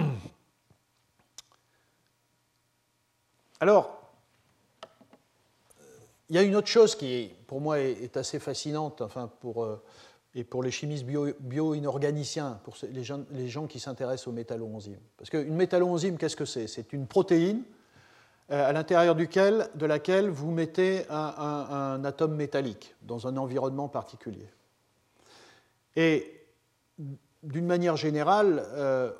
alors, 3.59 4.00
il 6.31 6.35
y 6.35 6.37
a 6.37 6.43
une 6.43 6.55
autre 6.55 6.69
chose 6.69 6.95
qui, 6.95 7.29
pour 7.45 7.59
moi, 7.59 7.81
est, 7.81 8.15
assez 8.15 8.39
fascinante, 8.39 9.01
enfin, 9.01 9.29
pour, 9.41 9.65
euh, 9.65 9.83
et 10.33 10.45
pour 10.45 10.63
les 10.63 10.71
chimistes 10.71 11.05
bio-inorganiciens, 11.05 12.61
pour 12.63 12.77
les 12.89 13.03
gens, 13.03 13.25
les 13.31 13.49
gens 13.49 13.67
qui 13.67 13.81
s'intéressent 13.81 14.29
aux 14.29 14.31
métalloenzymes. 14.31 15.01
Parce 15.17 15.29
qu'une 15.29 15.55
métalloenzyme, 15.55 16.17
qu'est-ce 16.17 16.37
que 16.37 16.45
c'est? 16.45 16.67
C'est 16.67 16.93
une 16.93 17.05
protéine 17.05 17.63
euh, 18.49 18.69
à 18.69 18.71
l'intérieur 18.71 19.13
de 19.13 19.85
laquelle 19.85 20.29
vous 20.29 20.51
mettez 20.51 21.03
un, 21.09 22.01
atome 22.05 22.35
métallique 22.35 22.95
dans 23.01 23.27
un 23.27 23.35
environnement 23.35 23.89
particulier. 23.89 24.47
Et 25.97 26.45
d'une 27.43 27.65
manière 27.65 27.97
générale, 27.97 28.63
euh, 28.69 29.11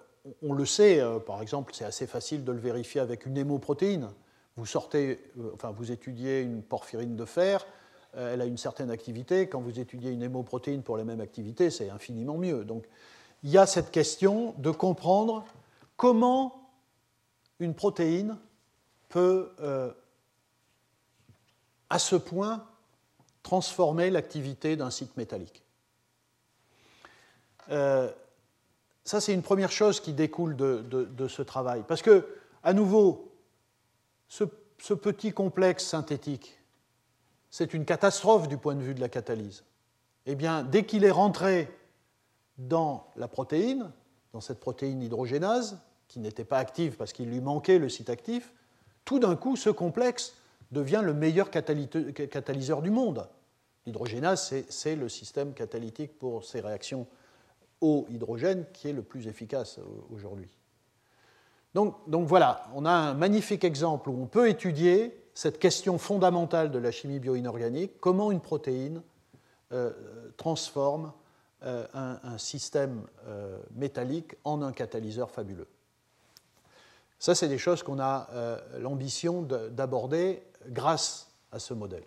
on 0.41 0.53
le 0.53 0.66
sait, 0.66 1.03
par 1.28 1.41
exemple, 1.41 1.74
c'est 1.76 1.84
assez 1.84 2.07
facile 2.07 2.45
de 2.45 2.53
le 2.53 2.59
vérifier 2.59 3.01
avec 3.01 3.26
une 3.26 3.38
hémoprotéine 3.38 4.07
vous 4.58 4.66
sortez, 4.66 5.20
euh, 5.39 5.52
enfin, 5.54 5.72
vous 5.72 5.91
étudiez 5.91 6.41
une 6.41 6.62
porphyrine 6.62 7.16
de 7.16 7.26
fer, 7.26 7.66
euh, 8.16 8.34
elle 8.34 8.41
a 8.41 8.45
une 8.45 8.58
certaine 8.58 8.91
activité. 8.91 9.47
Quand 9.47 9.62
vous 9.62 9.80
étudiez 9.80 10.12
une 10.12 10.24
hémoprotéine 10.24 10.84
pour 10.84 10.97
la 10.97 11.04
même 11.04 11.22
activité, 11.22 11.70
c'est 11.70 11.89
infiniment 11.89 12.38
mieux. 12.38 12.66
Donc, 12.66 12.86
il 13.43 13.49
y 13.49 13.58
a 13.58 13.66
cette 13.66 13.91
question 13.91 14.54
de 14.58 14.72
comprendre 14.72 15.45
comment 15.97 16.70
une 17.60 17.74
protéine 17.74 18.38
peut, 19.10 19.52
euh, 19.62 19.91
à 21.89 21.99
ce 21.99 22.16
point, 22.16 22.66
transformer 23.43 24.10
l'activité 24.10 24.76
d'un 24.76 24.91
site 24.91 25.18
métallique. 25.18 25.64
ça, 27.68 29.20
c'est 29.20 29.34
une 29.34 29.41
première 29.41 29.72
chose 29.72 29.99
qui 29.99 30.14
découle 30.14 30.56
de, 30.56 30.82
de, 30.82 31.28
ce 31.28 31.41
travail. 31.41 31.84
Parce 31.88 32.02
que, 32.02 32.28
à 32.64 32.74
nouveau, 32.74 33.30
ce, 34.32 34.93
petit 34.93 35.34
complexe 35.34 35.86
synthétique, 35.86 36.57
c'est 37.49 37.73
une 37.73 37.84
catastrophe 37.84 38.47
du 38.47 38.57
point 38.57 38.75
de 38.75 38.82
vue 38.82 38.95
de 38.95 39.01
la 39.01 39.09
catalyse. 39.09 39.65
Eh 40.25 40.36
bien, 40.36 40.63
dès 40.63 40.86
qu'il 40.86 41.03
est 41.03 41.11
rentré 41.11 41.69
dans 42.57 43.11
la 43.17 43.27
protéine, 43.27 43.91
dans 44.32 44.39
cette 44.39 44.61
protéine 44.61 45.01
hydrogénase, 45.01 45.82
qui 46.07 46.19
n'était 46.19 46.45
pas 46.45 46.59
active 46.59 46.95
parce 46.95 47.11
qu'il 47.11 47.29
lui 47.29 47.41
manquait 47.41 47.77
le 47.77 47.89
site 47.89 48.09
actif, 48.09 48.53
tout 49.03 49.19
d'un 49.19 49.36
coup, 49.36 49.57
ce 49.57 49.69
complexe 49.69 50.36
devient 50.71 51.01
le 51.03 51.13
meilleur 51.13 51.49
catalyseur 51.51 52.82
du 52.82 52.89
monde. 52.89 53.27
L'hydrogénase, 53.86 54.63
c'est 54.69 54.95
le 54.95 55.09
système 55.09 55.53
catalytique 55.53 56.17
pour 56.17 56.45
ces 56.45 56.61
réactions 56.61 57.05
au 57.82 58.05
hydrogène 58.09 58.65
qui 58.71 58.88
est 58.88 58.93
le 58.93 59.01
plus 59.01 59.27
efficace 59.27 59.79
aujourd'hui. 60.09 60.61
Donc, 61.74 61.95
voilà, 62.28 62.67
on 62.76 62.86
a 62.86 62.91
un 62.91 63.13
magnifique 63.13 63.63
exemple 63.63 64.09
où 64.09 64.22
on 64.22 64.26
peut 64.26 64.49
étudier 64.49 65.17
cette 65.34 65.59
question 65.59 65.97
fondamentale 65.97 66.72
de 66.72 66.78
la 66.78 66.91
chimie 66.91 67.19
bioinorganique, 67.19 67.99
comment 67.99 68.32
une 68.32 68.41
protéine 68.41 69.01
euh, 69.72 69.91
transforme 70.36 71.13
euh, 71.63 71.86
un, 71.93 72.38
système 72.38 73.03
euh, 73.28 73.57
métallique 73.76 74.36
en 74.43 74.61
un 74.61 74.74
catalyseur 74.74 75.32
fabuleux. 75.32 75.67
Ça, 77.19 77.36
c'est 77.36 77.47
des 77.47 77.59
choses 77.59 77.84
qu'on 77.84 77.99
a 77.99 78.28
l'ambition 78.80 79.43
d'aborder 79.43 80.41
grâce 80.67 81.30
à 81.51 81.59
ce 81.59 81.76
modèle. 81.76 82.03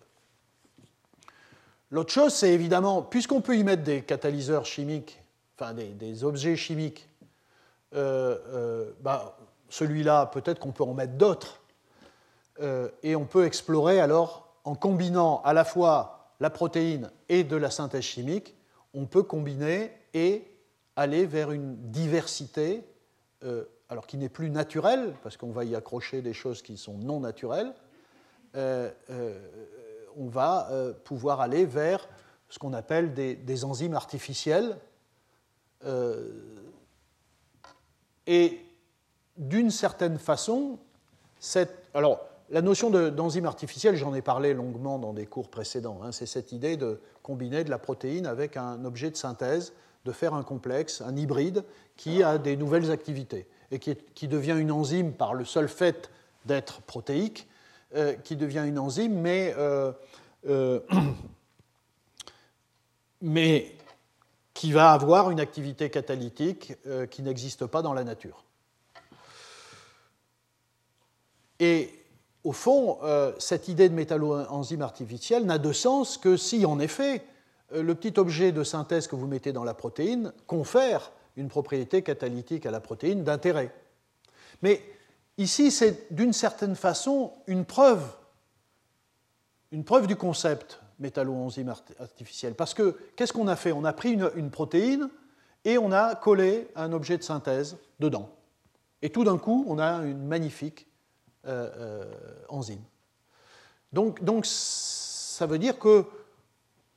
L'autre 1.89 2.11
chose, 2.11 2.33
c'est 2.33 2.51
évidemment, 2.51 3.01
puisqu'on 3.01 3.39
peut 3.39 3.57
y 3.57 3.63
mettre 3.63 3.83
des 3.83 4.01
catalyseurs 4.01 4.65
chimiques, 4.65 5.21
enfin 5.57 5.73
des, 5.73 6.23
objets 6.25 6.57
chimiques, 6.57 7.07
bah, 7.93 9.37
celui-là, 9.75 10.27
peut-être 10.27 10.59
qu'on 10.59 10.71
peut 10.71 10.83
en 10.83 10.93
mettre 10.93 11.13
d'autres. 11.13 11.61
Euh, 12.61 12.89
et 13.03 13.17
on 13.17 13.25
peut 13.25 13.45
explorer 13.45 13.99
alors, 13.99 14.55
en 14.63 14.73
combinant 14.73 15.41
à 15.43 15.51
la 15.51 15.65
fois 15.65 16.31
la 16.39 16.49
protéine 16.49 17.11
et 17.27 17.43
de 17.43 17.57
la 17.57 17.69
synthèse 17.69 18.03
chimique, 18.03 18.55
on 18.93 19.05
peut 19.05 19.23
combiner 19.23 19.91
et 20.13 20.49
aller 20.95 21.25
vers 21.25 21.51
une 21.51 21.75
diversité, 21.91 22.85
euh, 23.43 23.65
alors 23.89 24.07
qui 24.07 24.15
n'est 24.15 24.29
plus 24.29 24.49
naturelle, 24.49 25.13
parce 25.23 25.35
qu'on 25.35 25.51
va 25.51 25.65
y 25.65 25.75
accrocher 25.75 26.21
des 26.21 26.33
choses 26.33 26.61
qui 26.61 26.77
sont 26.77 26.97
non 26.97 27.19
naturelles, 27.19 27.73
euh, 28.55 28.89
on 30.15 30.27
va 30.29 30.69
pouvoir 31.03 31.41
aller 31.41 31.65
vers 31.65 32.07
ce 32.47 32.59
qu'on 32.59 32.71
appelle 32.71 33.13
des, 33.13 33.35
des, 33.35 33.65
enzymes 33.65 33.95
artificielles. 33.95 34.77
et 38.25 38.64
d'une 39.37 39.71
certaine 39.71 40.17
façon, 40.17 40.79
alors, 41.93 42.25
la 42.49 42.61
notion 42.61 42.89
d'enzyme 42.89 43.45
artificielle, 43.45 43.95
j'en 43.95 44.13
ai 44.13 44.21
parlé 44.21 44.53
longuement 44.53 44.99
dans 44.99 45.13
des 45.13 45.25
cours 45.25 45.49
précédents, 45.49 45.99
hein, 46.03 46.11
c'est 46.11 46.25
cette 46.25 46.51
idée 46.51 46.77
de 46.77 46.99
combiner 47.23 47.63
de 47.63 47.69
la 47.69 47.79
protéine 47.79 48.27
avec 48.27 48.55
un 48.55 48.85
objet 48.85 49.09
de 49.09 49.17
synthèse, 49.17 49.73
de 50.05 50.11
faire 50.11 50.33
un 50.33 50.43
complexe, 50.43 51.01
un 51.01 51.15
hybride, 51.15 51.63
qui 51.97 52.21
a 52.23 52.37
des 52.37 52.55
nouvelles 52.55 52.91
activités 52.91 53.47
et 53.71 53.79
qui, 53.79 54.27
devient 54.27 54.55
une 54.57 54.71
enzyme 54.71 55.13
par 55.13 55.33
le 55.33 55.43
seul 55.43 55.67
fait 55.67 56.11
d'être 56.45 56.81
protéique, 56.81 57.47
qui 58.23 58.35
devient 58.35 58.63
une 58.67 58.77
enzyme, 58.77 59.19
mais, 59.19 59.55
mais 63.21 63.75
qui 64.53 64.71
va 64.71 64.91
avoir 64.91 65.31
une 65.31 65.39
activité 65.39 65.89
catalytique 65.89 66.73
qui 67.09 67.23
n'existe 67.23 67.65
pas 67.65 67.81
dans 67.81 67.93
la 67.93 68.03
nature. 68.03 68.44
Et 71.59 71.89
au 72.43 72.51
fond, 72.51 72.99
euh, 73.03 73.33
cette 73.39 73.67
idée 73.67 73.89
de 73.89 73.93
métalloenzyme 73.93 74.81
artificielle 74.81 75.45
n'a 75.45 75.57
de 75.57 75.71
sens 75.71 76.17
que 76.17 76.37
si, 76.37 76.65
en 76.65 76.79
effet, 76.79 77.23
euh, 77.73 77.81
le 77.81 77.95
petit 77.95 78.19
objet 78.19 78.51
de 78.51 78.63
synthèse 78.63 79.07
que 79.07 79.15
vous 79.15 79.27
mettez 79.27 79.51
dans 79.51 79.63
la 79.63 79.73
protéine 79.73 80.31
confère 80.47 81.11
une 81.37 81.47
propriété 81.47 82.01
catalytique 82.01 82.65
à 82.65 82.71
la 82.71 82.79
protéine 82.79 83.23
d'intérêt. 83.23 83.73
Mais 84.61 84.81
ici, 85.37 85.71
c'est 85.71 86.13
d'une 86.13 86.33
certaine 86.33 86.75
façon 86.75 87.33
une 87.47 87.65
preuve, 87.65 88.03
une 89.71 89.83
preuve 89.83 90.07
du 90.07 90.15
concept 90.15 90.79
métalloenzyme 90.99 91.73
artificielle. 91.99 92.53
Parce 92.53 92.73
que 92.73 92.95
qu'est-ce 93.15 93.33
qu'on 93.33 93.47
a 93.47 93.55
fait? 93.55 93.71
On 93.71 93.83
a 93.83 93.91
pris 93.91 94.11
une 94.13 94.49
protéine 94.49 95.09
et 95.65 95.77
on 95.77 95.91
a 95.91 96.15
collé 96.15 96.69
un 96.75 96.93
objet 96.93 97.17
de 97.17 97.23
synthèse 97.23 97.75
dedans. 97.99 98.29
Et 99.01 99.09
tout 99.09 99.23
d'un 99.23 99.37
coup, 99.37 99.65
on 99.67 99.77
a 99.77 100.05
une 100.05 100.25
magnifique 100.25 100.87
enzyme. 102.49 102.83
Donc, 103.93 104.45
ça 104.45 105.45
veut 105.45 105.59
dire 105.59 105.79
que 105.79 106.05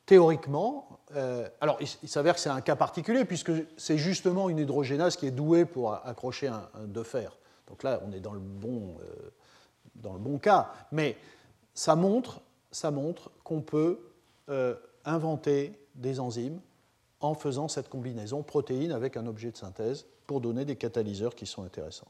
théoriquement, 0.06 1.00
euh, 1.14 1.48
alors 1.60 1.78
il, 1.80 2.08
s'avère 2.08 2.34
que 2.34 2.40
c'est 2.40 2.48
un 2.48 2.60
cas 2.60 2.76
particulier 2.76 3.24
puisque 3.24 3.52
c'est 3.76 3.98
justement 3.98 4.48
une 4.48 4.58
hydrogénase 4.58 5.16
qui 5.16 5.26
est 5.26 5.30
douée 5.30 5.64
pour 5.64 5.92
accrocher 5.92 6.48
un, 6.48 6.68
de 6.86 7.02
fer. 7.02 7.36
Donc 7.66 7.82
là, 7.82 8.00
on 8.06 8.12
est 8.12 8.20
dans 8.20 8.32
le 8.32 8.40
bon, 8.40 8.96
dans 9.94 10.14
le 10.14 10.18
bon 10.18 10.38
cas. 10.38 10.72
Mais 10.92 11.16
ça 11.74 11.94
montre, 11.94 12.40
ça 12.70 12.90
montre 12.90 13.30
qu'on 13.44 13.60
peut 13.60 14.00
inventer 15.04 15.78
des 15.94 16.20
enzymes 16.20 16.60
en 17.20 17.34
faisant 17.34 17.68
cette 17.68 17.88
combinaison 17.88 18.42
protéine 18.42 18.92
avec 18.92 19.16
un 19.16 19.26
objet 19.26 19.50
de 19.50 19.56
synthèse 19.56 20.06
pour 20.26 20.40
donner 20.40 20.64
des 20.64 20.76
catalyseurs 20.76 21.34
qui 21.34 21.46
sont 21.46 21.62
intéressants. 21.62 22.08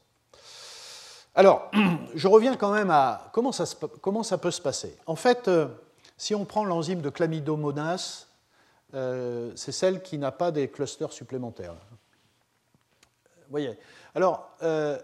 Alors, 1.39 1.71
je 2.15 2.27
reviens 2.27 2.57
quand 2.57 2.73
même 2.73 2.89
à 2.91 3.29
comment 3.31 3.53
ça, 3.53 3.65
peut 4.37 4.51
se 4.51 4.61
passer. 4.61 4.97
En 5.05 5.15
fait, 5.15 5.47
euh, 5.47 5.69
si 6.17 6.35
on 6.35 6.43
prend 6.43 6.65
l'enzyme 6.65 6.99
de 6.99 7.09
chlamydomonas, 7.09 8.27
euh, 8.93 9.53
c'est 9.55 9.71
celle 9.71 10.01
qui 10.01 10.17
n'a 10.17 10.33
pas 10.33 10.51
des 10.51 10.67
clusters 10.67 11.13
supplémentaires. 11.13 11.75
Vous 13.37 13.51
voyez. 13.51 13.79
Alors, 14.15 14.49
euh, 14.63 14.99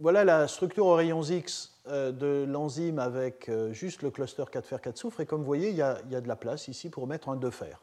voilà 0.00 0.22
la 0.22 0.48
structure 0.48 0.84
aux 0.84 0.96
rayons 0.96 1.22
X 1.22 1.78
de 1.86 2.44
l'enzyme 2.46 2.98
avec 2.98 3.50
juste 3.70 4.02
le 4.02 4.10
cluster 4.10 4.44
4 4.52 4.66
fer 4.66 4.82
4 4.82 4.98
soufre. 4.98 5.20
Et 5.20 5.24
comme 5.24 5.40
vous 5.40 5.46
voyez, 5.46 5.70
il 5.70 5.76
y, 5.76 5.80
a, 5.80 5.94
de 6.02 6.28
la 6.28 6.36
place 6.36 6.68
ici 6.68 6.90
pour 6.90 7.06
mettre 7.06 7.30
un 7.30 7.36
2 7.36 7.50
fer. 7.50 7.80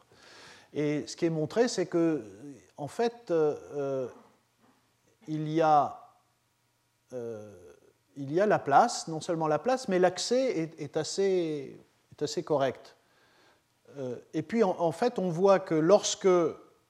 Et 0.72 1.04
ce 1.08 1.16
qui 1.16 1.26
est 1.26 1.30
montré, 1.30 1.66
c'est 1.66 1.86
que, 1.86 2.22
en 2.76 2.86
fait, 2.86 3.32
il 5.26 5.48
y 5.48 5.60
a 5.60 6.09
il 8.20 8.32
y 8.32 8.40
a 8.40 8.46
la 8.46 8.58
place, 8.58 9.08
non 9.08 9.20
seulement 9.20 9.48
la 9.48 9.58
place, 9.58 9.88
mais 9.88 9.98
l'accès 9.98 10.72
est, 10.78 10.96
assez, 10.96 11.74
correct. 12.44 12.96
Euh, 13.96 14.16
et 14.34 14.42
puis, 14.42 14.62
en, 14.62 14.92
fait, 14.92 15.18
on 15.18 15.30
voit 15.30 15.58
que 15.58 15.74
lorsque 15.74 16.28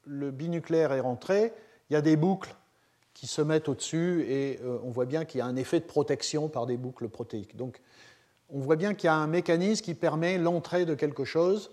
le 0.05 0.31
binucléaire 0.31 0.93
est 0.93 1.01
rentré, 1.01 1.53
il 1.89 1.95
y 1.95 1.97
a 1.97 2.01
des 2.01 2.17
boucles 2.17 2.55
qui 3.15 3.27
se 3.27 3.43
mettent 3.43 3.69
au-dessus 3.69 4.25
et 4.29 4.61
euh, 4.63 4.79
on 4.83 4.91
voit 4.91 5.05
bien 5.05 5.25
qu'il 5.25 5.39
y 5.39 5.41
a 5.41 5.47
un 5.47 5.57
effet 5.57 5.81
de 5.81 5.85
protection 5.85 6.49
par 6.49 6.67
des 6.67 6.77
boucles 6.77 7.09
protéiques. 7.09 7.57
Donc, 7.57 7.81
on 8.49 8.59
voit 8.59 8.77
bien 8.77 8.95
qu'il 8.95 9.07
y 9.07 9.11
a 9.11 9.15
un 9.15 9.27
mécanisme 9.27 9.85
qui 9.85 9.95
permet 9.95 10.37
l'entrée 10.39 10.85
de 10.85 10.95
quelque 10.95 11.25
chose. 11.25 11.71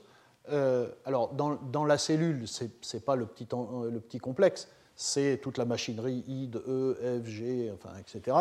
alors, 1.06 1.34
dans, 1.34 1.86
la 1.86 1.98
cellule, 1.98 2.48
ce 2.48 2.66
n'est 2.66 3.02
pas 3.02 3.16
le 3.16 3.26
petit 3.26 4.20
complexe, 4.20 4.70
c'est 4.98 5.40
toute 5.42 5.60
la 5.60 5.66
machinerie 5.66 6.24
I 6.28 6.50
E, 6.56 7.22
F, 7.24 7.28
G, 7.28 7.72
enfin, 7.72 7.92
etc. 8.00 8.36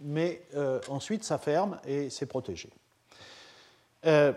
Mais 0.00 0.42
euh, 0.54 0.78
ensuite, 0.88 1.24
ça 1.24 1.38
ferme 1.38 1.80
et 1.86 2.10
c'est 2.10 2.26
protégé. 2.26 2.68
Euh, 4.04 4.32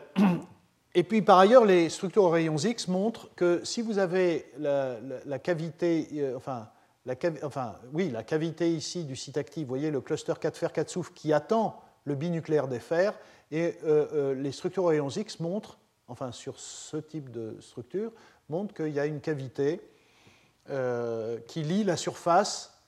et 0.96 1.04
puis, 1.04 1.22
par 1.22 1.38
ailleurs, 1.38 1.66
les 1.66 1.90
structures 1.90 2.24
aux 2.24 2.30
rayons 2.30 2.58
X 2.58 2.88
montrent 2.88 3.30
que 3.36 3.62
si 3.66 3.82
vous 3.82 4.00
avez 4.00 4.50
la, 4.58 5.38
cavité, 5.40 6.08
euh, 6.14 6.38
enfin, 6.38 6.70
la, 7.06 7.16
enfin, 7.44 7.76
oui, 7.92 8.10
la 8.10 8.24
cavité 8.24 8.72
ici 8.72 9.04
du 9.04 9.18
site 9.18 9.38
actif, 9.38 9.64
vous 9.64 9.70
voyez 9.70 9.92
le 9.92 10.00
cluster 10.00 10.34
4 10.40 10.58
fer 10.58 10.72
4 10.72 10.90
soufre 10.90 11.14
qui 11.14 11.34
attend 11.34 11.82
le 12.06 12.16
binucléaire 12.16 12.70
des 12.70 12.80
fers, 12.80 13.14
et 13.52 13.76
les 14.36 14.52
structures 14.52 14.84
aux 14.84 14.88
rayons 14.88 15.10
X 15.10 15.40
montrent, 15.40 15.78
enfin, 16.08 16.32
sur 16.32 16.58
ce 16.60 16.98
type 16.98 17.32
de 17.32 17.58
structure, 17.60 18.12
montrent 18.48 18.74
qu'il 18.74 18.94
y 18.94 19.00
a 19.00 19.06
une 19.06 19.20
cavité 19.20 19.82
qui 21.48 21.64
lie 21.64 21.84
la 21.84 21.98
surface 21.98 22.80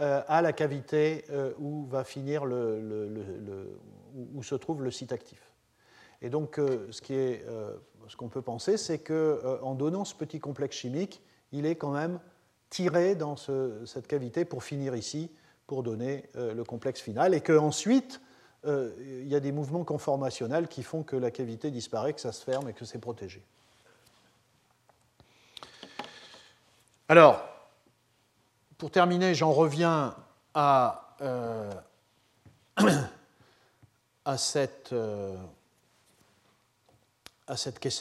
euh, 0.00 0.22
à 0.26 0.40
la 0.40 0.54
cavité 0.54 1.26
euh, 1.28 1.52
où 1.58 1.84
va 1.84 2.02
finir 2.02 2.46
le, 2.46 3.78
où 4.34 4.42
se 4.42 4.54
trouve 4.54 4.82
le 4.82 4.90
site 4.90 5.12
actif. 5.12 5.52
Et 6.22 6.30
donc, 6.30 6.58
ce 6.58 8.16
qu'on 8.16 8.28
peut 8.28 8.40
penser, 8.40 8.78
c'est 8.78 9.00
qu'en 9.00 9.74
donnant 9.74 10.06
ce 10.06 10.14
petit 10.14 10.40
complexe 10.40 10.76
chimique, 10.76 11.20
il 11.50 11.66
est 11.66 11.76
quand 11.76 11.90
même 11.90 12.20
tiré 12.70 13.16
dans 13.16 13.36
cette 13.36 14.06
cavité 14.06 14.46
pour 14.46 14.64
finir 14.64 14.96
ici, 14.96 15.30
pour 15.66 15.82
donner 15.82 16.24
le 16.34 16.62
complexe 16.62 17.00
final, 17.00 17.34
et 17.34 17.40
qu'ensuite, 17.40 18.20
il 18.64 19.26
y 19.26 19.34
a 19.34 19.40
des 19.40 19.50
mouvements 19.50 19.84
conformationnels 19.84 20.68
qui 20.68 20.84
font 20.84 21.02
que 21.02 21.16
la 21.16 21.32
cavité 21.32 21.72
disparaît, 21.72 22.12
que 22.12 22.20
ça 22.20 22.32
se 22.32 22.44
ferme 22.44 22.68
et 22.68 22.72
que 22.72 22.84
c'est 22.84 23.00
protégé. 23.00 23.42
Alors, 27.12 27.44
pour 28.78 28.90
terminer, 28.90 29.34
j'en 29.34 29.52
reviens 29.52 30.16
à, 30.54 31.14
euh, 31.20 31.70
cette, 34.38 34.94
euh, 34.94 35.36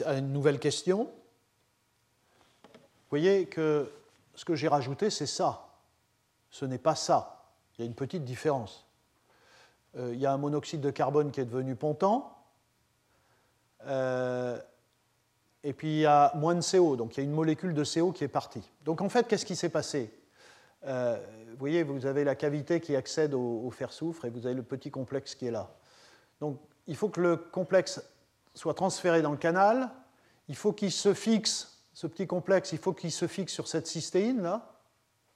une 0.08 0.32
nouvelle 0.32 0.60
question. 0.60 1.12
Vous 2.64 3.10
voyez 3.10 3.48
que 3.48 3.92
ce 4.34 4.46
que 4.46 4.56
j'ai 4.56 4.70
rajouté, 4.70 5.10
c'est 5.10 5.26
ça. 5.26 5.68
Ce 6.50 6.64
n'est 6.64 6.78
pas 6.78 6.96
ça. 6.96 7.44
Il 7.78 7.82
y 7.82 7.84
a 7.84 7.88
une 7.88 7.96
petite 7.96 8.24
différence. 8.24 8.86
Euh, 9.98 10.12
il 10.14 10.22
y 10.22 10.26
a 10.26 10.32
un 10.32 10.38
monoxyde 10.38 10.80
de 10.80 10.90
carbone 10.90 11.32
qui 11.32 11.42
est 11.42 11.46
devenu 11.46 11.76
pontant. 11.76 12.34
Et 15.64 15.74
puis 15.74 15.88
il 15.90 16.00
y 16.00 16.06
a 16.06 16.32
moins 16.36 16.56
de 16.56 16.62
CO, 16.62 16.96
donc 16.96 17.16
il 17.16 17.20
y 17.20 17.22
a 17.22 17.24
une 17.24 17.36
molécule 17.36 17.74
de 17.74 17.84
CO 17.84 18.12
qui 18.12 18.24
est 18.24 18.30
partie. 18.30 18.68
Donc 18.84 19.02
en 19.02 19.10
fait, 19.10 19.28
qu'est-ce 19.28 19.46
qui 19.46 19.56
s'est 19.56 19.70
passé? 19.70 20.12
Euh, 20.86 21.20
Vous 21.52 21.58
voyez, 21.58 21.84
vous 21.84 22.06
avez 22.06 22.24
la 22.24 22.36
cavité 22.36 22.80
qui 22.80 22.96
accède 22.96 23.34
au, 23.34 23.70
fer-soufre 23.70 24.26
et 24.26 24.30
vous 24.30 24.46
avez 24.46 24.56
le 24.56 24.64
petit 24.64 24.90
complexe 24.90 25.36
qui 25.36 25.46
est 25.46 25.52
là. 25.52 25.70
Donc 26.40 26.60
il 26.88 26.96
faut 26.96 27.10
que 27.10 27.22
le 27.22 27.38
complexe 27.38 28.04
soit 28.56 28.74
transféré 28.74 29.22
dans 29.22 29.32
le 29.32 29.38
canal, 29.38 29.92
il 30.48 30.56
faut 30.56 30.74
qu'il 30.74 30.92
se 30.92 31.14
fixe, 31.14 31.84
ce 31.94 32.08
petit 32.08 32.26
complexe, 32.26 32.72
il 32.72 32.80
faut 32.80 32.94
qu'il 32.94 33.12
se 33.12 33.28
fixe 33.28 33.54
sur 33.54 33.68
cette 33.68 33.86
cystéine 33.86 34.42
là, 34.42 34.74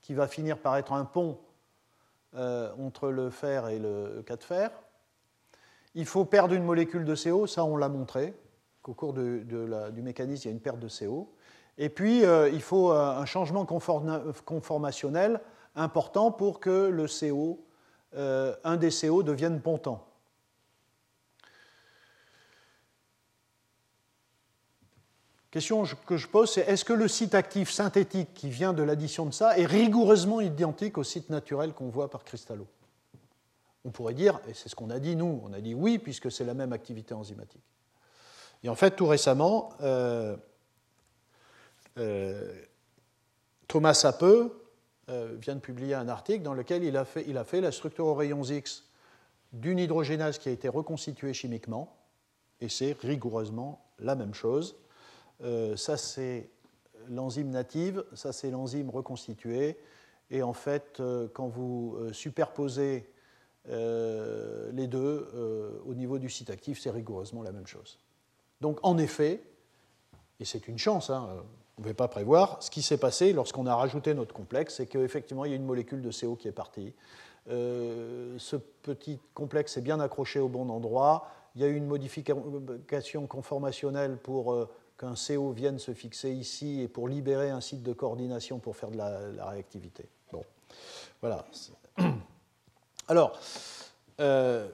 qui 0.02 0.16
va 0.16 0.28
finir 0.28 0.58
par 0.58 0.76
être 0.78 0.94
un 0.94 1.06
pont 1.06 1.40
euh, 2.34 2.74
entre 2.80 3.10
le 3.10 3.30
fer 3.30 3.68
et 3.68 3.78
le 3.78 4.24
4 4.26 4.44
fer. 4.44 4.72
Il 5.94 6.06
faut 6.06 6.26
perdre 6.26 6.56
une 6.56 6.64
molécule 6.64 7.06
de 7.06 7.16
CO, 7.16 7.46
ça 7.46 7.64
on 7.64 7.78
l'a 7.78 7.88
montré, 7.88 8.34
qu'au 8.86 8.94
cours 8.94 9.14
du 9.14 10.02
mécanisme, 10.04 10.44
il 10.44 10.46
y 10.46 10.50
a 10.50 10.52
une 10.52 10.60
perte 10.60 10.78
de 10.78 10.88
CO. 10.88 11.34
Et 11.80 11.90
puis, 11.90 12.24
euh, 12.24 12.50
il 12.50 12.62
faut 12.62 12.92
un 12.92 13.26
changement 13.26 13.66
conformationnel 13.66 15.42
important 15.74 16.32
pour 16.32 16.60
que 16.60 16.88
le 16.88 17.08
CO, 17.08 17.66
euh, 18.16 18.56
un 18.64 18.78
des 18.78 18.92
CO 18.92 19.24
devienne 19.24 19.60
pontant. 19.60 20.08
Question 25.50 25.84
que 26.06 26.18
je 26.18 26.28
pose, 26.28 26.52
c'est 26.52 26.62
est-ce 26.62 26.86
que 26.86 26.94
le 26.94 27.08
site 27.08 27.34
actif 27.34 27.72
synthétique 27.72 28.36
qui 28.36 28.50
vient 28.50 28.74
de 28.74 28.84
l'addition 28.84 29.26
de 29.26 29.32
ça 29.32 29.58
est 29.58 29.66
rigoureusement 29.66 30.42
identique 30.42 31.00
au 31.00 31.04
site 31.04 31.32
naturel 31.32 31.74
qu'on 31.74 31.90
voit 31.90 32.10
par 32.12 32.24
cristallo 32.24 32.68
On 33.84 33.90
pourrait 33.90 34.14
dire, 34.14 34.40
et 34.48 34.54
c'est 34.54 34.70
ce 34.70 34.76
qu'on 34.76 34.92
a 34.92 35.00
dit 35.00 35.16
nous, 35.16 35.42
on 35.44 35.54
a 35.54 35.62
dit 35.62 35.74
oui, 35.74 35.98
puisque 35.98 36.32
c'est 36.32 36.44
la 36.44 36.54
même 36.54 36.74
activité 36.74 37.16
enzymatique. 37.16 37.64
Et 38.66 38.70
en 38.70 38.74
fait, 38.74 38.96
tout 38.96 39.06
récemment, 39.06 39.70
euh, 39.82 40.36
euh, 42.00 42.52
Thomas 43.68 43.94
Sapeux 43.94 44.60
euh, 45.08 45.36
vient 45.40 45.54
de 45.54 45.60
publier 45.60 45.94
un 45.94 46.10
article 46.10 46.42
dans 46.42 46.56
lequel 46.56 46.84
il 46.84 46.98
a 46.98 47.06
fait, 47.06 47.26
il 47.28 47.38
a 47.38 47.44
fait 47.44 47.62
la 47.62 47.72
structure 47.72 48.08
aux 48.08 48.16
rayons 48.16 48.44
X 48.44 48.86
d'une 49.54 49.78
hydrogénase 49.78 50.40
qui 50.40 50.50
a 50.50 50.52
été 50.52 50.68
reconstituée 50.68 51.32
chimiquement, 51.32 51.96
et 52.60 52.68
c'est 52.68 52.98
rigoureusement 53.02 53.86
la 54.00 54.16
même 54.16 54.34
chose. 54.34 54.76
ça, 55.76 55.96
c'est 55.96 56.50
l'enzyme 57.08 57.52
native, 57.52 58.04
ça, 58.16 58.34
c'est 58.34 58.50
l'enzyme 58.50 58.90
reconstituée, 58.90 59.78
et 60.32 60.42
en 60.42 60.54
fait, 60.54 61.02
quand 61.34 61.48
vous 61.48 62.00
superposez 62.12 63.08
les 63.68 64.88
deux, 64.88 65.82
au 65.86 65.94
niveau 65.94 66.18
du 66.18 66.30
site 66.30 66.50
actif, 66.50 66.82
c'est 66.82 66.90
rigoureusement 66.90 67.44
la 67.44 67.52
même 67.52 67.68
chose. 67.68 68.00
Donc 68.62 68.80
en 68.84 68.98
effet, 68.98 69.42
et 70.40 70.46
c'est 70.46 70.68
une 70.68 70.78
chance, 70.78 71.10
hein, 71.10 71.30
on 71.78 71.82
ne 71.82 71.84
pouvait 71.84 71.94
pas 71.94 72.08
prévoir, 72.08 72.62
ce 72.62 72.70
qui 72.70 72.82
s'est 72.82 72.98
passé 72.98 73.34
lorsqu'on 73.34 73.66
a 73.68 73.76
rajouté 73.76 74.14
notre 74.14 74.34
complexe, 74.34 74.76
c'est 74.76 74.88
qu'effectivement, 74.88 75.46
il 75.46 75.52
y 75.52 75.54
a 75.54 75.58
une 75.58 75.66
molécule 75.66 76.02
de 76.02 76.12
CO 76.12 76.36
qui 76.36 76.48
est 76.48 76.54
partie. 76.54 76.94
Euh, 77.50 78.36
ce 78.40 78.56
petit 78.56 79.20
complexe 79.34 79.78
est 79.78 79.82
bien 79.82 80.00
accroché 80.00 80.40
au 80.40 80.48
bon 80.48 80.70
endroit. 80.70 81.30
Il 81.56 81.62
y 81.62 81.64
a 81.64 81.68
eu 81.68 81.76
une 81.76 81.86
modification 81.86 83.28
conformationnelle 83.28 84.18
pour 84.18 84.54
euh, 84.54 84.70
qu'un 84.98 85.14
CO 85.14 85.52
vienne 85.52 85.80
se 85.80 85.94
fixer 85.94 86.32
ici 86.32 86.82
et 86.82 86.88
pour 86.88 87.08
libérer 87.08 87.50
un 87.50 87.62
site 87.62 87.84
de 87.84 87.94
coordination 87.94 88.60
pour 88.60 88.76
faire 88.76 88.90
de 88.90 88.98
la, 88.98 89.50
réactivité. 89.50 90.06
Bon, 90.32 90.44
voilà. 91.22 91.46
Alors, 93.08 93.38
euh, 94.20 94.68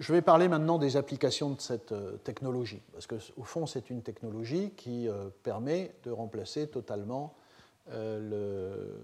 je 0.00 0.14
vais 0.14 0.22
parler 0.22 0.48
maintenant 0.48 0.78
des 0.78 0.96
applications 0.96 1.50
de 1.50 1.60
cette 1.60 1.92
euh, 1.92 2.16
technologie, 2.16 2.80
parce 2.92 3.06
qu'au 3.06 3.44
fond, 3.44 3.66
c'est 3.66 3.90
une 3.90 4.02
technologie 4.02 4.70
qui 4.70 5.06
euh, 5.06 5.28
permet 5.42 5.94
de 6.04 6.10
remplacer 6.10 6.68
totalement 6.68 7.34
euh, 7.90 8.96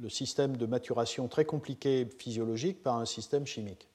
le, 0.00 0.08
système 0.08 0.56
de 0.56 0.66
maturation 0.66 1.28
très 1.28 1.44
compliqué 1.44 2.08
physiologique 2.18 2.82
par 2.82 2.96
un 2.96 3.04
système 3.04 3.46
chimique. 3.46 3.88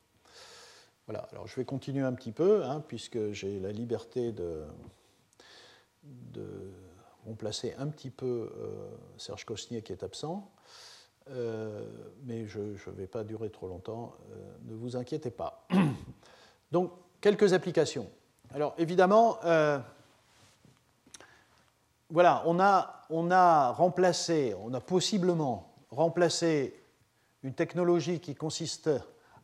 Voilà, 1.08 1.28
alors 1.32 1.47
je 1.47 1.56
vais 1.56 1.66
continuer 1.66 2.03
un 2.03 2.14
petit 2.14 2.32
peu, 2.32 2.64
hein, 2.64 2.82
puisque 2.88 3.32
j'ai 3.32 3.60
la 3.60 3.74
liberté 3.74 4.32
de, 4.32 4.64
remplacer 7.26 7.74
un 7.80 7.88
petit 7.88 8.12
peu 8.12 8.49
Serge 9.18 9.45
Cosnier 9.45 9.82
qui 9.82 9.91
est 9.91 10.03
absent. 10.03 10.49
Euh, 11.32 11.84
mais 12.23 12.45
je 12.45 12.59
ne 12.59 12.95
vais 12.95 13.07
pas 13.07 13.23
durer 13.23 13.49
trop 13.49 13.67
longtemps, 13.67 14.13
euh, 14.32 14.36
ne 14.65 14.76
vous 14.76 14.95
inquiétez 14.95 15.32
pas. 15.32 15.67
Donc, 16.71 16.91
quelques 17.19 17.53
applications. 17.53 18.07
Alors, 18.53 18.76
évidemment, 18.78 19.39
euh, 19.43 19.80
voilà, 22.11 22.43
on 22.45 22.59
a, 22.59 23.01
on 23.09 23.32
a 23.32 23.71
remplacé, 23.71 24.55
on 24.61 24.71
a 24.76 24.80
possiblement 24.80 25.73
remplacé 25.89 26.80
une 27.41 27.53
technologie 27.53 28.19
qui 28.19 28.36
consiste 28.36 28.91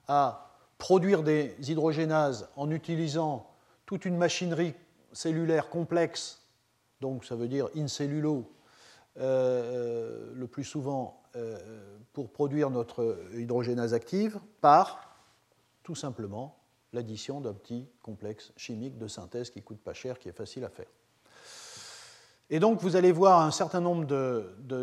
à 0.08 0.52
produire 0.78 1.24
des 1.24 1.56
hydrogénases 1.68 2.48
en 2.56 2.70
utilisant 2.70 3.48
toute 3.88 4.06
une 4.06 4.18
machinerie 4.18 4.76
cellulaire 5.14 5.70
complexe, 5.70 6.44
donc 7.02 7.26
ça 7.26 7.36
veut 7.36 7.48
dire 7.48 7.70
in 7.76 7.88
cellulo, 7.88 8.46
le 9.16 10.46
plus 10.46 10.64
souvent 10.64 11.21
pour 12.22 12.30
produire 12.30 12.70
notre 12.70 13.18
hydrogénase 13.34 13.96
active 13.96 14.40
par 14.62 15.18
tout 15.82 15.96
simplement 15.96 16.56
l'addition 16.94 17.42
d'un 17.42 17.54
petit 17.54 17.88
complexe 18.04 18.54
chimique 18.58 19.00
de 19.00 19.08
synthèse 19.08 19.50
qui 19.50 19.64
coûte 19.64 19.80
pas 19.80 19.96
cher, 19.96 20.20
qui 20.20 20.30
est 20.30 20.38
facile 20.38 20.64
à 20.64 20.70
faire. 20.70 20.86
Et 22.52 22.60
donc, 22.60 22.80
vous 22.80 22.96
allez 22.96 23.12
voir 23.12 23.42
un 23.42 23.50
certain 23.50 23.80
nombre 23.80 24.06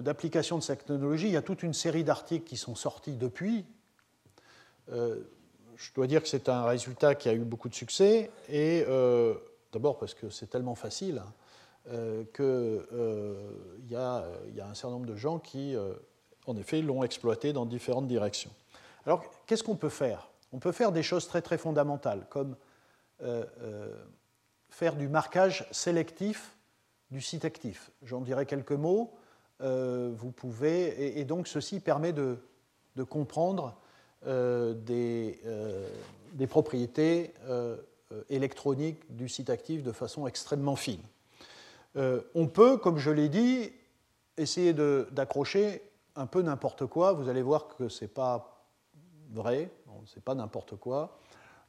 d'applications 0.00 0.58
de, 0.58 0.64
cette 0.64 0.80
technologie. 0.80 1.26
Il 1.26 1.32
y 1.32 1.36
a 1.36 1.42
toute 1.42 1.62
une 1.62 1.74
série 1.74 2.02
d'articles 2.02 2.44
qui 2.44 2.56
sont 2.56 2.74
sortis 2.74 3.16
depuis. 3.16 3.64
Euh, 4.90 5.22
je 5.76 5.92
dois 5.94 6.08
dire 6.08 6.20
que 6.20 6.28
c'est 6.28 6.48
un 6.48 6.64
résultat 6.64 7.14
qui 7.14 7.28
a 7.28 7.34
eu 7.34 7.44
beaucoup 7.44 7.68
de 7.68 7.74
succès. 7.74 8.32
Et 8.48 8.84
euh, 8.88 9.34
d'abord 9.72 9.96
parce 10.00 10.14
que 10.14 10.28
c'est 10.28 10.50
tellement 10.50 10.74
facile 10.74 11.22
hein, 11.88 12.24
qu'il 12.34 12.82
y, 13.88 13.92
y, 13.92 13.96
a 13.96 14.24
un 14.68 14.74
certain 14.74 14.90
nombre 14.90 15.06
de 15.06 15.14
gens 15.14 15.38
qui 15.38 15.76
en 16.48 16.56
effet, 16.56 16.80
l'ont 16.80 17.04
exploité 17.04 17.52
dans 17.52 17.66
différentes 17.66 18.08
directions. 18.08 18.50
Alors, 19.04 19.22
qu'est-ce 19.46 19.62
qu'on 19.62 19.76
peut 19.76 19.90
faire? 19.90 20.28
On 20.52 20.58
peut 20.58 20.72
faire 20.72 20.92
des 20.92 21.02
choses 21.02 21.28
très 21.28 21.42
très 21.42 21.58
fondamentales, 21.58 22.26
comme 22.30 22.56
euh, 23.22 23.44
euh, 23.62 23.94
faire 24.70 24.96
du 24.96 25.08
marquage 25.08 25.66
sélectif 25.70 26.56
du 27.10 27.20
site 27.20 27.44
actif. 27.44 27.90
J'en 28.02 28.20
dirai 28.20 28.46
quelques 28.46 28.72
mots. 28.72 29.14
Euh, 29.60 30.10
vous 30.16 30.30
pouvez, 30.30 31.18
et, 31.18 31.24
donc 31.24 31.48
ceci 31.48 31.80
permet 31.80 32.12
de, 32.12 32.38
comprendre 33.08 33.76
des, 34.24 35.40
des, 36.32 36.46
propriétés 36.48 37.32
électroniques 38.28 39.00
du 39.14 39.28
site 39.28 39.50
actif 39.50 39.82
de 39.82 39.92
façon 39.92 40.26
extrêmement 40.26 40.76
fine. 40.76 41.02
on 41.94 42.46
peut, 42.48 42.76
comme 42.76 42.98
je 42.98 43.10
l'ai 43.10 43.28
dit, 43.28 43.70
essayer 44.36 44.72
d'accrocher 44.72 45.82
un 46.18 46.26
peu 46.26 46.42
n'importe 46.42 46.86
quoi, 46.86 47.12
vous 47.12 47.28
allez 47.28 47.42
voir 47.42 47.68
que 47.68 47.88
ce 47.88 48.04
n'est 48.04 48.08
pas 48.08 48.64
vrai, 49.30 49.70
ce 50.04 50.16
n'est 50.16 50.22
pas 50.22 50.34
n'importe 50.34 50.76
quoi, 50.76 51.16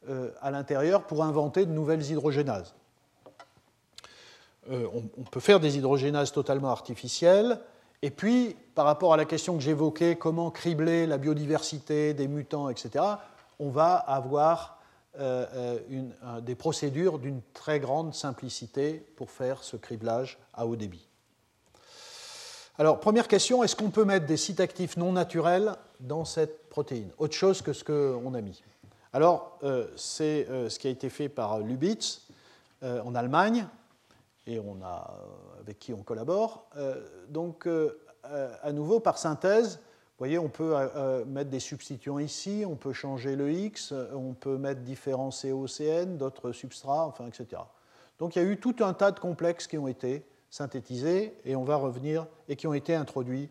euh, 0.10 0.32
à 0.42 0.50
l'intérieur 0.50 1.06
pour 1.06 1.24
inventer 1.24 1.66
de 1.66 1.72
nouvelles 1.72 2.10
hydrogénases. 2.10 2.74
Euh, 4.72 4.88
on, 4.94 5.24
peut 5.24 5.40
faire 5.40 5.60
des 5.60 5.78
hydrogénases 5.78 6.32
totalement 6.32 6.70
artificielles, 6.70 7.60
et 8.02 8.10
puis 8.10 8.56
par 8.76 8.86
rapport 8.86 9.14
à 9.14 9.18
la 9.18 9.26
question 9.26 9.56
que 9.56 9.62
j'évoquais, 9.62 10.16
comment 10.16 10.52
cribler 10.52 11.06
la 11.06 11.18
biodiversité 11.18 12.14
des 12.14 12.28
mutants, 12.28 12.70
etc., 12.70 13.06
on 13.60 13.70
va 13.70 13.96
avoir 13.96 14.80
euh, 15.20 15.80
des 16.42 16.56
procédures 16.56 17.20
d'une 17.20 17.42
très 17.54 17.80
grande 17.80 18.16
simplicité 18.16 19.06
pour 19.16 19.30
faire 19.32 19.64
ce 19.64 19.76
criblage 19.76 20.40
à 20.54 20.66
haut 20.66 20.76
débit. 20.76 21.09
Alors, 22.80 23.02
première 23.02 23.28
question, 23.28 23.62
est-ce 23.62 23.76
qu'on 23.76 23.90
peut 23.90 24.06
mettre 24.06 24.26
des 24.26 24.38
sites 24.38 24.62
actifs 24.62 24.96
non 24.96 25.12
naturels 25.12 25.76
dans 26.00 26.24
cette 26.24 26.70
protéine? 26.70 27.10
Autre 27.18 27.34
chose 27.34 27.62
que 27.62 27.74
ce 27.74 27.84
qu'on 27.84 28.34
a 28.34 28.40
mis. 28.40 28.64
Alors, 29.12 29.58
euh, 29.64 29.88
c'est 29.98 30.48
euh, 30.50 30.70
ce 30.70 30.80
qui 30.80 30.88
a 30.88 30.90
été 30.90 31.10
fait 31.10 31.28
par 31.28 31.60
Lubitz 31.60 32.22
euh, 32.84 33.02
en 33.02 33.16
Allemagne, 33.16 33.68
et 34.48 34.62
on 34.62 34.78
a, 34.82 35.14
avec 35.60 35.78
qui 35.78 35.94
on 35.94 36.04
collabore. 36.04 36.70
donc, 37.28 37.68
à 38.24 38.72
nouveau, 38.72 39.02
par 39.02 39.18
synthèse, 39.18 39.76
vous 39.76 40.18
voyez, 40.26 40.40
on 40.40 40.48
peut 40.48 40.74
mettre 41.28 41.50
des 41.52 41.60
substituants 41.60 42.18
ici, 42.18 42.64
on 42.66 42.76
peut 42.76 42.94
changer 42.94 43.36
le 43.36 43.52
X, 43.52 43.94
on 44.14 44.34
peut 44.34 44.58
mettre 44.58 44.82
différents 44.82 45.30
COCN, 45.30 46.18
d'autres 46.18 46.54
substrats, 46.54 47.06
enfin, 47.06 47.28
etc. 47.28 47.62
Donc, 48.18 48.36
il 48.36 48.42
y 48.42 48.42
a 48.42 48.46
eu 48.46 48.58
tout 48.58 48.78
un 48.80 48.94
tas 48.94 49.12
de 49.12 49.20
complexes 49.20 49.68
qui 49.68 49.78
ont 49.78 49.88
été 49.88 50.26
synthétisés 50.50 51.34
et 51.46 51.56
on 51.56 51.64
va 51.64 51.76
revenir 51.76 52.28
et 52.48 52.56
qui 52.56 52.68
ont 52.68 52.74
été 52.74 52.96
introduits 52.96 53.50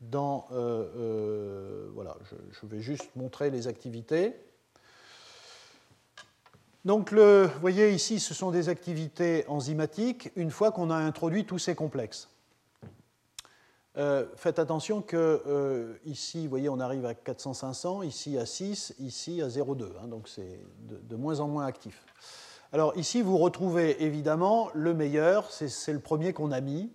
dans. 0.00 0.46
Euh, 0.52 0.86
euh, 0.96 1.88
voilà, 1.94 2.16
je, 2.50 2.66
vais 2.66 2.80
juste 2.80 3.14
montrer 3.16 3.50
les 3.50 3.68
activités. 3.68 4.34
Donc, 6.84 7.10
le, 7.10 7.50
voyez 7.60 7.90
ici, 7.90 8.20
ce 8.20 8.32
sont 8.32 8.52
des 8.52 8.68
activités 8.68 9.44
enzymatiques 9.48 10.30
une 10.36 10.52
fois 10.52 10.70
qu'on 10.70 10.90
a 10.90 10.96
introduit 10.96 11.44
tous 11.44 11.58
ces 11.58 11.74
complexes. 11.74 12.28
Euh, 13.96 14.26
faites 14.36 14.58
attention 14.58 15.02
que 15.02 15.98
ici, 16.04 16.44
vous 16.44 16.50
voyez, 16.50 16.68
on 16.68 16.78
arrive 16.78 17.06
à 17.06 17.14
400-500, 17.14 18.06
ici 18.06 18.38
à 18.38 18.46
6, 18.46 18.94
ici 19.00 19.42
à 19.42 19.48
0,2, 19.48 19.84
hein, 20.00 20.06
donc 20.06 20.28
c'est 20.28 20.60
de, 20.78 21.16
moins 21.16 21.40
en 21.40 21.48
moins 21.48 21.66
actif. 21.66 22.04
Alors 22.72 22.96
ici, 22.96 23.22
vous 23.22 23.38
retrouvez 23.38 24.02
évidemment 24.02 24.70
le 24.74 24.92
meilleur, 24.92 25.50
c'est 25.52 25.92
le 25.92 26.00
premier 26.00 26.32
qu'on 26.32 26.50
a 26.50 26.60
mis. 26.60 26.90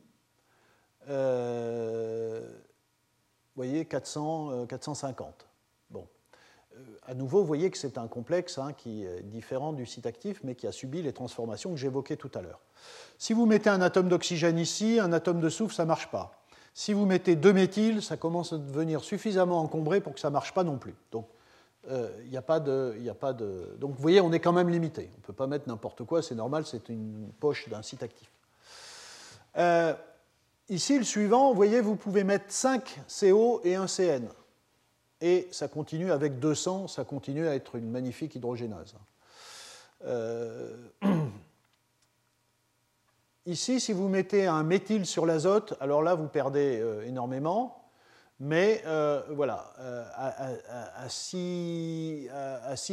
Euh, 1.09 2.41
vous 2.41 3.55
voyez, 3.55 3.85
400, 3.85 4.65
450. 4.67 5.27
Euh, 5.27 5.33
bon. 5.89 6.07
Euh, 6.75 6.83
à 7.07 7.13
nouveau, 7.13 7.39
vous 7.39 7.47
voyez 7.47 7.71
que 7.71 7.77
c'est 7.77 7.97
un 7.97 8.07
complexe 8.07 8.57
hein, 8.57 8.73
qui 8.73 9.05
est 9.05 9.21
différent 9.23 9.71
du 9.73 9.85
site 9.85 10.05
actif, 10.05 10.41
mais 10.43 10.55
qui 10.55 10.67
a 10.67 10.71
subi 10.71 11.01
les 11.01 11.13
transformations 11.13 11.71
que 11.71 11.77
j'évoquais 11.77 12.17
tout 12.17 12.31
à 12.35 12.41
l'heure. 12.41 12.59
Si 13.17 13.33
vous 13.33 13.45
mettez 13.45 13.69
un 13.69 13.81
atome 13.81 14.09
d'oxygène 14.09 14.59
ici, 14.59 14.99
un 14.99 15.13
atome 15.13 15.39
de 15.39 15.49
soufre, 15.49 15.73
ça 15.73 15.83
ne 15.83 15.87
marche 15.87 16.11
pas. 16.11 16.43
Si 16.73 16.93
vous 16.93 17.05
mettez 17.05 17.35
deux 17.35 17.53
méthyl, 17.53 18.01
ça 18.01 18.17
commence 18.17 18.53
à 18.53 18.57
devenir 18.57 19.03
suffisamment 19.03 19.59
encombré 19.59 20.01
pour 20.01 20.13
que 20.13 20.19
ça 20.19 20.29
ne 20.29 20.33
marche 20.33 20.53
pas 20.53 20.63
non 20.63 20.77
plus. 20.77 20.95
Donc, 21.11 21.27
euh, 21.89 22.09
a, 22.35 22.41
pas 22.41 22.59
de, 22.59 22.95
a 23.09 23.13
pas 23.13 23.33
de. 23.33 23.75
Donc 23.79 23.95
vous 23.95 24.01
voyez, 24.01 24.21
on 24.21 24.31
est 24.31 24.39
quand 24.39 24.53
même 24.53 24.69
limité. 24.69 25.09
On 25.15 25.17
ne 25.17 25.23
peut 25.23 25.33
pas 25.33 25.47
mettre 25.47 25.67
n'importe 25.67 26.03
quoi, 26.03 26.21
c'est 26.21 26.35
normal, 26.35 26.65
c'est 26.65 26.89
une 26.89 27.31
poche 27.39 27.69
d'un 27.69 27.81
site 27.81 28.03
actif. 28.03 28.29
Euh, 29.57 29.93
ici, 30.69 30.97
le 30.97 31.03
suivant, 31.03 31.49
vous 31.49 31.55
voyez, 31.55 31.81
vous 31.81 31.95
pouvez 31.95 32.23
mettre 32.23 32.45
5 32.49 32.99
CO 33.07 33.61
et 33.63 33.75
1 33.75 33.87
CN. 33.87 34.27
Et 35.21 35.47
ça 35.51 35.67
continue 35.67 36.11
avec 36.11 36.39
200, 36.39 36.87
ça 36.87 37.03
continue 37.03 37.47
à 37.47 37.55
être 37.55 37.75
une 37.75 37.89
magnifique 37.89 38.35
hydrogénase. 38.35 38.95
Euh, 40.05 40.75
ici, 43.47 43.79
si 43.79 43.91
vous 43.91 44.07
mettez 44.07 44.45
un 44.45 44.63
méthyle 44.63 45.07
sur 45.07 45.25
l'azote, 45.25 45.75
alors 45.79 46.03
là, 46.03 46.13
vous 46.13 46.27
perdez 46.27 46.83
énormément. 47.05 47.80
Mais 48.43 48.81
euh, 48.87 49.21
voilà, 49.29 49.71
euh, 49.77 50.03
à, 50.15 51.07
6 51.07 52.27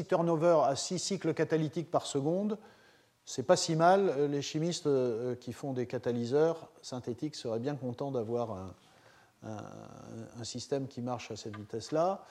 turnovers, 0.06 0.60
à 0.60 0.76
6 0.76 0.98
cycles 0.98 1.32
catalytiques 1.32 1.90
par 1.90 2.04
seconde, 2.04 2.58
c'est 3.24 3.44
pas 3.44 3.56
si 3.56 3.74
mal. 3.74 4.26
Les 4.30 4.42
chimistes 4.42 4.86
euh, 4.86 5.34
qui 5.36 5.54
font 5.54 5.72
des 5.72 5.86
catalyseurs 5.86 6.70
synthétiques 6.82 7.34
seraient 7.34 7.60
bien 7.60 7.76
contents 7.76 8.10
d'avoir 8.10 8.74
un, 9.42 10.44
système 10.44 10.86
qui 10.86 11.00
marche 11.00 11.30
à 11.30 11.36
cette 11.36 11.56
vitesse-là. 11.56 12.26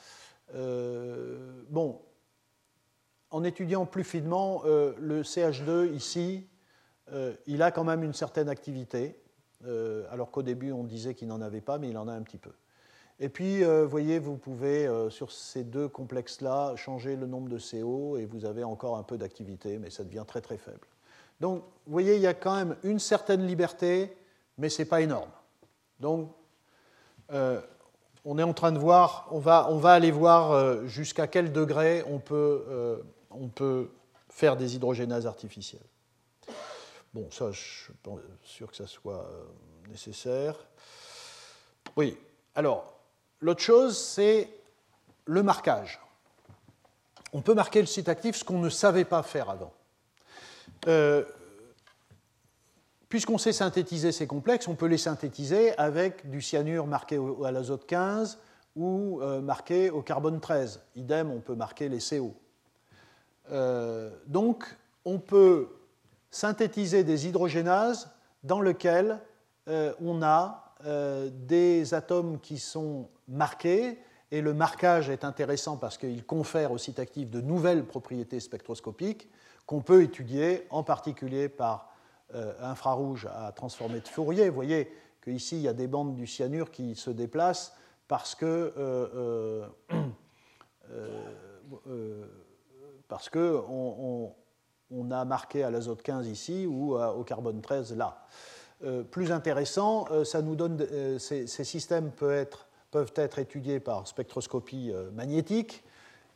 bon, 0.54 2.00
en 3.32 3.44
étudiant 3.44 3.88
plus 3.88 4.04
finement, 4.04 4.62
le 4.66 5.24
CH2 5.24 5.92
ici, 5.96 6.46
il 7.48 7.62
a 7.64 7.72
quand 7.72 7.86
même 7.86 8.04
une 8.04 8.14
certaine 8.14 8.50
activité, 8.50 9.20
alors 10.12 10.32
qu'au 10.32 10.44
début 10.44 10.74
on 10.74 10.84
disait 10.84 11.16
qu'il 11.16 11.30
n'en 11.30 11.42
avait 11.42 11.62
pas, 11.62 11.78
mais 11.78 11.90
il 11.90 11.98
en 11.98 12.10
a 12.10 12.14
un 12.14 12.22
petit 12.24 12.38
peu. 12.38 12.52
Et 13.20 13.30
puis, 13.30 13.64
vous 13.64 13.90
voyez, 13.90 14.20
vous 14.20 14.38
pouvez, 14.38 14.88
sur 15.10 15.32
ces 15.32 15.64
deux 15.64 15.88
complexes-là, 15.88 16.76
changer 16.76 17.16
le 17.16 17.26
nombre 17.26 17.50
de 17.50 17.58
CO 17.58 18.18
et 18.18 18.26
vous 18.26 18.46
avez 18.46 18.64
encore 18.64 18.98
un 18.98 19.04
peu 19.04 19.18
d'activité, 19.18 19.80
mais 19.80 19.90
ça 19.90 20.04
devient 20.04 20.24
très 20.28 20.42
très 20.42 20.58
faible. 20.58 20.88
Donc, 21.40 21.64
vous 21.86 21.92
voyez, 21.92 22.16
il 22.16 22.22
y 22.22 22.28
a 22.28 22.34
quand 22.34 22.56
même 22.56 22.76
une 22.84 23.00
certaine 23.00 23.46
liberté, 23.46 24.16
mais 24.58 24.70
ce 24.70 24.82
n'est 24.82 24.88
pas 24.88 25.02
énorme. 25.02 25.30
Donc, 26.00 26.32
euh, 27.32 27.62
on 28.26 28.38
est 28.38 28.44
en 28.44 28.54
train 28.54 28.72
de 28.72 28.80
voir, 28.80 29.28
on 29.32 29.40
va, 29.40 29.68
on 29.70 29.78
va 29.78 29.94
aller 29.94 30.12
voir 30.12 30.52
euh, 30.52 30.86
jusqu'à 30.86 31.28
quel 31.28 31.52
degré 31.52 32.04
on 32.08 32.20
peut, 32.20 32.66
euh, 32.68 32.98
on 33.30 33.48
peut 33.50 33.90
faire 34.30 34.58
des 34.58 34.76
hydrogénases 34.76 35.28
artificielles. 35.28 35.82
Bon, 37.14 37.30
ça, 37.32 37.52
je 37.52 37.62
suis 37.62 37.94
pas 38.04 38.12
sûr 38.44 38.70
que 38.70 38.76
ça 38.76 38.88
soit 38.88 39.28
nécessaire. 39.90 40.56
Oui, 41.96 42.18
alors, 42.54 42.97
l'autre 43.42 43.62
chose, 43.62 43.98
c'est 43.98 44.50
le 45.26 45.44
marquage. 45.44 46.00
On 47.34 47.42
peut 47.42 47.54
marquer 47.54 47.82
le 47.82 47.88
site 47.88 48.10
actif, 48.10 48.36
ce 48.36 48.44
qu'on 48.44 48.60
ne 48.60 48.70
savait 48.70 49.06
pas 49.06 49.24
faire 49.24 49.50
avant. 49.50 49.74
Euh, 50.88 51.24
puisqu'on 53.10 53.38
sait 53.38 53.52
synthétiser 53.52 54.12
ces 54.12 54.28
complexes, 54.28 54.68
on 54.68 54.76
peut 54.76 54.86
les 54.86 54.98
synthétiser 54.98 55.78
avec 55.78 56.30
du 56.30 56.42
cyanure 56.42 56.88
marqué 56.88 57.20
à 57.46 57.52
l'azote 57.52 57.86
15 57.86 58.40
ou 58.76 59.22
euh, 59.22 59.42
marqué 59.42 59.90
au 59.90 60.02
carbone 60.02 60.40
13. 60.40 60.82
Idem, 60.96 61.32
on 61.32 61.40
peut 61.40 61.56
marquer 61.56 61.90
les 61.90 62.00
CO. 62.00 62.34
Euh, 63.52 64.12
donc, 64.28 64.66
on 65.04 65.20
peut 65.20 65.70
synthétiser 66.32 67.04
des 67.04 67.28
hydrogénases 67.28 68.10
dans 68.44 68.62
lesquelles 68.62 69.20
on 70.00 70.24
a 70.24 70.67
des 70.84 71.94
atomes 71.94 72.40
qui 72.40 72.60
sont 72.60 73.10
marqués, 73.28 73.98
et 74.32 74.42
le 74.42 74.54
marquage 74.54 75.10
est 75.10 75.24
intéressant 75.24 75.78
parce 75.78 75.98
qu'il 75.98 76.26
confère 76.26 76.72
au 76.72 76.78
site 76.78 77.00
actif 77.00 77.32
de 77.32 77.42
nouvelles 77.42 77.86
propriétés 77.86 78.40
spectroscopiques 78.40 79.30
qu'on 79.66 79.82
peut 79.82 80.02
étudier, 80.02 80.66
en 80.70 80.84
particulier 80.84 81.50
par 81.50 81.90
euh, 82.36 82.54
infrarouge 82.62 83.28
à 83.34 83.52
transformer 83.52 84.02
de 84.02 84.08
Fourier. 84.08 84.50
Vous 84.50 84.56
voyez 84.56 84.92
qu'ici, 85.22 85.58
il 85.58 85.62
y 85.62 85.68
a 85.68 85.74
des 85.74 85.88
bandes 85.88 86.14
du 86.14 86.28
cyanure 86.28 86.72
qui 86.72 86.96
se 86.96 87.10
déplacent 87.10 87.74
parce 88.08 88.36
que, 88.36 88.74
euh, 88.78 89.66
euh, 90.90 92.26
parce 93.08 93.30
on, 93.36 94.34
a 95.12 95.26
marqué 95.26 95.64
à 95.64 95.72
l'azote 95.72 96.02
15 96.02 96.28
ici 96.28 96.66
ou 96.66 96.98
au 96.98 97.24
carbone 97.24 97.62
13 97.62 97.96
là. 97.96 98.26
Plus 99.12 99.32
intéressant, 99.32 100.08
nous 100.42 100.56
donne, 100.56 100.86
ces, 101.20 101.48
systèmes 101.48 102.12
peuvent 102.12 103.14
être, 103.16 103.40
étudiés 103.40 103.80
par 103.80 104.08
spectroscopie 104.08 104.92
magnétique 105.14 105.84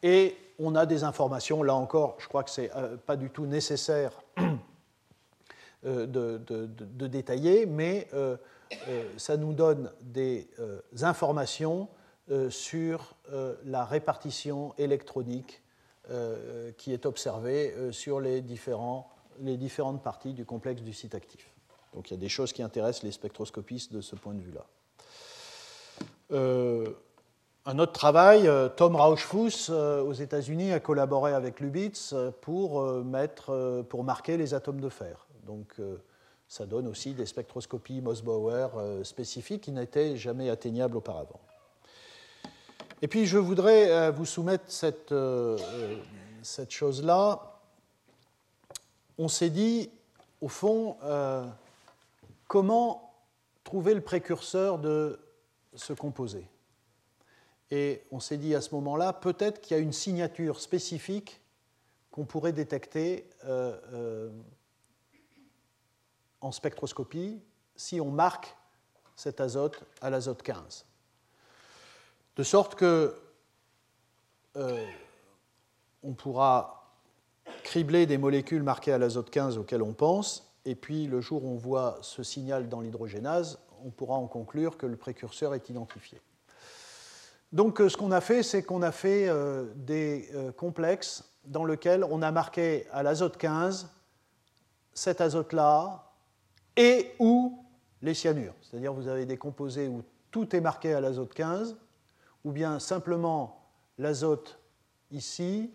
et 0.04 0.36
on 0.60 0.76
a 0.76 0.86
des 0.86 1.04
informations, 1.04 1.64
là 1.64 1.76
encore, 1.76 2.18
je 2.20 2.28
crois 2.28 2.44
que 2.44 2.50
ce 2.50 2.62
n'est 2.62 2.76
euh, 2.76 2.98
pas 2.98 3.16
du 3.16 3.30
tout 3.30 3.46
nécessaire 3.46 4.22
euh, 5.86 6.06
de, 6.06 7.08
détailler, 7.08 7.66
mais 7.66 8.08
euh, 8.14 8.38
ça 9.18 9.38
nous 9.38 9.54
donne 9.54 9.92
des 10.02 10.48
informations 11.02 11.89
sur 12.50 13.16
la 13.66 13.84
répartition 13.84 14.74
électronique 14.78 15.62
qui 16.78 16.94
est 16.94 17.06
observée 17.06 17.76
sur 17.92 18.22
les 18.22 18.39
différentes 18.42 20.02
parties 20.02 20.32
du 20.32 20.46
complexe 20.46 20.82
du 20.84 20.94
site 20.94 21.16
actif. 21.16 21.51
Donc 21.94 22.10
il 22.10 22.14
y 22.14 22.18
a 22.18 22.20
des 22.20 22.30
choses 22.30 22.54
qui 22.54 22.64
intéressent 22.64 23.04
les 23.04 23.12
spectroscopistes 23.12 23.92
de 23.92 24.02
ce 24.02 24.16
point 24.16 24.34
de 24.34 24.42
vue-là. 24.42 24.66
Un 27.64 27.78
autre 27.78 27.92
travail, 27.92 28.48
euh, 28.48 28.70
Tom 28.70 28.96
Rauschfuss 28.96 29.70
euh, 29.70 30.02
aux 30.02 30.14
États-Unis 30.14 30.72
a 30.72 30.80
collaboré 30.80 31.32
avec 31.34 31.60
Lubitz 31.60 32.12
euh, 32.12 32.32
pour, 32.42 32.82
mettre, 33.04 33.86
pour 33.88 34.04
marquer 34.04 34.36
les 34.36 34.56
atomes 34.56 34.82
de 34.82 34.89
fer. 34.89 35.28
Donc 35.46 35.80
ça 36.48 36.66
donne 36.66 36.88
aussi 36.88 37.14
des 37.14 37.26
spectroscopies 37.26 38.02
Mossbauer 38.02 38.70
spécifiques 39.04 39.64
qui 39.64 39.72
n'étaient 39.72 40.18
jamais 40.18 40.50
atteignables 40.50 40.98
auparavant. 40.98 41.39
Et 43.02 43.08
puis 43.08 43.26
je 43.26 43.38
voudrais 43.38 44.12
vous 44.12 44.26
soumettre 44.26 44.66
cette, 44.68 45.14
cette 46.44 46.72
chose-là. 46.72 47.58
On 49.18 49.28
s'est 49.28 49.50
dit, 49.50 49.89
au 50.42 50.48
fond, 50.48 50.96
comment 52.52 53.16
trouver 53.64 53.93
le 53.93 54.02
précurseur 54.02 54.78
de 54.78 55.18
ce 55.74 55.93
composé 55.93 56.49
et 57.70 58.04
on 58.12 58.20
s'est 58.20 58.36
dit 58.36 58.54
à 58.54 58.60
ce 58.60 58.76
moment-là, 58.76 59.14
peut-être 59.14 59.62
qu'il 59.62 59.78
y 59.78 59.80
a 59.80 59.82
une 59.82 59.93
signature 59.93 60.60
spécifique 60.60 61.39
qu'on 62.12 62.26
pourrait 62.26 62.52
détecter 62.52 63.30
euh, 63.45 63.80
euh, 63.93 64.30
en 66.41 66.52
spectroscopie 66.52 67.41
si 67.78 68.02
on 68.02 68.12
marque 68.12 68.54
cet 69.16 69.39
azote 69.39 69.86
à 70.02 70.10
l'azote 70.10 70.43
15. 70.43 70.86
De 72.36 72.43
sorte 72.43 72.76
que 72.76 73.18
euh, 74.58 74.86
on 76.04 76.12
pourra 76.12 76.97
cribler 77.64 78.06
des 78.06 78.18
molécules 78.18 78.64
marquées 78.64 78.91
à 78.91 78.97
l'azote 78.97 79.30
15 79.30 79.58
auxquelles 79.58 79.84
on 79.84 79.93
pense, 79.93 80.51
et 80.66 80.76
puis 80.76 81.07
le 81.07 81.22
jour 81.22 81.43
où 81.43 81.49
on 81.49 81.57
voit 81.57 81.97
ce 82.01 82.24
signal 82.24 82.70
dans 82.70 82.82
l'hydrogénase, 82.82 83.59
on 83.84 83.89
pourra 83.89 84.16
en 84.16 84.28
conclure 84.28 84.78
que 84.78 84.86
le 84.86 84.95
précurseur 84.95 85.53
est 85.55 85.70
identifié. 85.70 86.20
Donc 87.51 87.82
euh, 87.82 87.89
ce 87.89 87.97
qu'on 87.97 88.12
a 88.12 88.22
fait, 88.22 88.43
c'est 88.43 88.64
qu'on 88.64 88.82
a 88.82 88.91
fait 88.91 89.28
euh, 89.28 89.66
des 89.76 90.30
euh, 90.34 90.51
complexes 90.51 91.26
dans 91.45 91.66
lesquels 91.66 92.03
on 92.03 92.22
a 92.22 92.32
marqué 92.32 92.88
à 92.91 93.03
l'azote 93.03 93.38
15 93.38 93.89
cet 94.93 95.22
azote-là 95.22 96.12
et 96.78 97.14
ou 97.20 97.64
les 98.01 98.14
cyanures. 98.14 98.53
C'est-à-dire 98.62 98.93
vous 98.93 99.07
avez 99.07 99.26
des 99.26 99.38
composés 99.38 99.88
où 99.88 100.03
tout 100.32 100.55
est 100.55 100.62
marqué 100.62 100.93
à 100.93 101.01
l'azote 101.01 101.34
15, 101.34 101.78
ou 102.43 102.51
bien 102.51 102.80
simplement 102.80 103.68
l'azote 103.97 104.59
ici 105.12 105.72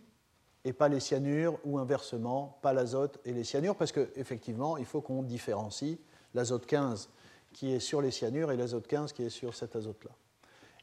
et 0.66 0.72
pas 0.72 0.88
les 0.88 0.98
cyanures, 0.98 1.60
ou 1.64 1.78
inversement, 1.78 2.58
pas 2.60 2.72
l'azote 2.72 3.20
et 3.24 3.32
les 3.32 3.44
cyanures, 3.44 3.76
parce 3.76 3.92
qu'effectivement, 3.92 4.76
il 4.76 4.84
faut 4.84 5.00
qu'on 5.00 5.22
différencie 5.22 5.96
l'azote 6.34 6.66
15 6.66 7.08
qui 7.52 7.72
est 7.72 7.78
sur 7.78 8.02
les 8.02 8.10
cyanures 8.10 8.50
et 8.50 8.56
l'azote 8.56 8.88
15 8.88 9.12
qui 9.12 9.22
est 9.22 9.30
sur 9.30 9.54
cet 9.54 9.76
azote-là. 9.76 10.10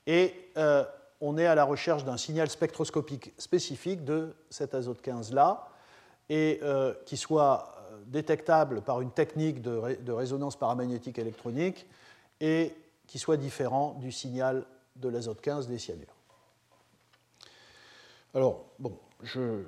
Et 0.08 0.52
euh, 0.58 0.86
on 1.20 1.38
est 1.38 1.46
à 1.46 1.54
la 1.54 1.66
recherche 1.66 2.06
d'un 2.06 2.16
signal 2.16 2.50
spectroscopique 2.50 3.34
spécifique 3.38 4.06
de 4.06 4.34
cet 4.50 4.74
azote 4.74 5.06
15-là, 5.06 5.68
et 6.30 6.62
euh, 6.64 6.94
qui 7.06 7.18
soit 7.18 7.76
euh, 7.92 7.98
détectable 8.06 8.84
par 8.84 9.02
une 9.02 9.12
technique 9.12 9.62
de, 9.62 10.12
résonance 10.12 10.56
paramagnétique 10.56 11.20
électronique 11.20 11.86
et 12.40 12.74
qui 13.06 13.20
soit 13.20 13.36
différent 13.36 13.98
du 14.00 14.14
signal 14.14 14.66
de 14.96 15.10
l'azote 15.10 15.42
15 15.42 15.68
des 15.68 15.78
cyanures. 15.78 16.16
Alors, 18.34 18.64
bon, 18.80 18.98
je 19.24 19.39
ne 19.39 19.63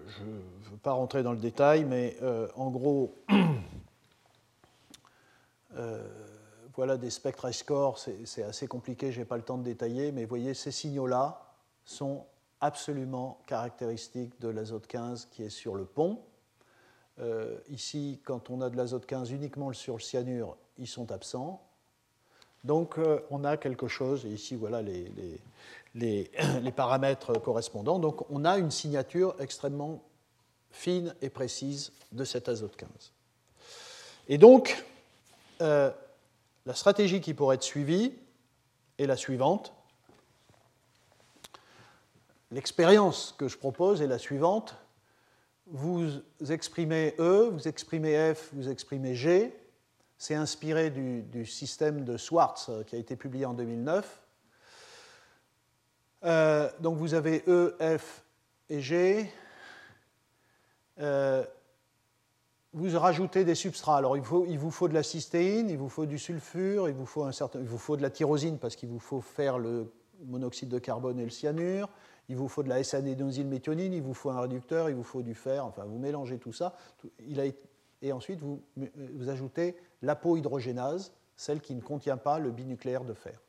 veux 0.71 0.77
pas 0.83 0.91
rentrer 0.91 1.23
dans 1.23 1.31
le 1.31 1.39
détail, 1.39 1.85
mais 1.85 2.17
en 2.55 2.69
gros, 2.69 3.15
voilà 6.75 6.97
des 6.97 7.09
spectres 7.09 7.51
score, 7.51 7.97
c'est 7.97 8.43
assez 8.43 8.67
compliqué, 8.67 9.11
je 9.11 9.19
n'ai 9.19 9.25
pas 9.25 9.37
le 9.37 9.43
temps 9.43 9.57
de 9.57 9.63
détailler, 9.63 10.11
mais 10.11 10.23
vous 10.23 10.29
voyez, 10.29 10.53
ces 10.53 10.71
signaux-là 10.71 11.45
sont 11.85 12.25
absolument 12.61 13.39
caractéristiques 13.47 14.39
de 14.41 14.49
l'azote 14.49 14.87
15 14.87 15.27
qui 15.31 15.43
est 15.43 15.49
sur 15.49 15.75
le 15.75 15.85
pont. 15.85 16.19
Euh, 17.19 17.57
ici, 17.69 18.19
quand 18.23 18.49
on 18.49 18.61
a 18.61 18.69
de 18.69 18.75
l'azote 18.75 19.05
15 19.05 19.31
uniquement 19.31 19.71
sur 19.73 19.95
le 19.95 20.01
cyanure, 20.01 20.57
ils 20.77 20.87
sont 20.87 21.11
absents. 21.11 21.61
Donc 22.63 22.97
euh, 22.97 23.19
on 23.29 23.43
a 23.43 23.57
quelque 23.57 23.87
chose, 23.87 24.25
ici 24.25 24.55
voilà 24.55 24.81
les, 24.81 25.39
les, 26.61 26.71
paramètres 26.75 27.33
correspondants. 27.39 27.99
Donc 27.99 28.29
on 28.29 28.45
a 28.45 28.57
une 28.57 28.71
signature 28.71 29.35
extrêmement 29.39 30.03
fine 30.71 31.15
et 31.21 31.29
précise 31.29 31.91
de 32.11 32.23
cet 32.23 32.49
azote 32.49 32.75
15. 32.75 32.89
Et 34.27 34.37
donc, 34.37 34.83
euh, 35.61 35.91
la 36.65 36.73
stratégie 36.73 37.21
qui 37.21 37.33
pourrait 37.33 37.55
être 37.55 37.63
suivie 37.63 38.13
est 38.97 39.05
la 39.05 39.15
suivante. 39.15 39.73
L'expérience 42.51 43.33
que 43.37 43.47
je 43.47 43.57
propose 43.57 44.01
est 44.01 44.07
la 44.07 44.17
suivante. 44.19 44.75
Vous 45.67 46.07
exprimez 46.49 47.15
E, 47.19 47.49
vous 47.51 47.67
exprimez 47.67 48.33
F, 48.33 48.51
vous 48.53 48.69
exprimez 48.69 49.15
G. 49.15 49.55
C'est 50.17 50.35
inspiré 50.35 50.89
du, 50.89 51.45
système 51.45 52.05
de 52.05 52.17
Swartz 52.17 52.69
euh, 52.69 52.83
qui 52.83 52.95
a 52.95 52.99
été 52.99 53.15
publié 53.15 53.45
en 53.45 53.53
2009. 53.53 54.24
Euh, 56.25 56.69
donc 56.79 56.97
vous 56.97 57.13
avez 57.13 57.43
E, 57.47 57.75
F 57.79 58.23
et 58.69 58.81
G. 58.81 59.31
vous 62.73 62.99
rajoutez 62.99 63.43
des 63.45 63.55
substrats. 63.55 63.97
Alors 63.97 64.17
il, 64.17 64.23
vous 64.23 64.71
faut 64.71 64.87
de 64.87 64.93
la 64.93 65.03
cystéine, 65.03 65.69
il 65.69 65.77
vous 65.77 65.89
faut 65.89 66.05
du 66.05 66.17
sulfure, 66.17 66.89
il 66.89 66.95
vous 66.95 67.05
faut, 67.05 67.23
un 67.23 67.31
certain, 67.31 67.59
il 67.59 67.67
vous 67.67 67.77
faut 67.77 67.95
de 67.95 68.01
la 68.01 68.09
tyrosine 68.09 68.57
parce 68.57 68.75
qu'il 68.75 68.89
vous 68.89 68.99
faut 68.99 69.21
faire 69.21 69.59
le 69.59 69.93
monoxyde 70.25 70.69
de 70.69 70.79
carbone 70.79 71.19
et 71.19 71.23
le 71.23 71.29
cyanure, 71.29 71.89
il 72.29 72.35
vous 72.35 72.47
faut 72.47 72.63
de 72.63 72.69
la 72.69 72.79
S-adénosylméthionine, 72.79 73.93
il 73.93 74.01
vous 74.01 74.13
faut 74.13 74.29
un 74.29 74.39
réducteur, 74.39 74.89
il 74.89 74.95
vous 74.95 75.03
faut 75.03 75.21
du 75.21 75.35
fer, 75.35 75.65
enfin 75.65 75.83
vous 75.85 75.99
mélangez 75.99 76.37
tout 76.37 76.53
ça, 76.53 76.75
et 78.01 78.11
ensuite 78.11 78.39
vous, 78.39 78.61
vous 78.75 79.29
ajoutez 79.29 79.75
l'apohydrogénase, 80.01 81.13
celle 81.35 81.59
qui 81.59 81.75
ne 81.75 81.81
contient 81.81 82.17
pas 82.17 82.39
le 82.39 82.51
binucléaire 82.51 83.03
de 83.03 83.13
fer. 83.13 83.39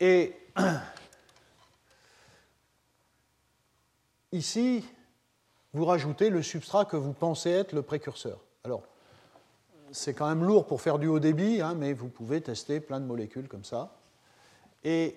Et 0.00 0.34
ici, 4.32 4.84
vous 5.72 5.84
rajoutez 5.84 6.30
le 6.30 6.42
substrat 6.42 6.84
que 6.84 6.96
vous 6.96 7.12
pensez 7.12 7.50
être 7.50 7.72
le 7.72 7.82
précurseur. 7.82 8.40
Alors, 8.64 8.82
c'est 9.92 10.14
quand 10.14 10.28
même 10.28 10.44
lourd 10.44 10.66
pour 10.66 10.80
faire 10.80 10.98
du 10.98 11.08
haut 11.08 11.18
débit, 11.18 11.60
hein, 11.60 11.74
mais 11.74 11.92
vous 11.92 12.08
pouvez 12.08 12.40
tester 12.40 12.80
plein 12.80 13.00
de 13.00 13.06
molécules 13.06 13.48
comme 13.48 13.64
ça. 13.64 13.96
Et 14.84 15.16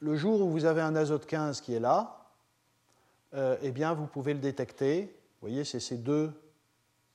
le 0.00 0.16
jour 0.16 0.40
où 0.40 0.50
vous 0.50 0.64
avez 0.64 0.80
un 0.80 0.96
azote 0.96 1.26
15 1.26 1.60
qui 1.60 1.74
est 1.74 1.80
là, 1.80 2.30
euh, 3.34 3.56
eh 3.62 3.72
bien, 3.72 3.92
vous 3.92 4.06
pouvez 4.06 4.32
le 4.32 4.40
détecter. 4.40 5.02
Vous 5.02 5.48
voyez, 5.48 5.64
c'est 5.64 5.80
ces 5.80 5.96
deux, 5.96 6.32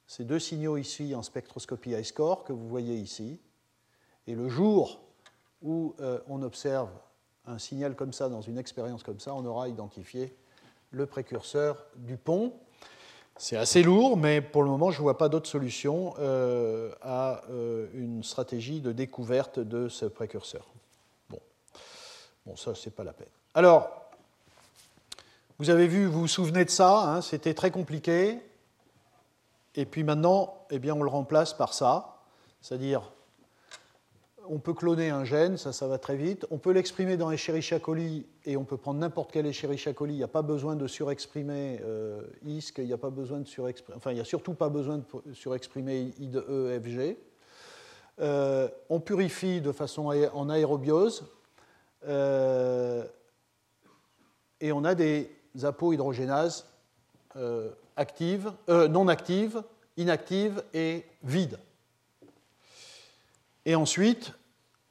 ces 0.05 0.25
deux 0.25 0.39
signaux 0.39 0.77
ici 0.77 1.15
en 1.15 1.23
spectroscopie 1.23 1.91
I-score 1.91 2.43
que 2.43 2.53
vous 2.53 2.67
voyez 2.67 2.95
ici. 2.95 3.39
Et 4.27 4.35
le 4.35 4.49
jour 4.49 5.01
où 5.61 5.95
euh, 5.99 6.19
on 6.27 6.41
observe 6.41 6.89
un 7.45 7.57
signal 7.57 7.95
comme 7.95 8.13
ça 8.13 8.29
dans 8.29 8.41
une 8.41 8.57
expérience 8.57 9.03
comme 9.03 9.19
ça, 9.19 9.33
on 9.33 9.45
aura 9.45 9.67
identifié 9.67 10.35
le 10.91 11.05
précurseur 11.05 11.85
du 11.95 12.17
pont. 12.17 12.53
C'est 13.37 13.55
assez 13.55 13.83
lourd, 13.83 14.17
mais 14.17 14.41
pour 14.41 14.63
le 14.63 14.69
moment, 14.69 14.91
je 14.91 14.97
ne 14.97 15.03
vois 15.03 15.17
pas 15.17 15.29
d'autre 15.29 15.49
solution 15.49 16.13
euh, 16.19 16.91
à 17.01 17.41
euh, 17.49 17.87
une 17.93 18.23
stratégie 18.23 18.81
de 18.81 18.91
découverte 18.91 19.59
de 19.59 19.87
ce 19.87 20.05
précurseur. 20.05 20.67
Bon, 21.29 21.39
bon 22.45 22.55
ça, 22.55 22.75
c'est 22.75 22.93
pas 22.93 23.03
la 23.03 23.13
peine. 23.13 23.29
Alors, 23.53 24.11
vous 25.57 25.69
avez 25.69 25.87
vu, 25.87 26.05
vous 26.05 26.21
vous 26.21 26.27
souvenez 26.27 26.65
de 26.65 26.69
ça, 26.69 27.01
hein, 27.03 27.21
c'était 27.21 27.53
très 27.53 27.71
compliqué. 27.71 28.39
Et 29.75 29.85
puis 29.85 30.03
maintenant, 30.03 30.65
eh 30.69 30.79
bien, 30.79 30.95
on 30.95 31.03
le 31.03 31.09
remplace 31.09 31.53
par 31.53 31.73
ça, 31.73 32.19
c'est-à-dire 32.61 33.11
on 34.49 34.57
peut 34.57 34.73
cloner 34.73 35.11
un 35.11 35.23
gène, 35.23 35.57
ça, 35.57 35.71
ça 35.71 35.87
va 35.87 35.99
très 35.99 36.15
vite. 36.15 36.47
On 36.49 36.57
peut 36.57 36.71
l'exprimer 36.71 37.17
dans 37.17 37.29
Escherichia 37.29 37.79
coli 37.79 38.25
et 38.45 38.57
on 38.57 38.63
peut 38.63 38.77
prendre 38.77 38.99
n'importe 38.99 39.31
quel 39.31 39.45
Escherichia 39.45 39.93
coli. 39.93 40.13
Il 40.13 40.17
n'y 40.17 40.23
a 40.23 40.27
pas 40.27 40.41
besoin 40.41 40.75
de 40.75 40.87
surexprimer 40.87 41.79
euh, 41.85 42.23
ISC, 42.45 42.79
il 42.79 42.85
n'y 42.85 42.93
a 42.93 42.97
pas 42.97 43.11
besoin 43.11 43.39
de 43.39 43.47
surexprimer, 43.47 43.95
enfin, 43.95 44.11
il 44.11 44.15
n'y 44.15 44.21
a 44.21 44.25
surtout 44.25 44.55
pas 44.55 44.69
besoin 44.69 44.97
de 44.97 45.33
surexprimer 45.33 46.11
I 46.19 46.27
de 46.27 46.39
E. 46.49 47.15
Euh, 48.19 48.67
on 48.89 48.99
purifie 48.99 49.61
de 49.61 49.71
façon 49.71 50.07
en 50.07 50.49
aérobiose 50.49 51.25
euh, 52.07 53.05
et 54.59 54.71
on 54.71 54.83
a 54.83 54.95
des 54.95 55.31
apohydrogénases 55.61 56.65
actives, 57.95 58.51
non 58.67 59.07
actives, 59.07 59.61
inactives 59.95 60.63
et 60.73 61.05
vides. 61.23 61.59
Et 63.65 63.75
ensuite, 63.75 64.33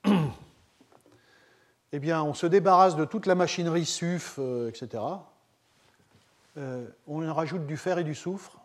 eh 1.93 1.99
bien, 1.99 2.23
on 2.23 2.35
se 2.35 2.47
débarrasse 2.47 2.97
de 2.97 3.05
toute 3.05 3.27
la 3.27 3.35
machinerie 3.35 3.85
SUF, 3.85 4.37
euh, 4.39 4.69
etc. 4.69 5.03
Euh, 6.57 6.87
on 7.07 7.33
rajoute 7.33 7.67
du 7.67 7.77
fer 7.77 7.99
et 7.99 8.05
du 8.05 8.15
soufre, 8.15 8.59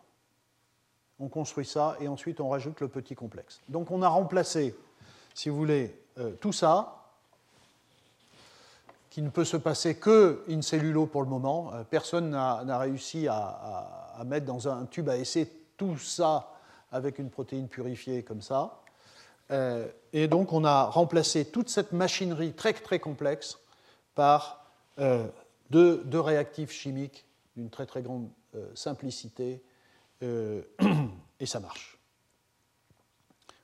on 1.20 1.28
construit 1.28 1.66
ça, 1.66 1.96
et 2.00 2.08
ensuite 2.08 2.40
on 2.40 2.50
rajoute 2.50 2.82
le 2.82 2.88
petit 2.88 3.16
complexe. 3.16 3.62
Donc 3.70 3.92
on 3.92 4.02
a 4.02 4.08
remplacé, 4.08 4.76
si 5.34 5.50
vous 5.50 5.56
voulez, 5.56 5.96
euh, 6.18 6.32
tout 6.40 6.54
ça, 6.54 7.00
qui 9.10 9.22
ne 9.22 9.30
peut 9.30 9.46
se 9.46 9.58
passer 9.58 9.96
que 9.96 10.44
in 10.50 10.64
cellulo 10.64 11.06
pour 11.06 11.22
le 11.22 11.30
moment. 11.30 11.72
personne 11.92 12.32
n'a 12.32 12.80
réussi 12.80 13.28
à, 13.28 14.16
à, 14.18 14.24
mettre 14.24 14.48
dans 14.48 14.68
un 14.68 14.86
tube 14.86 15.08
à 15.08 15.18
essai 15.18 15.48
tout 15.78 16.00
ça 16.00 16.50
avec 16.92 17.20
une 17.20 17.30
protéine 17.30 17.68
purifiée 17.68 18.24
comme 18.24 18.42
ça. 18.42 18.83
Euh, 19.54 19.88
et 20.14 20.28
donc 20.28 20.52
on 20.52 20.66
a 20.66 20.86
remplacé 20.86 21.46
toute 21.46 21.70
cette 21.70 21.92
machinerie 21.92 22.54
très 22.54 22.74
très 22.74 23.00
complexe 23.00 23.60
par 24.16 24.66
euh, 25.00 25.28
deux, 25.70 26.20
réactifs 26.20 26.72
chimiques 26.72 27.26
d'une 27.56 27.70
très 27.70 27.86
très 27.86 28.02
grande 28.02 28.30
euh, 28.56 28.68
simplicité, 28.76 29.64
et 30.22 31.46
ça 31.46 31.60
marche. 31.60 32.00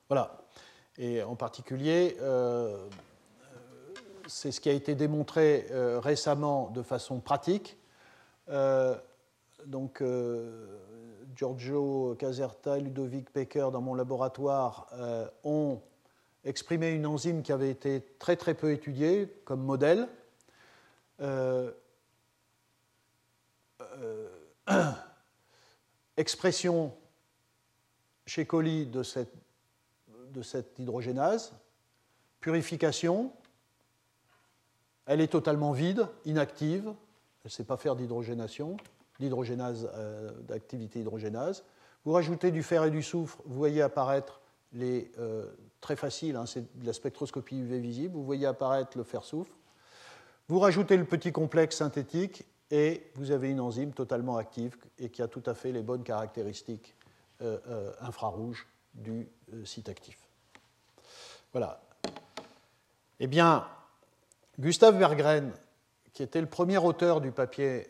Voilà. 0.08 0.42
Et 0.98 1.22
en 1.22 1.34
particulier, 1.34 2.18
c'est 4.26 4.52
ce 4.52 4.60
qui 4.60 4.68
a 4.68 4.72
été 4.72 4.94
démontré 4.94 5.66
récemment 6.02 6.68
de 6.74 6.82
façon 6.82 7.20
pratique. 7.20 7.78
donc, 9.64 10.02
Giorgio 11.40 12.16
Caserta 12.18 12.76
et 12.76 12.82
Ludovic 12.82 13.30
Pecker 13.30 13.68
dans 13.72 13.80
mon 13.80 13.94
laboratoire 13.94 14.88
euh, 14.92 15.26
ont 15.42 15.80
exprimé 16.44 16.90
une 16.90 17.06
enzyme 17.06 17.42
qui 17.42 17.50
avait 17.50 17.70
été 17.70 18.02
très 18.18 18.36
très 18.36 18.52
peu 18.52 18.72
étudiée 18.72 19.26
comme 19.46 19.62
modèle. 19.62 20.06
Euh, 21.22 21.72
euh, 23.80 24.28
expression 26.18 26.94
chez 28.26 28.44
coli 28.44 28.84
de 28.84 29.02
cette, 29.02 29.32
de 30.34 30.42
cette 30.42 30.78
hydrogénase, 30.78 31.54
purification, 32.40 33.32
elle 35.06 35.22
est 35.22 35.32
totalement 35.32 35.72
vide, 35.72 36.06
inactive, 36.26 36.88
elle 36.88 36.94
ne 37.46 37.48
sait 37.48 37.64
pas 37.64 37.78
faire 37.78 37.96
d'hydrogénation, 37.96 38.76
d'hydrogénase, 39.20 39.88
euh, 39.94 40.32
d'activité 40.48 41.00
hydrogénase. 41.00 41.64
Vous 42.04 42.12
rajoutez 42.12 42.50
du 42.50 42.62
fer 42.62 42.84
et 42.84 42.90
du 42.90 43.02
soufre, 43.02 43.38
vous 43.44 43.56
voyez 43.58 43.82
apparaître 43.82 44.40
les. 44.72 45.12
Euh, 45.18 45.46
très 45.80 45.96
facile, 45.96 46.36
hein, 46.36 46.44
c'est 46.44 46.78
de 46.78 46.86
la 46.86 46.92
spectroscopie 46.92 47.58
UV 47.58 47.78
visible, 47.78 48.14
vous 48.14 48.24
voyez 48.24 48.46
apparaître 48.46 48.98
le 48.98 49.04
fer-soufre. 49.04 49.52
Vous 50.48 50.58
rajoutez 50.58 50.96
le 50.98 51.06
petit 51.06 51.32
complexe 51.32 51.76
synthétique 51.76 52.44
et 52.70 53.10
vous 53.14 53.30
avez 53.30 53.50
une 53.50 53.60
enzyme 53.60 53.92
totalement 53.92 54.36
active 54.36 54.76
et 54.98 55.08
qui 55.08 55.22
a 55.22 55.28
tout 55.28 55.42
à 55.46 55.54
fait 55.54 55.72
les 55.72 55.82
bonnes 55.82 56.02
caractéristiques 56.02 56.94
euh, 57.40 57.92
infrarouges 58.00 58.66
du 58.92 59.26
site 59.64 59.88
actif. 59.88 60.18
Voilà. 61.52 61.80
Eh 63.20 63.26
bien, 63.26 63.66
Gustave 64.58 64.98
Berggren, 64.98 65.52
qui 66.12 66.22
était 66.22 66.40
le 66.40 66.46
premier 66.48 66.78
auteur 66.78 67.20
du 67.20 67.30
papier 67.30 67.86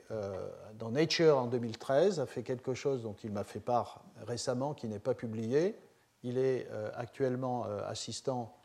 dans 0.80 0.90
Nature 0.90 1.36
en 1.36 1.46
2013, 1.46 2.20
a 2.20 2.26
fait 2.26 2.42
quelque 2.42 2.72
chose 2.74 3.02
dont 3.02 3.14
il 3.22 3.30
m'a 3.30 3.44
fait 3.44 3.60
part 3.60 4.02
récemment, 4.26 4.72
qui 4.74 4.88
n'est 4.88 4.98
pas 4.98 5.14
publié. 5.14 5.76
Il 6.22 6.38
est 6.38 6.66
euh, 6.70 6.90
actuellement 6.94 7.66
euh, 7.66 7.86
assistant, 7.86 8.56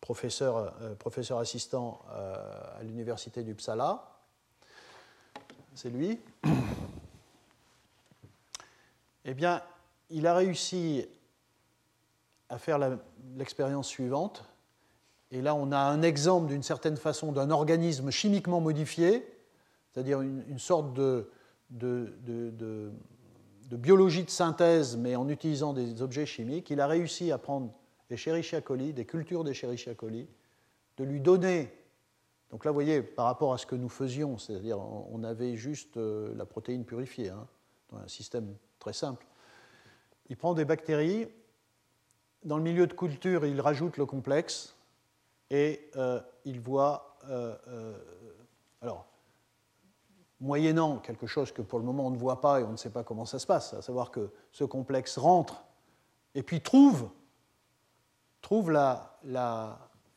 professeur, 0.00 0.74
euh, 0.82 0.94
professeur 0.96 1.38
assistant 1.38 2.00
à 2.10 2.82
l'université 2.82 3.42
d'Uppsala. 3.42 4.02
C'est 5.74 5.90
lui. 5.90 6.20
Eh 9.24 9.34
bien, 9.34 9.62
il 10.10 10.26
a 10.26 10.34
réussi 10.34 11.08
à 12.48 12.58
faire 12.58 12.80
l'expérience 13.36 13.86
suivante. 13.86 14.44
Et 15.32 15.40
là, 15.40 15.54
on 15.54 15.72
a 15.72 15.78
un 15.78 16.02
exemple 16.02 16.48
d'une 16.48 16.62
certaine 16.62 16.98
façon 16.98 17.32
d'un 17.32 17.50
organisme 17.50 18.10
chimiquement 18.10 18.60
modifié, 18.60 19.26
c'est-à-dire 19.90 20.20
une, 20.20 20.58
sorte 20.58 20.92
de, 20.92 21.30
biologie 23.70 24.24
de 24.24 24.30
synthèse, 24.30 24.98
mais 24.98 25.16
en 25.16 25.30
utilisant 25.30 25.72
des 25.72 26.02
objets 26.02 26.26
chimiques, 26.26 26.68
il 26.68 26.82
a 26.82 26.86
réussi 26.86 27.32
à 27.32 27.38
prendre 27.38 27.72
des 28.10 28.16
Escherichia 28.16 28.60
coli, 28.60 28.92
des 28.92 29.06
cultures 29.06 29.42
d'Escherichia 29.42 29.94
coli, 29.94 30.28
de 30.98 31.04
lui 31.04 31.18
donner. 31.18 31.72
Donc 32.50 32.66
là, 32.66 32.70
vous 32.70 32.74
voyez, 32.76 33.00
par 33.00 33.24
rapport 33.24 33.54
à 33.54 33.58
ce 33.58 33.64
que 33.64 33.74
nous 33.74 33.88
faisions, 33.88 34.36
c'est-à-dire 34.36 34.78
on 34.78 35.24
avait 35.24 35.56
juste 35.56 35.96
euh, 35.96 36.34
la 36.36 36.44
protéine 36.44 36.84
purifiée, 36.84 37.30
hein, 37.30 37.46
dans 37.90 37.96
un 37.96 38.08
système 38.08 38.54
très 38.78 38.92
simple. 38.92 39.24
Il 40.28 40.36
prend 40.36 40.52
des 40.52 40.66
bactéries, 40.66 41.26
dans 42.44 42.58
le 42.58 42.62
milieu 42.62 42.86
de 42.86 42.92
culture, 42.92 43.46
il 43.46 43.58
rajoute 43.62 43.96
le 43.96 44.04
complexe 44.04 44.76
et 45.52 45.88
euh, 45.96 46.20
il 46.44 46.58
voit. 46.58 47.18
Euh, 47.30 47.54
alors, 48.80 49.06
moyennant 50.40 50.96
quelque 50.96 51.28
chose 51.28 51.52
que 51.52 51.62
pour 51.62 51.78
le 51.78 51.84
moment 51.84 52.08
on 52.08 52.10
ne 52.10 52.16
voit 52.16 52.40
pas 52.40 52.58
et 52.58 52.64
on 52.64 52.72
ne 52.72 52.76
sait 52.76 52.90
pas 52.90 53.04
comment 53.04 53.26
ça 53.26 53.38
se 53.38 53.46
passe, 53.46 53.74
à 53.74 53.82
savoir 53.82 54.10
que 54.10 54.32
ce 54.50 54.64
complexe 54.64 55.18
rentre 55.18 55.62
et 56.34 56.42
puis 56.42 56.60
trouve, 56.60 57.08
trouve 58.40 58.76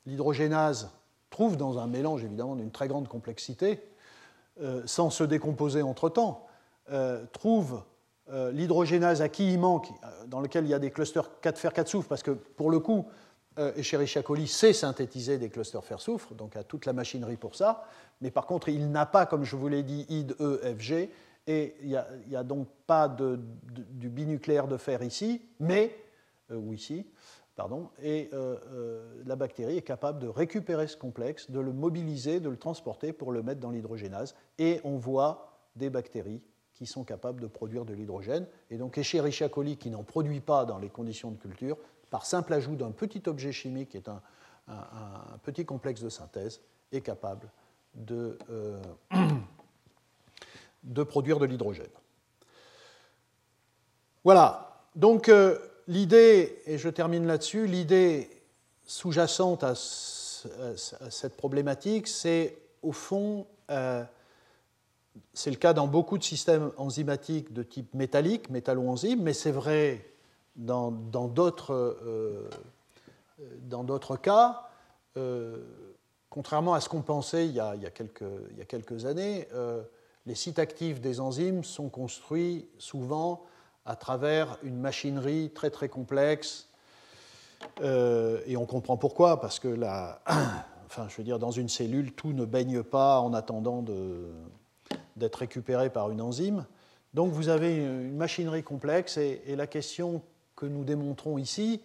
l'hydrogénase, 0.07 0.89
trouve 1.29 1.57
dans 1.57 1.77
un 1.77 1.85
mélange 1.85 2.23
évidemment 2.23 2.55
d'une 2.55 2.71
très 2.71 2.87
grande 2.87 3.07
complexité, 3.07 3.83
sans 4.85 5.11
se 5.11 5.23
décomposer 5.23 5.83
entre-temps, 5.83 6.47
trouve 7.33 7.83
l'hydrogénase 8.31 9.21
à 9.21 9.29
qui 9.29 9.53
il 9.53 9.59
manque, 9.59 9.89
dans 10.25 10.39
lequel 10.39 10.65
il 10.65 10.69
y 10.69 10.73
a 10.73 10.79
des 10.79 10.89
clusters 10.89 11.39
4 11.41 11.59
fer 11.59 11.71
4 11.71 11.87
soufre, 11.87 12.07
parce 12.07 12.23
que 12.23 12.31
pour 12.31 12.71
le 12.71 12.79
coup, 12.79 13.05
Escherichia 13.57 14.21
coli 14.21 14.47
sait 14.47 14.73
synthétiser 14.73 15.37
des 15.37 15.49
clusters 15.49 15.83
fer-soufre, 15.83 16.33
donc 16.33 16.55
a 16.55 16.63
toute 16.63 16.85
la 16.85 16.93
machinerie 16.93 17.37
pour 17.37 17.55
ça, 17.55 17.85
mais 18.21 18.31
par 18.31 18.45
contre, 18.45 18.69
il 18.69 18.91
n'a 18.91 19.05
pas, 19.05 19.25
comme 19.25 19.43
je 19.43 19.55
vous 19.55 19.67
l'ai 19.67 19.83
dit, 19.83 20.05
ID, 20.09 20.35
E, 20.39 20.75
et 21.47 21.75
il 21.81 22.03
n'y 22.27 22.35
a, 22.35 22.43
donc 22.43 22.67
pas 22.87 23.07
de, 23.07 23.39
du 23.91 24.09
binucléaire 24.09 24.67
de 24.67 24.77
fer 24.77 25.03
ici, 25.03 25.41
mais, 25.59 25.95
ou 26.49 26.73
ici, 26.73 27.05
Pardon, 27.55 27.89
et 28.03 28.29
euh, 28.33 28.57
euh, 28.73 29.23
la 29.25 29.37
bactérie 29.37 29.77
est 29.77 29.81
capable 29.81 30.19
de 30.19 30.27
récupérer 30.27 30.87
ce 30.87 30.97
complexe, 30.97 31.49
de 31.49 31.61
le 31.61 31.71
mobiliser, 31.71 32.41
de 32.41 32.49
le 32.49 32.57
transporter 32.57 33.13
pour 33.13 33.31
le 33.31 33.43
mettre 33.43 33.61
dans 33.61 33.71
l'hydrogénase. 33.71 34.35
Et 34.59 34.81
on 34.83 34.97
voit 34.97 35.57
des 35.77 35.89
bactéries 35.89 36.41
qui 36.73 36.85
sont 36.85 37.05
capables 37.05 37.39
de 37.39 37.47
produire 37.47 37.85
de 37.85 37.93
l'hydrogène. 37.93 38.45
Et 38.69 38.77
donc 38.77 38.97
Escherichia 38.97 39.47
coli, 39.47 39.77
qui 39.77 39.89
n'en 39.89 40.03
produit 40.03 40.41
pas 40.41 40.65
dans 40.65 40.77
les 40.77 40.89
conditions 40.89 41.31
de 41.31 41.37
culture, 41.37 41.77
par 42.15 42.25
simple 42.25 42.53
ajout 42.53 42.77
d'un 42.77 42.91
petit 42.91 43.23
objet 43.27 43.51
chimique, 43.51 43.89
qui 43.89 43.97
est 43.97 44.07
un, 44.07 44.21
petit 45.43 45.65
complexe 45.65 45.99
de 45.99 46.07
synthèse, 46.07 46.61
est 46.93 47.01
capable 47.01 47.51
de, 47.93 48.37
euh, 48.49 48.81
produire 51.09 51.39
de 51.39 51.45
l'hydrogène. 51.45 51.91
Voilà. 54.23 54.81
Donc, 54.95 55.29
l'idée, 55.89 56.61
et 56.65 56.77
je 56.77 56.87
termine 56.87 57.27
là-dessus, 57.27 57.67
l'idée 57.67 58.29
sous-jacente 58.85 59.65
à, 59.65 59.73
cette 59.75 61.35
problématique, 61.35 62.07
c'est 62.07 62.57
au 62.81 62.93
fond, 62.93 63.45
euh, 63.71 64.05
c'est 65.33 65.51
le 65.51 65.57
cas 65.57 65.73
dans 65.73 65.87
beaucoup 65.87 66.17
de 66.17 66.23
systèmes 66.23 66.71
enzymatiques 66.77 67.51
de 67.51 67.63
type 67.63 67.93
métallique, 67.93 68.49
métallo-enzyme, 68.49 69.21
mais 69.21 69.33
c'est 69.33 69.51
vrai 69.51 70.14
dans 70.55 70.91
d'autres 70.91 71.73
euh, 71.73 72.49
cas. 74.21 74.67
Euh, 75.17 75.57
contrairement 76.29 76.73
à 76.73 76.81
ce 76.81 76.89
qu'on 76.89 77.01
pensait 77.01 77.47
il 77.47 77.53
y, 77.53 77.59
a, 77.59 77.75
quelques, 77.93 78.23
il 78.51 78.57
y, 78.57 78.61
a, 78.61 78.65
quelques, 78.65 79.05
années, 79.05 79.47
les 80.25 80.35
sites 80.35 80.59
actifs 80.59 80.99
des 80.99 81.19
enzymes 81.19 81.63
sont 81.63 81.89
construits 81.89 82.67
souvent 82.77 83.45
à 83.85 83.95
travers 83.95 84.57
une 84.63 84.77
machinerie 84.77 85.51
très 85.51 85.69
très 85.69 85.87
complexe. 85.89 86.67
Euh, 87.81 88.41
et 88.45 88.57
on 88.57 88.65
comprend 88.65 88.97
pourquoi, 88.97 89.39
parce 89.39 89.59
que 89.59 89.67
la, 89.67 90.21
enfin, 90.85 91.07
je 91.09 91.17
veux 91.17 91.23
dire, 91.23 91.39
dans 91.39 91.51
une 91.51 91.69
cellule, 91.69 92.13
tout 92.13 92.33
ne 92.33 92.45
baigne 92.45 92.83
pas 92.83 93.19
en 93.19 93.33
attendant 93.33 93.83
d'être 95.15 95.35
récupéré 95.35 95.89
par 95.89 96.11
une 96.11 96.21
enzyme. 96.21 96.65
Donc 97.13 97.31
vous 97.31 97.49
avez 97.49 97.77
une 97.77 98.17
machinerie 98.17 98.63
complexe 98.63 99.17
et, 99.17 99.55
la 99.55 99.67
question 99.67 100.21
que 100.55 100.65
nous 100.65 100.83
démontrons 100.83 101.37
ici, 101.37 101.81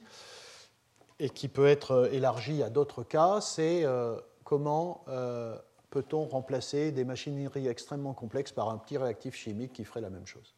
et 1.18 1.28
qui 1.28 1.48
peut 1.48 1.66
être 1.66 2.08
élargie 2.12 2.62
à 2.62 2.70
d'autres 2.70 3.02
cas, 3.02 3.40
c'est 3.40 3.84
euh, 3.84 4.16
comment 4.44 5.04
euh, 5.08 5.56
peut-on 5.90 6.24
remplacer 6.24 6.92
des 6.92 7.04
machineries 7.04 7.68
extrêmement 7.68 8.14
complexes 8.14 8.52
par 8.52 8.70
un 8.70 8.78
petit 8.78 8.96
réactif 8.96 9.34
chimique 9.34 9.72
qui 9.72 9.84
ferait 9.84 10.00
la 10.00 10.10
même 10.10 10.26
chose 10.26 10.54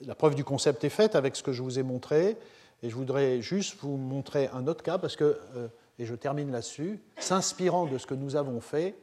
la 0.00 0.14
preuve 0.14 0.34
du 0.34 0.44
concept 0.44 0.84
est 0.84 0.90
faite 0.90 1.14
avec 1.14 1.36
ce 1.36 1.42
que 1.42 1.52
je 1.52 1.62
vous 1.62 1.78
ai 1.78 1.82
montré. 1.82 2.36
Et 2.82 2.90
je 2.90 2.94
voudrais 2.94 3.40
juste 3.40 3.76
vous 3.80 3.96
montrer 3.96 4.48
un 4.48 4.66
autre 4.66 4.82
cas, 4.82 4.98
parce 4.98 5.16
que, 5.16 5.38
euh, 5.54 5.68
et 5.98 6.06
je 6.06 6.14
termine 6.14 6.50
là-dessus, 6.50 7.00
s'inspirant 7.18 7.86
de 7.86 7.98
ce 7.98 8.06
que 8.06 8.14
nous 8.14 8.36
avons 8.36 8.60
fait, 8.60 8.96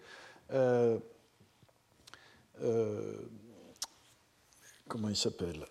euh, 0.52 0.98
euh, 2.62 3.18
comment 4.88 5.10
il 5.10 5.16
s'appelle 5.16 5.66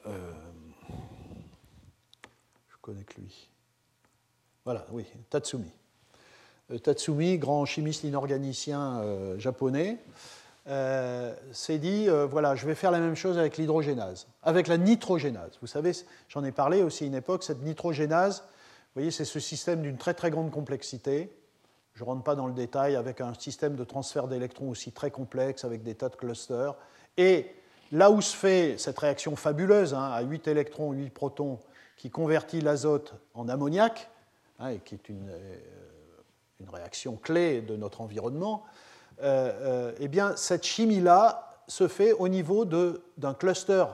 connais 2.81 3.05
que 3.05 3.21
lui. 3.21 3.49
Voilà, 4.65 4.87
oui, 4.93 5.05
Tatsumi. 5.31 5.71
Tatsumi, 6.83 7.39
grand 7.39 7.65
chimiste 7.65 8.05
inorganicien 8.05 9.03
japonais, 9.39 9.99
euh, 10.69 11.35
s'est 11.53 11.79
dit, 11.79 12.09
euh, 12.09 12.27
voilà, 12.27 12.55
je 12.55 12.67
vais 12.67 12.75
faire 12.75 12.91
la 12.91 13.01
même 13.01 13.15
chose 13.15 13.39
avec 13.39 13.57
l'hydrogénase, 13.57 14.29
avec 14.43 14.69
la 14.69 14.77
nitrogénase. 14.77 15.53
Vous 15.63 15.67
savez, 15.67 15.93
j'en 16.29 16.45
ai 16.45 16.53
parlé 16.53 16.83
aussi 16.83 17.05
à 17.05 17.07
une 17.07 17.15
époque, 17.15 17.43
cette 17.43 17.63
nitrogénase, 17.63 18.41
vous 18.43 19.01
voyez, 19.01 19.11
c'est 19.11 19.25
ce 19.25 19.41
système 19.41 19.83
d'une 19.83 19.97
très 19.97 20.15
très 20.15 20.31
grande 20.31 20.51
complexité. 20.51 21.35
Je 21.95 22.05
ne 22.05 22.07
rentre 22.07 22.23
pas 22.23 22.35
dans 22.35 22.47
le 22.47 22.53
détail, 22.53 22.95
avec 22.95 23.21
un 23.21 23.33
système 23.35 23.75
de 23.75 23.85
transfert 23.85 24.29
d'électrons 24.29 24.69
aussi 24.69 24.93
très 24.93 25.11
complexe, 25.11 25.65
avec 25.65 25.83
des 25.83 25.95
tas 25.95 26.09
de 26.09 26.17
clusters. 26.17 26.75
Et 27.17 27.47
là 27.91 28.11
où 28.11 28.21
se 28.21 28.37
fait 28.37 28.77
cette 28.79 28.99
réaction 28.99 29.37
fabuleuse, 29.37 29.95
hein, 29.95 30.11
à 30.13 30.21
8 30.21 30.47
électrons, 30.47 30.93
8 30.93 31.11
protons, 31.11 31.59
qui 32.01 32.09
convertit 32.09 32.63
l'azote 32.63 33.13
en 33.35 33.51
ammoniac, 33.51 34.09
hein, 34.59 34.69
et 34.69 34.79
qui 34.79 34.95
est 34.95 35.11
une, 35.11 35.29
euh, 35.29 35.57
une 36.59 36.71
réaction 36.71 37.17
clé 37.17 37.61
de 37.61 37.77
notre 37.77 38.01
environnement, 38.01 38.65
euh, 39.23 39.53
euh, 39.61 39.93
eh 40.01 40.09
bien, 40.09 40.35
cette 40.35 40.65
chimie-là 40.65 41.63
se 41.69 41.89
fait 41.89 42.15
au 42.15 42.29
niveau 42.29 42.65
d'un 42.65 43.35
cluster 43.35 43.85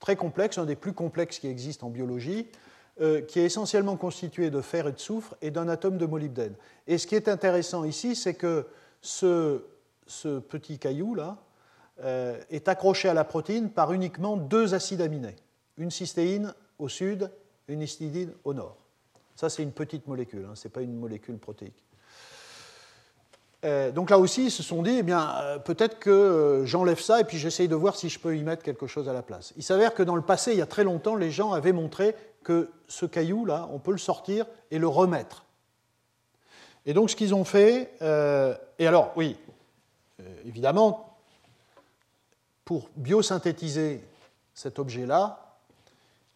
très 0.00 0.16
complexe, 0.16 0.58
un 0.58 0.64
des 0.64 0.74
plus 0.74 0.94
complexes 0.94 1.38
qui 1.38 1.46
existent 1.46 1.86
en 1.86 1.90
biologie, 1.90 2.48
qui 2.98 3.40
est 3.40 3.44
essentiellement 3.46 3.96
constitué 3.96 4.50
de 4.50 4.60
fer 4.60 4.86
et 4.86 4.92
de 4.92 4.98
soufre 4.98 5.34
et 5.40 5.50
d'un 5.50 5.68
atome 5.68 5.96
de 5.96 6.04
molybdène. 6.04 6.54
Et 6.86 6.98
ce 6.98 7.06
qui 7.06 7.14
est 7.14 7.28
intéressant 7.28 7.84
ici, 7.84 8.14
c'est 8.14 8.34
que 8.34 8.66
ce, 9.00 9.62
ce, 10.06 10.40
petit 10.40 10.78
caillou-là 10.78 11.38
est 12.50 12.68
accroché 12.68 13.08
à 13.08 13.14
la 13.14 13.24
protéine 13.24 13.70
par 13.70 13.94
uniquement 13.94 14.36
deux 14.36 14.74
acides 14.74 15.00
aminés, 15.00 15.36
une 15.78 15.90
cystéine 15.90 16.52
au 16.82 16.88
sud, 16.88 17.30
une 17.68 17.80
histidine 17.80 18.32
au 18.44 18.54
nord. 18.54 18.76
Ça, 19.36 19.48
c'est 19.48 19.62
une 19.62 19.72
petite 19.72 20.06
molécule, 20.06 20.46
hein, 20.50 20.54
ce 20.54 20.66
n'est 20.66 20.72
pas 20.72 20.82
une 20.82 20.98
molécule 20.98 21.38
protéique. 21.38 21.82
Euh, 23.64 23.92
donc 23.92 24.10
là 24.10 24.18
aussi, 24.18 24.46
ils 24.46 24.50
se 24.50 24.64
sont 24.64 24.82
dit, 24.82 24.96
eh 24.98 25.02
bien, 25.04 25.36
euh, 25.36 25.58
peut-être 25.58 26.00
que 26.00 26.10
euh, 26.10 26.66
j'enlève 26.66 27.00
ça 27.00 27.20
et 27.20 27.24
puis 27.24 27.38
j'essaye 27.38 27.68
de 27.68 27.76
voir 27.76 27.94
si 27.94 28.08
je 28.08 28.18
peux 28.18 28.36
y 28.36 28.42
mettre 28.42 28.64
quelque 28.64 28.88
chose 28.88 29.08
à 29.08 29.12
la 29.12 29.22
place. 29.22 29.54
Il 29.56 29.62
s'avère 29.62 29.94
que 29.94 30.02
dans 30.02 30.16
le 30.16 30.22
passé, 30.22 30.50
il 30.50 30.58
y 30.58 30.62
a 30.62 30.66
très 30.66 30.82
longtemps, 30.82 31.14
les 31.14 31.30
gens 31.30 31.52
avaient 31.52 31.72
montré 31.72 32.16
que 32.42 32.70
ce 32.88 33.06
caillou-là, 33.06 33.68
on 33.72 33.78
peut 33.78 33.92
le 33.92 33.98
sortir 33.98 34.46
et 34.72 34.78
le 34.80 34.88
remettre. 34.88 35.44
Et 36.86 36.94
donc 36.94 37.10
ce 37.10 37.14
qu'ils 37.14 37.36
ont 37.36 37.44
fait, 37.44 37.92
et 38.00 38.86
alors 38.88 39.12
oui, 39.14 39.36
évidemment, 40.44 41.16
pour 42.64 42.88
biosynthétiser 42.96 44.02
cet 44.54 44.80
objet-là, 44.80 45.51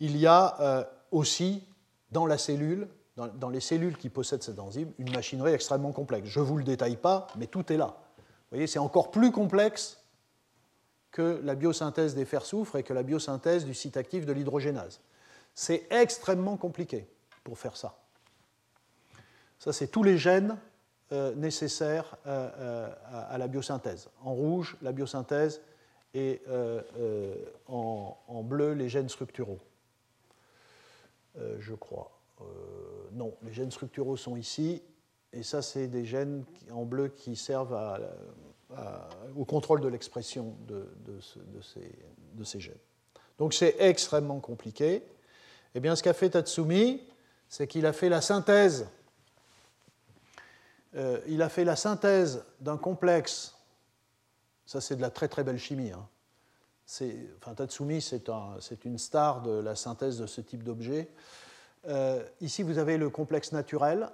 il 0.01 0.17
y 0.17 0.27
a 0.27 0.89
aussi 1.11 1.63
dans 2.11 2.27
la 2.27 2.39
cellule 2.39 2.89
dans, 3.17 3.49
les 3.49 3.61
cellules 3.61 3.97
qui 3.97 4.11
possèdent 4.11 4.43
cette 4.43 4.59
enzyme, 4.59 4.93
une 4.99 5.11
machinerie 5.11 5.53
extrêmement 5.53 5.93
complexe. 5.93 6.29
Je 6.29 6.41
ne 6.41 6.45
vous 6.45 6.59
le 6.59 6.65
détaille 6.65 6.97
pas, 6.97 7.29
mais 7.37 7.47
tout 7.47 7.73
est 7.73 7.77
là. 7.77 7.97
Vous 8.19 8.23
voyez, 8.51 8.67
c'est 8.67 8.79
encore 8.79 9.11
plus 9.11 9.33
complexe 9.33 10.03
que 11.13 11.41
la 11.43 11.55
biosynthèse 11.55 12.15
des 12.15 12.27
fers-soufre 12.27 12.77
et 12.77 12.83
que 12.83 12.93
la 12.93 13.03
biosynthèse 13.03 13.65
du 13.65 13.73
site 13.73 13.97
actif 13.97 14.27
de 14.27 14.33
l'hydrogénase. 14.33 15.01
C'est 15.55 15.87
extrêmement 15.91 16.59
compliqué 16.59 17.09
pour 17.43 17.59
faire 17.59 17.77
ça. 17.77 17.97
Ça, 19.59 19.73
c'est 19.73 19.89
tous 19.89 20.03
les 20.03 20.19
gènes 20.19 20.59
euh, 21.13 21.35
nécessaires 21.35 22.17
euh, 22.27 22.51
euh, 22.59 22.95
à, 23.31 23.39
la 23.39 23.49
biosynthèse. 23.49 24.11
En 24.23 24.35
rouge, 24.35 24.77
la 24.83 24.93
biosynthèse, 24.93 25.63
et 26.13 26.43
en, 27.67 28.43
bleu, 28.43 28.73
les 28.73 28.89
gènes 28.89 29.11
structuraux, 29.11 29.59
je 31.59 31.75
crois. 31.75 32.17
Euh, 32.41 32.45
non, 33.13 33.35
les 33.43 33.53
gènes 33.53 33.71
structuraux 33.71 34.17
sont 34.17 34.37
ici, 34.37 34.83
et 35.33 35.43
ça, 35.43 35.63
c'est 35.63 35.89
des 35.89 36.05
gènes 36.05 36.45
en 36.71 36.85
bleu 36.85 37.09
qui 37.09 37.37
servent 37.37 37.79
au 39.37 39.45
contrôle 39.45 39.81
de 39.81 39.89
l'expression 39.89 40.57
de, 40.67 40.89
ces, 42.45 42.61
gènes. 42.61 42.75
Donc 43.39 43.55
c'est 43.55 43.77
extrêmement 43.79 44.41
compliqué. 44.41 45.03
Eh 45.75 45.81
bien, 45.81 45.95
ce 45.95 46.03
qu'a 46.03 46.15
fait 46.15 46.31
Tatsumi, 46.31 47.03
c'est 47.49 47.67
qu'il 47.67 47.87
a 47.87 47.93
fait 47.93 48.09
la 48.09 48.21
synthèse. 48.21 48.89
Euh, 50.95 51.21
il 51.27 51.43
a 51.43 51.49
fait 51.49 51.65
la 51.65 51.77
synthèse 51.77 52.45
d'un 52.61 52.79
complexe. 52.79 53.55
Ça, 54.65 54.81
c'est 54.81 54.97
de 54.97 55.03
la 55.03 55.11
très 55.11 55.29
très 55.29 55.45
belle 55.45 55.59
chimie. 55.59 55.93
Hein. 55.93 56.09
Enfin, 56.89 57.55
Tatsumi, 57.55 58.01
c'est 58.01 58.85
une 58.85 58.99
star 58.99 59.43
de 59.43 59.51
la 59.51 59.75
synthèse 59.75 60.19
de 60.19 60.27
ce 60.27 60.41
type 60.41 60.63
d'objet. 60.63 61.09
Euh, 61.89 62.23
ici, 62.41 62.63
vous 62.63 62.79
avez 62.79 62.97
le 62.97 63.11
complexe 63.11 63.53
naturel, 63.53 64.09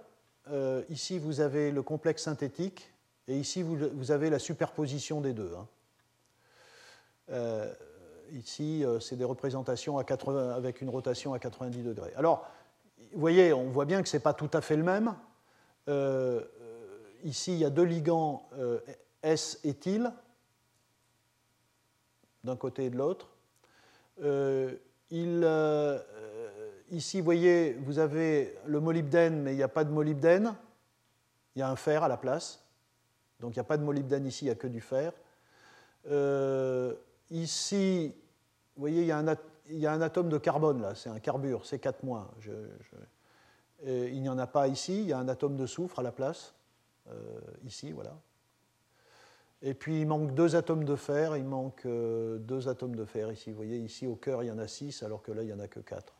euh, 0.50 0.82
ici, 0.88 1.18
vous 1.18 1.40
avez 1.40 1.70
le 1.70 1.82
complexe 1.82 2.22
synthétique, 2.22 2.92
et 3.28 3.36
ici, 3.36 3.62
vous, 3.62 4.10
avez 4.10 4.30
la 4.30 4.38
superposition 4.38 5.20
des 5.20 5.32
deux. 5.34 5.52
Hein. 5.56 5.66
Euh, 7.30 7.72
ici, 8.32 8.84
c'est 9.00 9.16
des 9.16 9.24
représentations 9.24 9.98
à 9.98 10.04
80, 10.04 10.54
avec 10.54 10.80
une 10.80 10.88
rotation 10.88 11.34
à 11.34 11.38
90 11.38 11.82
degrés. 11.82 12.12
Alors, 12.16 12.46
vous 13.12 13.20
voyez, 13.20 13.52
on 13.52 13.68
voit 13.68 13.84
bien 13.84 14.02
que 14.02 14.08
ce 14.08 14.16
n'est 14.16 14.22
pas 14.22 14.34
tout 14.34 14.50
à 14.54 14.62
fait 14.62 14.76
le 14.76 14.82
même. 14.82 15.14
ici, 17.22 17.52
il 17.52 17.58
y 17.58 17.64
a 17.64 17.70
deux 17.70 17.84
ligands 17.84 18.48
S-éthyl, 19.22 20.12
d'un 22.44 22.56
côté 22.56 22.86
et 22.86 22.90
de 22.90 22.96
l'autre. 22.96 23.28
ici, 26.90 27.18
vous 27.18 27.24
voyez, 27.24 27.74
vous 27.74 27.98
avez 27.98 28.56
le 28.66 28.80
molybdène, 28.80 29.42
mais 29.42 29.52
il 29.52 29.56
n'y 29.56 29.62
a 29.62 29.68
pas 29.68 29.84
de 29.84 29.90
molybdène. 29.90 30.54
Il 31.54 31.58
y 31.58 31.62
a 31.62 31.68
un 31.68 31.76
fer 31.76 32.02
à 32.02 32.08
la 32.08 32.16
place. 32.16 32.64
Donc 33.40 33.54
il 33.54 33.58
n'y 33.58 33.60
a 33.60 33.64
pas 33.64 33.76
de 33.76 33.82
molybdène 33.82 34.26
ici, 34.26 34.44
il 34.44 34.48
n'y 34.48 34.52
a 34.52 34.54
que 34.54 34.68
du 34.68 34.80
fer. 34.80 35.12
ici, 37.30 38.14
vous 38.76 38.80
voyez, 38.80 39.02
il 39.02 39.06
y, 39.06 39.12
a 39.86 39.92
un, 39.92 40.00
atome 40.00 40.28
de 40.28 40.38
carbone 40.38 40.80
là, 40.80 40.94
c'est 40.94 41.10
un 41.10 41.20
carbure, 41.20 41.66
c'est 41.66 41.78
4 41.78 42.04
moins. 42.04 42.30
il 43.84 44.22
n'y 44.22 44.28
en 44.28 44.38
a 44.38 44.46
pas 44.46 44.68
ici, 44.68 45.02
il 45.02 45.08
y 45.08 45.12
a 45.12 45.18
un 45.18 45.28
atome 45.28 45.56
de 45.56 45.66
soufre 45.66 45.98
à 45.98 46.02
la 46.02 46.12
place, 46.12 46.54
euh, 47.08 47.40
ici, 47.64 47.92
voilà. 47.92 48.14
Et 49.62 49.74
puis 49.74 50.00
il 50.00 50.06
manque 50.06 50.34
deux 50.34 50.56
atomes 50.56 50.84
de 50.84 50.96
fer, 50.96 51.36
il 51.36 51.44
manque 51.44 51.86
euh, 51.86 52.38
deux 52.38 52.68
atomes 52.68 52.96
de 52.96 53.04
fer 53.04 53.30
ici. 53.30 53.50
Vous 53.50 53.56
voyez, 53.56 53.78
ici 53.78 54.08
au 54.08 54.16
cœur, 54.16 54.42
il 54.42 54.46
y 54.46 54.50
en 54.50 54.58
a 54.58 54.66
6, 54.66 55.04
alors 55.04 55.22
que 55.22 55.30
là, 55.30 55.42
il 55.42 55.46
n'y 55.46 55.52
en 55.52 55.60
a 55.60 55.68
que 55.68 55.78
4. 55.78 56.12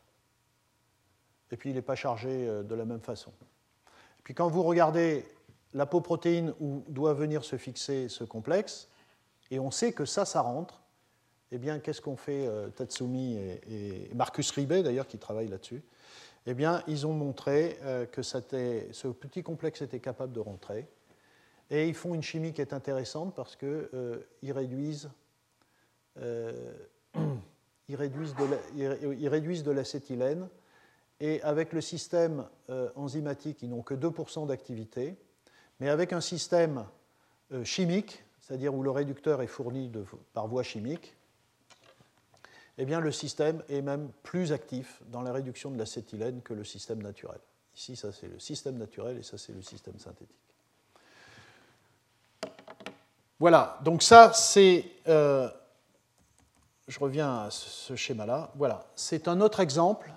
Et 1.51 1.57
puis 1.57 1.71
il 1.71 1.75
n'est 1.75 1.81
pas 1.81 1.95
chargé 1.95 2.29
euh, 2.47 2.63
de 2.63 2.73
la 2.73 2.85
même 2.85 3.01
façon. 3.01 3.31
Et 3.81 4.23
puis 4.23 4.33
quand 4.33 4.47
vous 4.47 4.63
regardez 4.63 5.25
l'apoprotéine 5.73 6.53
où 6.61 6.85
doit 6.87 7.13
venir 7.13 7.43
se 7.43 7.57
fixer 7.57 8.07
ce 8.07 8.23
complexe, 8.23 8.87
et 9.51 9.59
on 9.59 9.71
sait 9.71 9.91
que 9.91 10.05
ça, 10.05 10.23
ça 10.23 10.41
rentre, 10.41 10.81
eh 11.51 11.57
bien, 11.57 11.79
qu'est-ce 11.79 12.01
qu'ont 12.01 12.15
fait 12.15 12.49
Tatsumi 12.75 13.35
et, 13.35 14.09
Marcus 14.15 14.49
Ribet, 14.49 14.81
d'ailleurs, 14.81 15.05
qui 15.05 15.19
travaillent 15.19 15.49
là-dessus? 15.49 15.83
Eh 16.47 16.55
bien, 16.55 16.81
ils 16.87 17.05
ont 17.05 17.13
montré 17.13 17.77
que 18.11 18.23
ce 18.23 19.07
petit 19.07 19.43
complexe 19.43 19.83
était 19.83 19.99
capable 19.99 20.33
de 20.33 20.39
rentrer. 20.39 20.87
Et 21.69 21.87
ils 21.87 21.93
font 21.93 22.13
une 22.13 22.21
chimie 22.21 22.53
qui 22.53 22.61
est 22.61 22.73
intéressante 22.73 23.33
parce 23.35 23.55
qu'ils 23.55 23.89
euh, 23.93 24.19
réduisent, 24.43 25.09
euh, 26.19 26.73
réduisent 27.89 29.63
de 29.63 29.71
l'acétylène. 29.71 30.47
Et 31.19 31.41
avec 31.41 31.73
le 31.73 31.81
système 31.81 32.45
euh, 32.69 32.89
enzymatique, 32.95 33.61
ils 33.61 33.69
n'ont 33.69 33.81
que 33.81 33.93
2% 33.93 34.47
d'activité. 34.47 35.15
Mais 35.79 35.89
avec 35.89 36.13
un 36.13 36.21
système 36.21 36.85
chimique, 37.63 38.23
c'est-à-dire 38.41 38.73
où 38.73 38.83
le 38.83 38.91
réducteur 38.91 39.41
est 39.41 39.47
fourni 39.47 39.91
par 40.33 40.47
voie 40.47 40.63
chimique, 40.63 41.15
eh 42.77 42.85
bien, 42.85 42.99
le 42.99 43.11
système 43.11 43.63
est 43.69 43.81
même 43.81 44.09
plus 44.23 44.51
actif 44.51 45.01
dans 45.11 45.21
la 45.21 45.31
réduction 45.31 45.69
de 45.69 45.77
l'acétylène 45.77 46.41
que 46.41 46.53
le 46.53 46.63
système 46.63 47.01
naturel. 47.01 47.39
Ici, 47.75 47.95
ça 47.95 48.11
c'est 48.11 48.27
le 48.27 48.39
système 48.39 48.77
naturel 48.77 49.17
et 49.17 49.23
ça 49.23 49.37
c'est 49.37 49.53
le 49.53 49.61
système 49.61 49.97
synthétique. 49.99 50.52
Voilà, 53.43 53.77
donc 53.83 54.03
ça 54.03 54.31
c'est, 54.31 54.85
euh, 55.09 55.49
je 56.87 56.97
reviens 56.97 57.39
à 57.39 57.49
ce 57.51 57.93
schéma-là, 57.93 58.51
voilà, 58.55 58.85
c'est 58.95 59.27
un 59.27 59.41
autre 59.41 59.59
exemple. 59.59 60.13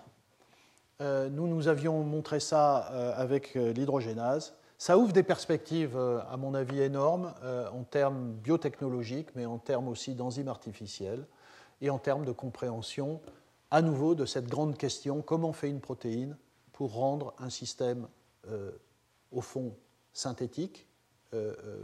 Euh, 1.01 1.28
nous, 1.28 1.48
nous 1.48 1.66
avions 1.66 2.05
montré 2.05 2.39
ça 2.39 2.89
euh, 2.93 3.12
avec 3.16 3.55
l'hydrogénase. 3.55 4.55
Ça 4.78 4.97
ouvre 4.97 5.12
des 5.12 5.24
perspectives, 5.24 5.98
à 5.98 6.36
mon 6.36 6.55
avis, 6.55 6.81
énormes 6.81 7.35
en 7.74 7.82
termes 7.82 8.31
biotechnologiques, 8.35 9.35
mais 9.35 9.44
en 9.44 9.59
termes 9.59 9.89
aussi 9.89 10.15
d'enzymes 10.15 10.47
artificielles 10.47 11.27
et 11.81 11.90
en 11.90 11.98
termes 11.98 12.27
de 12.27 12.31
compréhension, 12.31 13.20
à 13.73 13.82
nouveau, 13.82 14.15
de 14.15 14.24
cette 14.24 14.47
grande 14.47 14.78
question 14.78 15.20
comment 15.20 15.53
fait 15.53 15.69
une 15.69 15.81
protéine 15.81 16.36
pour 16.73 16.94
rendre 16.94 17.35
un 17.40 17.51
système, 17.51 18.07
au 19.32 19.40
fond, 19.40 19.74
synthétique, 20.12 20.86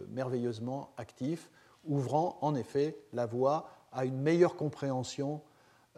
merveilleusement 0.09 0.93
actif, 0.97 1.51
ouvrant 1.85 2.39
en 2.41 2.55
effet 2.55 2.97
la 3.13 3.27
voie 3.27 3.69
à 3.93 4.05
une 4.05 4.21
meilleure 4.21 4.57
compréhension 4.57 5.41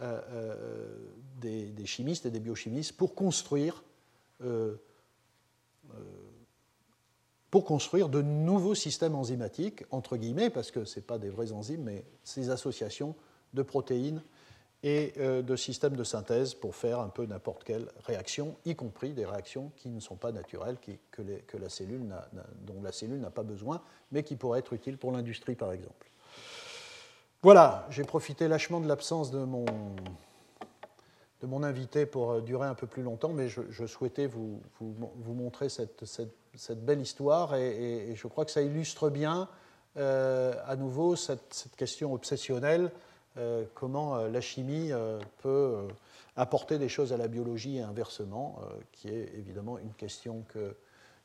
euh, 0.00 0.96
des, 1.40 1.86
chimistes 1.86 2.26
et 2.26 2.30
des 2.30 2.40
biochimistes 2.40 2.96
pour 2.96 3.14
construire, 3.14 3.84
pour 7.50 7.64
construire 7.64 8.08
de 8.08 8.20
nouveaux 8.20 8.74
systèmes 8.74 9.14
enzymatiques, 9.14 9.84
entre 9.90 10.16
guillemets, 10.16 10.50
parce 10.50 10.70
que 10.70 10.84
ce 10.84 10.98
pas 11.00 11.18
des 11.18 11.30
vrais 11.30 11.52
enzymes, 11.52 11.84
mais 11.84 12.04
ces 12.24 12.50
associations 12.50 13.14
de 13.52 13.62
protéines 13.62 14.22
et 14.84 15.14
euh, 15.18 15.40
de 15.40 15.56
systèmes 15.56 15.96
de 15.96 16.04
synthèse 16.04 16.52
pour 16.52 16.76
faire 16.76 17.00
un 17.00 17.08
peu 17.08 17.24
n'importe 17.24 17.64
quelle 17.64 17.88
réaction, 18.04 18.54
y 18.66 18.76
compris 18.76 19.14
des 19.14 19.24
réactions 19.24 19.72
qui 19.76 19.88
ne 19.88 19.98
sont 19.98 20.16
pas 20.16 20.30
naturelles, 20.30 20.76
que, 21.10 21.56
la 21.56 21.68
cellule 21.70 22.02
dont 22.60 22.82
la 22.82 22.92
cellule 22.92 23.18
n'a 23.18 23.30
pas 23.30 23.42
besoin, 23.42 23.80
mais 24.12 24.22
qui 24.22 24.36
pourraient 24.36 24.58
être 24.58 24.74
utiles 24.74 24.98
pour 24.98 25.10
l'industrie, 25.10 25.54
par 25.54 25.72
exemple. 25.72 26.10
Voilà, 27.42 27.86
j'ai 27.88 28.04
profité 28.04 28.46
lâchement 28.46 28.78
de 28.78 28.86
l'absence 28.86 29.30
de 29.30 29.38
mon, 29.38 29.64
de 31.40 31.46
mon 31.46 31.62
invité 31.62 32.04
pour 32.04 32.32
euh, 32.32 32.40
durer 32.42 32.66
un 32.66 32.74
peu 32.74 32.86
plus 32.86 33.02
longtemps, 33.02 33.32
mais 33.32 33.48
je, 33.48 33.86
souhaitais 33.86 34.26
vous, 34.26 34.60
vous, 34.80 35.34
montrer 35.34 35.70
cette, 35.70 36.04
cette, 36.04 36.84
belle 36.84 37.00
histoire 37.00 37.54
et, 37.54 38.12
je 38.14 38.26
crois 38.28 38.44
que 38.44 38.50
ça 38.50 38.60
illustre 38.60 39.08
bien 39.08 39.48
euh, 39.96 40.54
à 40.66 40.76
nouveau 40.76 41.16
cette, 41.16 41.68
question 41.76 42.12
obsessionnelle 42.12 42.90
euh, 43.36 43.64
comment 43.74 44.16
euh, 44.16 44.28
la 44.28 44.40
chimie 44.40 44.92
euh, 44.92 45.18
peut 45.38 45.88
apporter 46.36 46.78
des 46.78 46.88
choses 46.88 47.12
à 47.12 47.16
la 47.16 47.26
biologie 47.26 47.78
et 47.78 47.82
inversement, 47.82 48.60
qui 48.92 49.08
est 49.08 49.32
évidemment 49.36 49.78
une 49.78 49.92
question 49.92 50.44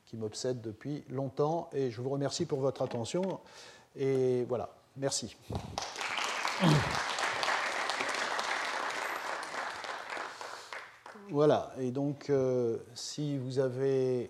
qui 0.06 0.18
m'obsède 0.18 0.62
depuis 0.62 1.04
longtemps. 1.10 1.68
Et 1.74 1.90
je 1.90 2.00
vous 2.00 2.10
remercie 2.10 2.46
pour 2.46 2.60
votre 2.60 2.84
attention. 2.84 3.40
Et 3.96 4.44
voilà, 4.44 4.70
merci. 4.98 5.36
Voilà, 11.32 11.72
et 11.80 11.90
donc 11.90 12.32
si 12.94 13.40
vous 13.40 13.58
avez 13.58 14.30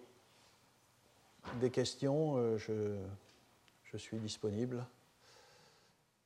des 1.60 1.72
questions, 1.72 2.57
je 2.57 3.97
suis 3.97 4.18
disponible. 4.18 4.85